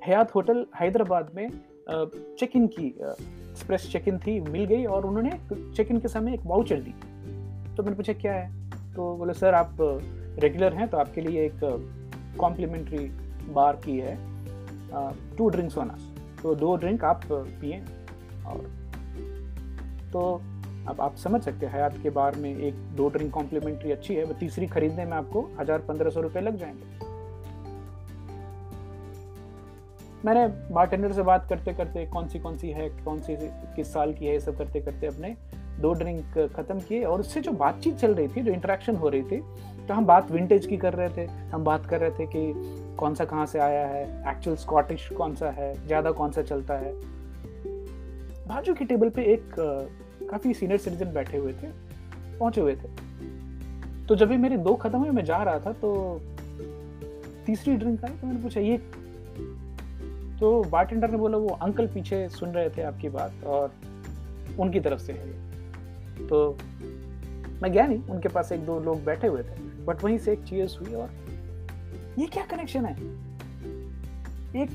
हयात 0.07 0.35
होटल 0.35 0.67
हैदराबाद 0.81 1.31
में 1.35 1.49
चेक 1.89 2.57
इन 2.57 2.67
की 2.69 2.87
एक्सप्रेस 2.87 3.89
चेक 3.93 4.09
इन 4.09 4.19
थी 4.19 4.41
मिल 4.41 4.65
गई 4.65 4.85
और 4.85 5.07
उन्होंने 5.07 5.31
चेक 5.53 5.91
इन 5.91 5.99
के 6.01 6.09
समय 6.09 6.35
एक 6.35 6.41
वाउचर 6.45 6.81
दी। 6.81 6.95
तो 7.77 7.83
मैंने 7.83 7.97
पूछा 7.97 8.13
क्या 8.13 8.33
है? 8.33 8.69
तो 8.95 9.17
बोले 9.17 9.33
सर 9.35 9.55
आप 9.55 9.77
रेगुलर 10.39 10.75
हैं 10.75 10.89
तो 10.89 10.99
आपके 10.99 11.21
लिए 11.21 11.45
एक 11.47 11.61
कॉम्प्लीमेंट्री 12.39 13.05
बार 13.55 13.77
की 13.85 13.99
है 13.99 14.17
टू 15.37 15.49
ड्रिंक्स 15.49 15.77
वन 15.79 15.91
आस 15.91 16.11
तो 16.43 16.55
दो 16.55 16.75
ड्रिंक 16.77 17.05
आप 17.05 17.21
पिए 17.33 17.81
और 18.47 18.65
तो 20.13 20.21
अब 20.89 21.01
आप 21.01 21.15
समझ 21.17 21.41
सकते 21.43 21.67
हैं 21.67 21.73
हयात 21.73 21.97
के 22.03 22.11
बार 22.11 22.37
में 22.37 22.57
एक 22.57 22.75
दो 22.97 23.09
ड्रिंक 23.09 23.33
कॉम्प्लीमेंट्री 23.33 23.93
अच्छी 23.93 24.15
है, 24.15 24.25
वो 24.25 24.35
तीसरी 24.35 24.67
खरीदने 24.67 25.05
में 25.05 25.13
आपको 25.13 25.49
हज़ार 25.61 25.79
पंद्रह 25.79 26.11
सौ 26.11 26.21
रुपये 26.21 26.43
लग 26.43 26.57
जाएँगे। 26.57 26.93
मैंने 30.25 30.47
बारटेंडर 30.75 31.13
से 31.13 31.23
बात 31.23 31.47
करते 31.49 31.73
करते 31.73 32.05
कौन 32.07 32.29
सी 32.29 32.39
कौन 32.39 32.57
सी 32.59 32.71
है 32.71 32.89
कौन 33.05 33.19
सी 33.21 33.37
किस 33.77 33.93
साल 33.93 34.13
की 34.15 34.27
है, 34.27 34.33
ये 34.33 34.41
सब 34.41 34.59
करते 34.59 34.81
करते 34.81 35.07
अपने 35.07 35.35
दो 35.81 35.93
ड्रिंक 35.93 36.39
ख़त्म 36.57 36.81
किए 36.81 37.03
और 37.05 37.21
उससे 37.21 37.41
जो 37.41 37.53
बातचीत 37.55 37.97
चल 37.97 38.15
रही 38.15 38.29
थी, 38.29 38.43
जो 38.43 38.53
इंटरेक्शन 38.53 38.97
हो 38.97 39.09
रही 39.09 39.23
थी 39.23 39.43
तो 39.89 39.95
हम 39.95 40.07
बात 40.07 40.31
विंटेज 40.31 40.67
की 40.67 40.77
कर 40.77 40.95
रहे 40.95 41.09
थे, 41.17 41.27
हम 41.51 41.65
बात 41.65 41.87
कर 41.87 42.01
रहे 42.01 42.11
थे 42.11 42.27
कि 42.27 42.95
कौन 42.97 43.15
सा 43.15 43.25
कहाँ 43.25 43.47
से 43.47 43.59
आया 43.59 43.87
है 43.87 44.05
एक्चुअल 44.31 44.57
स्कॉटिश 44.57 45.09
कौन 45.17 45.35
सा 45.35 45.51
है, 45.51 45.73
ज़्यादा 45.87 46.11
कौन 46.13 46.31
सा 46.33 46.43
चलता 46.43 46.75
है। 46.77 46.93
बाजू 48.49 48.75
की 48.75 48.85
टेबल 48.85 49.09
पे 49.11 49.23
एक 49.33 49.55
काफ़ी 50.31 50.55
सीनियर 50.55 50.79
सिटीजन 50.81 51.13
बैठे 51.15 51.37
हुए 51.37 51.53
थे, 51.53 51.69
पहुँचे 52.39 52.61
हुए 52.61 52.75
थे। 52.75 52.89
तो 54.07 54.17
जब 54.17 54.29
भी 54.29 54.37
मेरे 54.37 54.57
दो 54.59 54.75
खत्म 54.77 54.99
हुए 54.99 55.11
मैं 55.11 55.25
जा 55.25 55.43
रहा 55.43 55.59
था 55.61 55.73
तो 55.75 56.21
तीसरी 57.47 57.77
ड्रिंक 57.77 58.05
आई 58.05 58.11
तो 58.11 58.27
मैंने 58.27 58.43
पूछा, 58.43 58.61
ये 58.61 58.77
तो 60.41 60.63
बारटेंडर 60.65 61.11
ने 61.11 61.17
बोला, 61.17 61.39
वो 61.39 61.59
अंकल 61.63 61.87
पीछे 61.89 62.29
सुन 62.31 62.51
रहे 62.51 62.71
थे 62.71 62.83
आपकी 62.83 63.09
बात 63.11 63.45
और 63.47 63.73
उनकी 64.59 64.81
तरफ़ 64.81 65.01
से 65.01 65.13
है 65.13 66.27
तो 66.29 66.57
मैं 67.63 67.73
गया 67.73 67.87
नहीं, 67.87 68.03
उनके 68.05 68.29
पास 68.29 68.53
एक 68.53 68.65
दो 68.67 68.79
लोग 68.81 69.05
बैठे 69.05 69.27
हुए 69.27 69.43
थे। 69.43 69.63
बट 69.85 70.05
वहीं 70.05 70.19
से 70.19 70.33
एक 70.33 70.43
चीयर्स 70.43 70.79
हुई 70.81 70.95
और 70.95 71.11
ये 72.19 72.27
क्या 72.27 72.47
कनेक्शन 72.47 72.85
है? 72.85 72.95
एक 74.63 74.71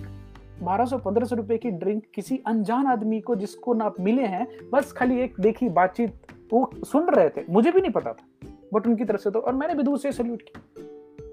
बारह 0.62 0.86
सौ 0.86 0.98
पंद्रह 0.98 1.26
सौ 1.26 1.36
रुपए 1.36 1.58
की 1.58 1.72
ड्रिंक 1.72 2.04
किसी 2.14 2.42
अनजान 2.48 2.88
आदमी 2.88 3.22
को 3.22 3.36
जिसको 3.36 3.74
ना 3.74 3.92
मिले 4.00 4.26
हैं, 4.26 4.48
बस 4.74 4.92
खाली 4.92 5.20
एक 5.22 5.36
देखी 5.40 5.70
बातचीत, 5.70 6.14
वो 6.54 6.72
सुन 6.78 7.10
रहे 7.10 7.30
थे। 7.30 7.42
मुझे 7.50 7.72
भी 7.72 7.82
नहीं 7.82 7.92
पता 7.92 8.14
था, 8.14 8.48
बट 8.74 8.88
उनकी 8.88 9.06
तरफ़ 9.06 9.22
से 9.22 9.32
तो। 9.32 9.40
और 9.40 9.54
मैंने 9.54 9.76
भी 9.76 9.84
दूर 9.84 9.98
से 9.98 10.12
सल्यूट 10.12 10.42
किया 10.42 10.86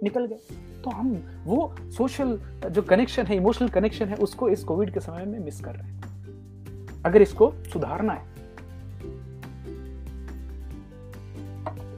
निकल 0.02 0.26
गए। 0.26 0.38
तो 0.84 0.90
हम 0.90 1.22
वो 1.44 1.74
सोशल 1.82 2.40
जो 2.70 2.82
कनेक्शन 2.82 3.26
है 3.26 3.36
इमोशनल 3.36 3.68
कनेक्शन 3.68 4.08
है, 4.08 4.16
उसको 4.16 4.48
इस 4.48 4.64
कोविड 4.64 4.94
के 4.94 5.00
समय 5.00 5.24
में 5.24 5.38
मिस 5.38 5.60
कर 5.60 5.74
रहे 5.74 5.90
हैं। 5.90 6.02
अगर 7.02 7.22
इसको 7.22 7.52
सुधारना 7.72 8.12
है 8.12 8.35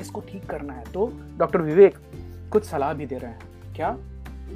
इसको 0.08 0.20
ठीक 0.28 0.44
करना 0.46 0.72
है। 0.72 0.84
तो 0.92 1.10
डॉक्टर 1.38 1.62
विवेक 1.62 1.96
कुछ 2.52 2.64
सलाह 2.64 2.92
भी 2.94 3.06
दे 3.06 3.18
रहे 3.18 3.30
हैं। 3.30 3.74
क्या? 3.76 3.96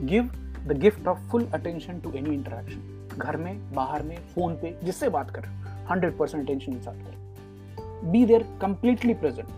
Give 0.05 0.31
the 0.67 0.79
gift 0.81 1.09
of 1.09 1.19
full 1.31 1.47
attention 1.55 1.99
to 2.01 2.13
any 2.13 2.35
interaction 2.35 3.19
घर 3.19 3.37
में, 3.37 3.75
बाहर 3.75 4.03
में 4.03 4.17
फ़ोन 4.35 4.55
पे, 4.55 4.77
जिससे 4.85 5.09
बात 5.09 5.31
कर 5.31 5.47
हंड्रेड 5.91 6.17
परसेंट 6.19 6.43
अटेंशन 6.45 6.73
के 6.73 6.81
साथ 6.81 8.11
बी 8.13 8.25
देर 8.27 8.43
कंप्लीटली 8.63 9.15
प्रेजेंट 9.15 9.49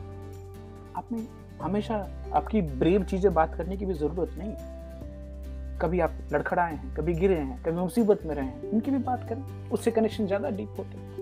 आपने 0.97 1.27
हमेशा 1.63 1.97
आपकी 2.35 2.63
ब्रेव 2.81 3.05
चीज़ें 3.05 3.33
बात 3.35 3.55
करने 3.55 3.77
की 3.77 3.87
भी 3.87 3.95
ज़रूरत 3.95 4.35
नहीं 4.39 5.79
कभी 5.81 6.01
आप 6.01 6.13
लड़खड़ाए 6.33 6.75
हैं, 6.75 6.95
कभी 6.95 7.15
गिरे 7.15 7.37
हैं, 7.37 7.63
कभी 7.63 7.77
मुसीबत 7.77 8.21
में 8.27 8.35
रहे 8.35 8.45
हैं, 8.45 8.71
उनकी 8.71 8.91
भी 8.91 8.99
बात 9.05 9.29
करें। 9.29 9.71
उससे 9.71 9.91
कनेक्शन 9.91 10.27
ज़्यादा 10.27 10.51
डीप 10.51 10.75
होते 10.79 10.99
हैं। 10.99 11.13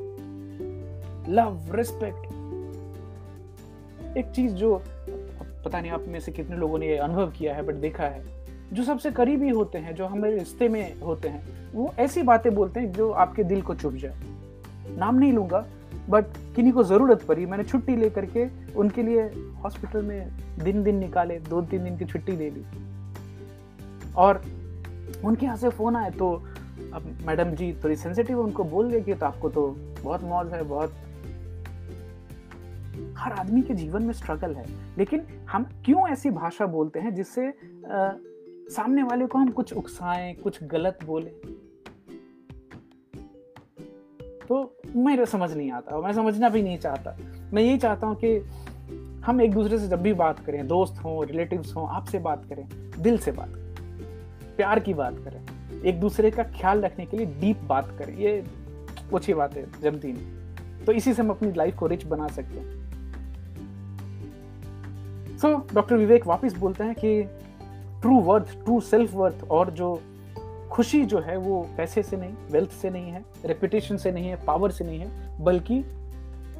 लव 1.29 1.75
रिस्पेक्ट 1.75 2.32
एक 4.17 4.31
चीज़ 4.31 4.53
जो 4.53 4.75
पता 5.65 5.81
नहीं 5.81 5.91
आप 5.91 6.05
में 6.09 6.19
से 6.21 6.33
कितने 6.33 6.57
लोगों 6.57 6.79
ने 6.79 6.87
ये 6.87 6.97
अनुभव 6.99 7.31
किया 7.31 7.55
है 7.55 7.63
बट 7.63 7.75
देखा 7.77 8.05
है, 8.05 8.23
जो 8.73 8.85
सबसे 8.85 9.11
करीबी 9.11 9.49
होते 9.49 9.79
हैं, 9.79 9.95
जो 9.95 10.07
हमारे 10.07 10.39
रिश्ते 10.39 10.69
में 10.69 11.01
होते 11.01 11.29
हैं, 11.29 11.73
वो 11.73 11.93
ऐसी 11.99 12.23
बातें 12.23 12.55
बोलते 12.55 12.81
हैं 12.81 12.93
जो 12.93 13.11
आपके 13.13 13.45
दिल 13.45 13.63
को 13.63 13.75
चुभ 13.75 13.97
जाए। 13.97 14.15
नाम 14.99 15.19
नहीं 15.19 15.33
लूँगा 15.33 15.65
बट 16.09 16.25
किन्हीं 16.57 16.73
को 16.73 16.83
ज़रूरत 16.85 17.23
पड़ी, 17.23 17.47
मैंने 17.47 17.65
छुट्टी 17.65 17.97
लेकर 17.97 18.27
के 18.27 18.47
उनके 18.75 19.03
लिए 19.03 19.23
हॉस्पिटल 19.65 20.03
में 20.03 20.31
दिन 20.65 20.83
दिन 20.83 20.97
निकाले 20.97 21.39
दो 21.41 21.61
तीन 21.63 21.85
दिन 21.85 21.97
की 21.99 22.05
छुट्टी 22.05 22.33
ले 22.33 22.51
ली। 22.51 22.65
और 24.17 24.43
उनके 25.25 25.47
यहाँ 25.47 25.57
से 25.57 25.69
फ़ोन 25.71 25.97
आए 25.97 26.11
तो 26.11 26.33
अब 26.95 27.03
मैडम 27.27 27.51
जी 27.51 27.73
थोड़ी 27.85 27.97
सेंसिटिव 27.97 28.41
उनको 28.41 28.65
बोल 28.65 28.91
गए 28.91 29.01
कि 29.01 29.15
तो 29.15 29.27
आपको 29.27 29.49
तो 29.49 29.67
बहुत 30.03 30.23
मौज 30.25 30.53
है, 30.53 30.63
बहुत 30.63 30.95
हर 33.23 33.33
आदमी 33.33 33.63
के 33.63 33.75
जीवन 33.75 34.03
में 34.03 34.13
स्ट्रगल 34.15 34.55
है। 34.55 34.65
लेकिन 34.99 35.27
हम 35.51 35.65
क्यों 35.85 36.09
ऐसी 36.09 36.31
भाषा 36.31 36.67
बोलते 36.67 37.01
हैं 37.01 37.15
जिससे 37.15 37.53
सामने 38.69 39.03
वाले 39.03 39.27
को 39.27 39.39
हम 39.39 39.49
कुछ 39.51 39.73
उकसाएँ, 39.73 40.35
कुछ 40.35 40.63
गलत 40.65 40.99
बोलें? 41.05 41.33
तो 44.49 44.81
मेरे 44.97 45.27
समझ 45.27 45.53
नहीं 45.53 45.71
आता, 45.73 46.01
मैं 46.01 46.13
समझना 46.13 46.49
भी 46.49 46.63
नहीं 46.63 46.79
चाहता। 46.79 47.17
मैं 47.53 47.63
यही 47.63 47.79
चाहता 47.79 48.07
हूँ 48.07 48.17
कि 48.17 48.37
हम 49.27 49.41
एक 49.41 49.53
दूसरे 49.55 49.79
से 49.79 49.89
जब 49.89 50.03
भी 50.03 50.13
बात 50.15 50.39
करें, 50.39 50.67
दोस्त 50.69 50.99
हों 51.05 51.25
रिलेटिव्स 51.27 51.75
हों, 51.77 51.89
आपसे 51.89 52.19
बात 52.19 52.45
करें, 52.45 52.67
दिल 53.03 53.19
से 53.19 53.33
बात 53.33 53.49
करें, 53.49 54.57
प्यार 54.57 54.81
की 54.81 54.95
बात 54.95 55.19
करें, 55.19 55.41
एक 55.85 56.01
दूसरे 56.01 56.31
का 56.31 56.43
ख्याल 56.53 56.81
रखने 56.81 57.07
के 57.07 57.17
लिए 57.17 57.27
डीप 57.41 57.61
बात 57.65 57.97
करें, 57.99 58.17
ये 58.19 58.45
अच्छी 59.15 59.35
बात 59.35 59.57
है, 59.57 59.67
जमती 59.81 60.13
नहीं। 60.13 60.85
तो 60.85 60.93
इसी 60.93 61.15
से 61.15 61.23
हम 61.23 61.31
अपनी 61.31 61.53
लाइफ 61.53 61.77
को 61.77 61.87
रिच 61.87 62.05
बना 62.05 62.29
सकते 62.29 62.59
हैं। 62.59 62.82
सो 65.43 65.49
डॉक्टर 65.75 65.97
विवेक 65.97 66.27
वापस 66.27 66.53
बोलते 66.55 66.85
हैं 66.85 66.95
कि 66.95 67.23
true 68.03 68.19
worth 68.21 68.53
true 68.65 68.81
self 68.81 69.15
worth 69.15 69.43
और 69.51 69.71
जो 69.71 69.89
खुशी 70.71 71.05
जो 71.05 71.21
है 71.21 71.37
वो 71.37 71.61
पैसे 71.77 72.03
से 72.03 72.17
नहीं 72.17 72.35
वेल्थ 72.51 72.71
से 72.71 72.91
नहीं 72.91 73.11
है 73.11 73.25
रेपुटेशन 73.47 73.97
से 73.97 74.13
नहीं 74.13 74.29
है 74.29 74.37
पावर 74.45 74.71
से 74.71 74.85
नहीं 74.85 74.99
है, 74.99 75.45
बल्कि 75.45 75.79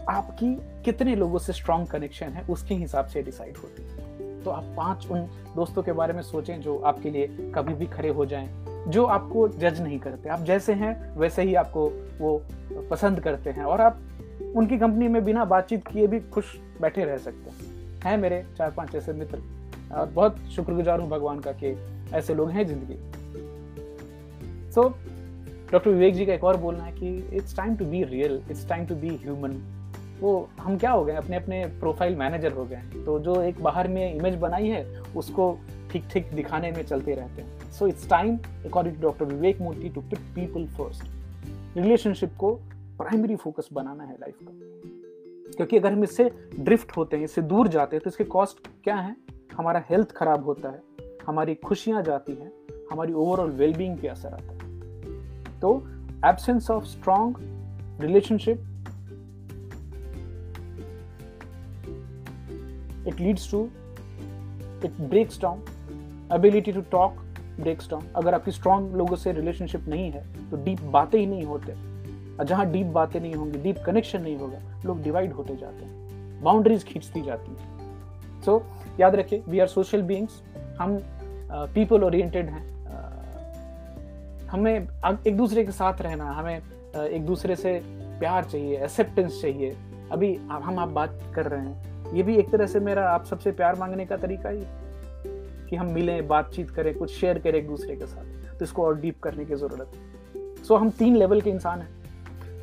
आपकी 0.09 0.55
कितने 0.85 1.15
लोगों 1.17 1.39
से 1.39 1.53
स्ट्रॉन्ग 1.53 1.89
कनेक्शन 1.89 2.27
है, 2.27 2.45
उसके 2.51 2.75
हिसाब 2.75 3.07
से 3.07 3.23
डिसाइड 3.23 3.57
होती 3.57 3.83
है। 3.83 4.41
तो 4.45 4.51
आप 4.51 4.65
पाँच 4.77 5.07
उन 5.11 5.29
दोस्तों 5.57 5.83
के 5.83 5.93
बारे 5.93 6.13
में 6.13 6.23
सोचें 6.23 6.61
जो 6.61 6.77
आपके 6.79 7.11
लिए 7.11 7.27
कभी 7.55 7.75
भी 7.75 7.87
खड़े 7.87 8.09
हो 8.09 8.27
जाएँ, 8.27 8.49
जो 8.89 9.05
आपको 9.05 9.47
जज 9.49 9.81
नहीं 9.81 9.99
करते। 9.99 10.29
आप 10.29 10.43
जैसे 10.43 10.73
हैं, 10.73 10.95
वैसे 11.17 11.43
ही 11.43 11.55
आपको 11.55 11.87
वो 12.19 12.41
पसंद 12.91 13.21
करते 13.21 13.51
हैं 13.51 13.65
और 13.65 13.81
आप 13.81 14.01
उनकी 14.57 14.79
कंपनी 14.79 15.09
में 15.09 15.25
बिना 15.25 15.45
बातचीत 15.45 15.87
किए 15.87 16.07
भी 16.07 16.21
खुश 16.21 16.57
बैठे 16.81 17.05
रह 17.05 17.19
सकते 17.19 17.51
हैं। 17.51 17.82
हैं 18.05 18.17
मेरे 18.19 18.45
चार 18.59 18.71
पाँच 18.71 18.95
ऐसे 18.95 19.13
मित्र। 19.13 19.39
और 19.93 20.07
बहुत 20.09 20.39
शुक्रगुजार 20.55 21.01
हूँ 21.01 21.09
भगवान 21.09 21.41
का 21.41 21.53
कि 21.55 21.77
ऐसे 22.15 22.35
लोग 22.35 22.51
हैं 22.51 22.67
ज़िंदगी। 22.67 22.97
सो 24.73 24.89
डॉक्टर 25.73 25.91
विवेक 25.91 26.15
जी 26.15 26.27
का 26.27 26.33
एक 26.35 26.45
और 26.45 26.57
बोलना 26.57 26.85
है 26.85 26.93
कि 26.93 27.15
it's 27.37 27.57
time 27.57 27.77
to 27.77 27.85
be 27.85 28.03
real 28.05 28.43
it's 28.51 28.69
time 28.69 28.87
to 28.87 28.95
be 28.95 29.09
human 29.23 29.61
वो 30.21 30.49
हम 30.61 30.77
क्या 30.79 30.91
हो 30.91 31.05
गए 31.05 31.15
अपने 31.17 31.37
अपने 31.37 31.65
प्रोफ़ाइल 31.81 32.17
मैनेजर 32.17 32.53
हो 32.53 32.65
गए 32.65 33.03
तो 33.05 33.19
जो 33.21 33.41
एक 33.43 33.63
बाहर 33.63 33.89
में 33.89 34.15
इमेज 34.15 34.35
बनाई 34.41 34.69
है, 34.69 34.85
उसको 35.17 35.59
ठीक 35.93 36.05
ठीक 36.13 36.31
दिखाने 36.35 36.71
में 36.73 36.83
चलते 36.85 37.15
रहते 37.15 37.43
हैं। 37.43 37.71
So 37.71 37.87
it's 37.87 38.09
time 38.11 38.37
according 38.67 38.97
to 38.97 39.03
doctor 39.03 39.25
Vivek 39.25 39.61
Murthy 39.61 39.89
to 39.89 40.01
put 40.01 40.19
people 40.35 40.67
first 40.77 41.77
relationship 41.77 42.37
को 42.39 42.55
प्राइमरी 42.99 43.37
फोकस 43.37 43.69
बनाना 43.73 44.05
है 44.05 44.17
लाइफ 44.21 44.39
का। 44.43 44.53
क्योंकि 45.57 45.77
अगर 45.79 45.93
हम 45.93 46.05
इससे 46.05 46.31
ड्रिफ्ट 46.61 46.97
होते 46.97 47.17
हैं, 47.17 47.25
इससे 47.25 47.43
दूर 47.43 47.69
जाते 47.69 47.97
हैं 47.97 48.03
तो 48.05 48.11
इसके 48.11 48.25
कॉस्ट 48.25 48.67
क्या 48.85 48.97
है? 48.97 49.17
हमारा 49.57 49.85
हेल्थ 49.91 50.13
खराब 50.17 50.45
होता 50.45 50.69
है, 50.69 50.83
हमारी 51.27 51.55
खुशियाँ 51.55 52.03
जाती 52.03 52.33
हैं, 52.33 52.53
हमारी 52.91 53.13
ओवरऑल 53.13 53.51
वेलबींग 53.51 53.97
पे 53.99 54.09
असर 54.09 54.29
आता 54.29 54.53
है। 54.55 55.61
तो 55.61 55.77
absence 56.27 56.71
of 56.71 56.85
strong 56.85 57.37
relationship 58.01 58.69
it 63.09 63.21
leads 63.21 63.45
to, 63.51 63.61
it 64.87 64.99
breaks 65.11 65.37
down. 65.37 65.63
Ability 66.31 66.73
to 66.73 66.83
talk 66.93 67.17
breaks 67.59 67.89
down. 67.89 68.05
अगर 68.17 68.35
आपकी 68.35 68.51
स्ट्रॉन्ग 68.51 68.95
लोगों 68.97 69.17
से 69.17 69.33
रिलेशनशिप 69.33 69.89
नहीं 69.89 70.11
है 70.11 70.51
तो 70.51 70.57
डीप 70.65 70.81
बातें 70.93 71.19
ही 71.19 71.27
नहीं 71.27 71.45
होते। 71.45 71.73
जहाँ 72.41 72.71
डीप 72.71 72.87
बातें 72.87 73.21
नहीं 73.21 73.35
होंगी 73.35 73.59
डीप 73.59 73.77
कनेक्शन 73.87 74.21
नहीं 74.23 74.37
होगा 74.37 74.59
लोग 74.87 75.03
डिवाइड 75.03 75.33
होते 75.33 75.57
जाते 75.57 75.85
हैं। 75.85 76.43
बाउंड्रीज 76.43 76.85
खींचती 76.85 77.23
जाती 77.23 77.51
हैं। 77.51 78.41
सो 78.43 78.59
so, 78.59 79.01
याद 79.01 79.15
रखिए 79.15 79.43
वी 79.49 79.59
आर 79.59 79.67
सोशल 79.67 80.03
बींग्स 80.03 80.43
हम 80.79 80.99
पीपल 81.75 82.05
ओरिएंटेड 82.05 82.47
हैं। 82.47 82.71
हमें 84.49 84.75
एक 85.27 85.37
दूसरे 85.37 85.65
के 85.65 85.73
साथ 85.73 86.01
रहना 86.03 86.25
हमें 86.25 86.57
एक 86.97 87.25
दूसरे 87.27 87.57
से 87.57 87.81
प्यार 88.21 88.45
चाहिए 88.45 88.83
एक्सेप्टेंस 88.85 89.41
चाहिए। 89.43 89.77
अभी 90.13 90.35
हम 90.35 90.79
आप 90.79 90.89
बात 90.89 91.19
कर 91.35 91.47
रहे 91.47 91.61
हैं 91.61 92.15
ये 92.15 92.23
भी 92.23 92.37
एक 92.37 92.51
तरह 92.51 92.67
से 92.67 92.81
मेरा 92.81 93.09
आप 93.11 93.25
सबसे 93.25 93.53
प्यार 93.53 93.79
मांगने 93.79 94.05
का 94.07 94.17
तरीका 94.17 94.49
ही 94.49 94.61
कि 95.71 95.77
हम 95.77 95.87
मिलें 95.87 96.29
बातचीत 96.29 96.71
करें 96.71 96.95
कुछ 96.95 97.11
शेयर 97.11 97.39
करें 97.39 97.59
एक 97.59 97.67
दूसरे 97.69 97.97
के 97.97 98.07
साथ। 98.07 98.59
तो 98.59 98.65
इसको 98.65 98.85
और 98.85 99.01
डीप 99.01 99.21
करने 99.21 99.45
की 99.45 99.55
ज़रूरत 99.55 99.93
है। 99.95 100.55
सो 100.57 100.75
so, 100.75 100.81
हम 100.81 100.91
तीन 100.91 101.17
लेवल 101.17 101.41
के 101.41 101.51
इंसान 101.51 101.81
हैं। 101.81 102.02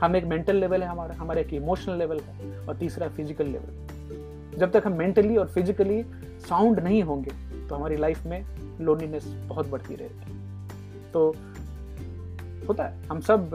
हम 0.01 0.15
एक 0.15 0.25
मेंटल 0.25 0.55
लेवल 0.55 0.83
है, 0.83 0.89
हमारा 0.89 1.15
हमारा 1.15 1.41
एक 1.41 1.53
इमोशनल 1.53 1.97
लेवल 1.97 2.19
है, 2.19 2.57
और 2.59 2.75
तीसरा 2.75 3.07
फ़िज़िकल 3.07 3.47
लेवल 3.47 4.57
जब 4.59 4.71
तक 4.71 4.83
हम 4.85 4.93
मेंटली 4.93 5.37
और 5.37 5.47
फिजिकली 5.47 6.03
साउंड 6.41 6.79
नहीं 6.79 7.01
होंगे 7.03 7.31
तो 7.67 7.75
हमारी 7.75 7.95
लाइफ 7.97 8.25
में 8.25 8.43
लोनलीनेस 8.81 9.25
बहुत 9.47 9.67
बढ़ती 9.69 9.95
रहेगी। 9.95 11.11
तो 11.11 11.33
होता 12.67 12.83
है, 12.83 13.07
हम 13.07 13.19
सब 13.21 13.49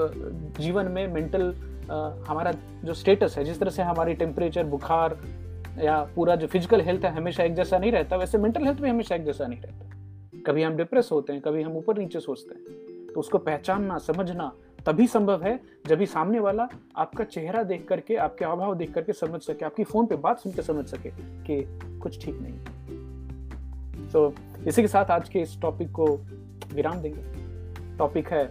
जीवन 0.61 0.87
में 0.87 1.07
मेंटल 1.12 1.54
हमारा 2.28 2.52
जो 2.85 2.94
स्टेटस 2.94 3.35
है, 3.38 3.44
जिस 3.44 3.61
तरह 3.61 3.70
से 3.70 3.83
हमारी 3.83 4.14
टेम्परेचर 4.14 4.64
बुखार, 4.66 5.16
या 5.78 5.98
पूरा 6.14 6.35
जो 6.37 6.46
फ़िज़िकल 6.46 6.80
हेल्थ 6.80 7.04
है, 7.04 7.11
हमेशा 7.12 7.44
एक 7.44 7.54
जैसा 7.54 7.78
नहीं 7.78 7.92
रहता, 7.92 8.16
वैसे 8.16 8.38
मेंटल 8.38 8.64
हेल्थ 8.64 8.80
भी 8.80 8.88
हमेशा 8.88 9.14
एक 9.14 9.24
जैसा 9.24 9.46
नहीं 9.46 9.61
रहता। 9.61 10.42
कभी 10.46 10.62
हम 10.62 10.76
डिप्रेस 10.76 11.09
होते 11.12 11.33
हैं, 11.33 11.42
कभी 11.42 11.62
हम 11.62 11.76
ऊपर 11.76 11.98
नीचे 11.98 12.20
सोचते 12.20 12.54
हैं 12.54 13.12
तो 13.14 13.20
उसको 13.20 13.38
पहचानना, 13.40 13.98
समझना 14.00 14.52
तभी 14.87 15.07
संभव 15.07 15.42
है 15.42 15.61
जब 15.87 15.99
भी 15.99 16.07
सामने 16.07 16.40
वाला 16.40 16.68
आपका 16.97 17.25
चेहरा 17.25 17.62
देख 17.62 17.87
करके 17.88 18.16
आपके 18.16 18.44
अभाव 18.44 18.75
देख 18.75 18.94
करके 18.94 19.12
समझ 19.12 19.40
सके 19.40 19.64
आपकी 19.64 19.85
फ़ोन 19.85 20.07
पे 20.07 20.16
बात 20.16 20.38
सुन 20.38 20.53
के 20.53 20.62
समझ 20.62 20.87
सके 20.87 21.11
कि 21.44 21.62
कुछ 21.99 22.25
ठीक 22.25 22.38
नहीं 22.40 22.75
तो 24.11 24.31
so, 24.31 24.66
इसी 24.68 24.83
के 24.83 24.88
साथ 24.88 25.05
आज 25.05 25.29
के 25.29 25.38
इस 25.38 25.61
टॉपिक 25.61 25.92
को 25.92 26.07
विराम 26.75 26.97
देंगे। 26.97 27.23
टॉपिक 27.99 28.29
है 28.29 28.44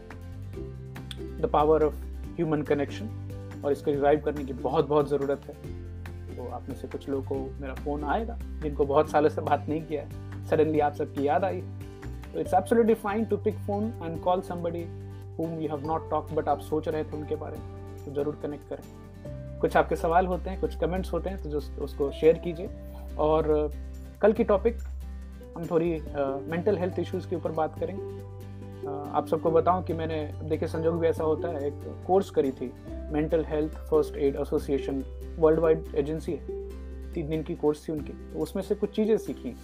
the 1.41 1.50
power 1.54 1.84
of 1.84 1.96
human 2.36 2.62
connection 2.62 3.62
और 3.65 3.72
इसको 3.72 3.91
रिवाइव 3.91 4.22
करने 4.22 4.43
की 4.46 4.54
बहुत 4.54 4.88
बहुत 4.88 5.10
ज़रूरत 5.10 5.41
है। 5.46 5.54
तो 6.36 6.50
आप 6.50 6.69
में 6.69 6.76
से 6.76 6.88
कुछ 6.88 7.10
लोगों 7.10 7.24
को 7.24 7.62
मेरा 7.62 7.74
फ़ोन 7.74 8.04
आएगा 8.04 8.39
जिनको 8.63 8.86
बहुत 8.86 9.10
सालों 9.10 9.30
से 9.30 9.41
बात 9.41 9.65
नहीं 9.69 9.82
किया 9.82 10.04
है। 10.04 10.46
सडनली 10.48 10.80
आप 10.80 10.93
सबकी 10.93 11.28
याद 11.28 11.43
आई। 11.43 11.62
तो 12.34 12.39
it's 12.39 12.54
absolutely 12.54 12.93
fine 12.93 13.26
to 13.26 13.38
pick 13.38 13.56
phone 13.56 13.84
and 14.04 14.22
call 14.22 14.41
somebody 14.41 15.02
whom 15.38 15.60
you 15.62 15.69
have 15.69 15.86
not 15.88 16.10
talked 16.12 16.34
but 16.36 16.48
आप 16.48 16.60
सोच 16.62 16.88
रहे 16.88 17.04
थे 17.04 17.17
उनके 17.17 17.36
बारे 17.36 17.58
में 17.58 18.06
तो 18.06 18.13
ज़रूर 18.13 18.39
कनेक्ट 18.43 18.69
करें। 18.69 19.60
कुछ 19.60 19.78
आपके 19.78 19.96
सवाल 19.96 20.26
होते 20.28 20.50
हैं, 20.50 20.60
कुछ 20.62 20.76
कमेंट्स 20.76 21.13
होते 21.13 21.30
हैं 21.30 21.41
तो 21.43 21.50
जो 21.50 21.62
उसको 21.84 22.12
शेयर 22.12 22.38
कीजिए। 22.38 22.69
और 23.19 23.72
कल 24.22 24.34
की 24.34 24.43
टॉपिक 24.43 24.78
हम 25.56 25.65
थोड़ी 25.65 25.91
मेंटल 26.48 26.78
हेल्थ 26.78 27.00
इश्यूज़ 27.00 27.28
के 27.30 27.36
ऊपर 27.36 27.52
बात 27.52 27.80
करेंगे। 27.80 28.32
आप 28.88 29.28
सबको 29.28 29.52
बताऊँ 29.52 29.84
कि 29.84 29.93
मैंने, 29.93 30.24
देखिए, 30.43 30.67
संजोग 30.67 31.00
भी 31.00 31.08
ऐसा 31.08 31.24
होता 31.24 31.48
है, 31.48 31.67
एक 31.67 32.04
कोर्स 32.08 32.30
करी 32.30 32.52
थी 32.52 32.72
mental 33.12 33.46
health 33.46 33.74
first 33.89 34.17
aid 34.17 34.36
association 34.36 35.04
worldwide 35.60 35.96
agency 35.96 36.32
है। 36.32 36.62
तीन 37.13 37.30
दिन 37.30 37.43
की 37.43 37.56
कोर्स 37.56 37.88
थी 37.88 37.91
उनकी 37.93 38.13
तो 38.34 38.39
उसमें 38.39 38.63
से 38.63 38.76
कुछ 38.76 38.96
चीज़ें 38.96 39.17
सीखी। 39.17 39.56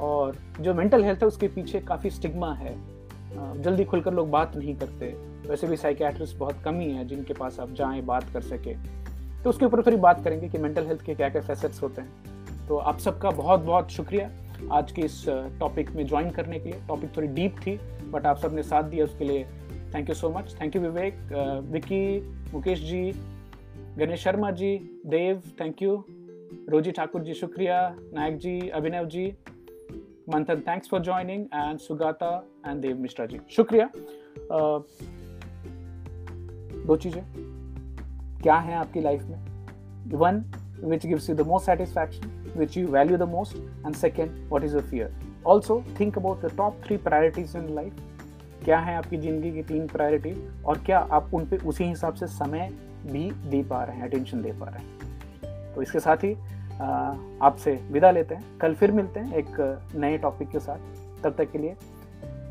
और 0.00 0.36
जो 0.60 0.74
मेंटल 0.74 1.04
हेल्थ 1.04 1.22
है, 1.22 1.26
उसके 1.26 1.48
पीछे 1.48 1.80
काफ़ी 1.80 2.10
स्टिग्मा 2.10 2.52
है। 2.54 2.74
जल्दी 3.34 3.84
खुलकर 3.84 4.14
लोग 4.14 4.30
बात 4.30 4.56
नहीं 4.56 4.74
करते। 4.76 5.06
वैसे 5.48 5.66
भी 5.66 5.76
साइकेट्रिस्ट 5.76 6.36
बहुत 6.38 6.62
कम 6.64 6.78
ही 6.80 6.90
है 6.90 7.04
जिनके 7.04 7.34
पास 7.34 7.58
आप 7.60 7.72
जाएँ, 7.72 8.02
बात 8.02 8.30
कर 8.32 8.40
सके। 8.42 8.74
तो 9.42 9.50
उसके 9.50 9.64
ऊपर 9.64 9.82
थोड़ी 9.82 9.96
बात 9.96 10.22
करेंगे 10.24 10.48
कि 10.48 10.58
मेंटल 10.58 10.86
हेल्थ 10.86 11.02
के 11.02 11.14
क्या 11.14 11.28
क्या 11.28 11.42
फैसेट्स 11.42 11.82
होते 11.82 12.02
हैं। 12.02 12.66
तो 12.68 12.76
आप 12.76 12.98
सबका 12.98 13.30
बहुत 13.30 13.60
बहुत 13.60 13.90
शुक्रिया 13.90 14.30
आज 14.72 14.92
के 14.92 15.02
इस 15.02 15.24
टॉपिक 15.60 15.90
में 15.90 16.04
ज्वाइन 16.06 16.30
करने 16.30 16.58
के 16.58 16.70
लिए। 16.70 16.80
टॉपिक 16.88 17.16
थोड़ी 17.16 17.28
डीप 17.28 17.56
थी 17.58 17.78
बट 18.10 18.26
आप 18.26 18.38
सबने 18.38 18.62
साथ 18.62 18.82
दिया 18.82 19.04
उसके 19.04 19.24
लिए। 19.24 19.44
Thank 19.94 20.08
you 20.08 20.14
so 20.14 20.30
much 20.30 20.54
thank 20.60 20.76
you 20.76 20.82
Vivek 20.82 21.14
Vicky 21.72 22.20
Mukesh 22.52 22.80
ji 22.80 23.10
Ganesh 23.98 24.22
Sharma 24.24 24.50
ji 24.50 24.76
Dev 25.06 25.42
thank 25.60 25.82
you 25.82 26.04
Rosy 26.68 26.90
Thakur 26.90 27.22
ji, 27.22 27.34
शुक्रिया. 27.34 27.96
Nayak 28.14 28.36
ji 28.36 28.68
Abhinav 28.68 29.06
ji 29.06 29.26
Manthan 30.34 30.60
thanks 30.68 30.88
for 30.88 31.00
joining 31.00 31.44
and 31.54 31.78
Sugata 31.78 32.44
and 32.66 32.80
Dev 32.80 32.98
Mishra 32.98 33.26
ji 33.26 33.40
शुक्रिया 33.50 33.90
दो 36.86 36.96
चीज़ें। 36.96 37.22
क्या 38.42 38.54
है 38.54 38.74
आपकी 38.74 39.00
life 39.00 39.22
में? 39.22 39.38
One 40.18 40.44
which 40.84 41.06
gives 41.06 41.30
you 41.30 41.36
the 41.36 41.40
most 41.40 41.66
satisfaction 41.66 42.52
which 42.56 42.78
you 42.78 42.86
value 42.86 43.16
the 43.16 43.22
most 43.22 43.56
and 43.86 43.94
second 43.94 44.48
what 44.48 44.64
is 44.64 44.76
a 44.76 44.80
fear 44.80 45.14
also 45.46 45.82
think 46.00 46.18
about 46.18 46.40
the 46.40 46.56
top 46.56 46.80
three 46.84 46.96
priorities 46.96 47.56
in 47.56 47.74
life 47.74 48.00
क्या 48.64 48.78
है 48.78 48.96
आपकी 48.96 49.16
ज़िंदगी 49.16 49.52
की 49.52 49.62
तीन 49.62 49.86
प्रायोरिटी 49.86 50.62
और 50.62 50.78
क्या 50.78 50.98
आप 50.98 51.30
उन 51.34 51.44
पर 51.44 51.66
उसी 51.66 51.84
हिसाब 51.84 52.14
से 52.14 52.26
समय 52.26 52.68
भी 53.06 53.30
दे 53.30 53.62
पा 53.62 53.84
रहे 53.84 53.96
हैं 53.96 54.08
अटेंशन 54.08 54.42
दे 54.42 54.52
पा 54.52 54.68
रहे 54.68 54.82
हैं? 54.82 55.74
तो 55.74 55.82
इसके 55.82 56.00
साथ 56.00 56.16
ही 56.16 56.34
आपसे 56.80 57.72
विदा 57.90 58.10
लेते 58.10 58.34
हैं। 58.34 58.58
कल 58.58 58.74
फिर 58.74 58.92
मिलते 58.92 59.20
हैं 59.20 59.34
एक 59.34 59.90
नए 59.94 60.18
टॉपिक 60.18 60.50
के 60.50 60.60
साथ। 60.60 61.22
तब 61.24 61.34
तक 61.38 61.50
के 61.52 61.58
लिए 61.58 61.76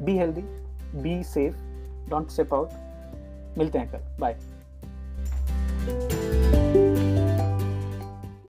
be 0.01 0.17
healthy 0.17 0.41
be 1.01 1.23
safe 1.23 1.55
don't 2.09 2.29
step 2.29 2.53
out 2.53 3.57
मिलते 3.57 3.79
हैं 3.79 3.91
कल। 3.91 4.19
बाय 4.19 4.37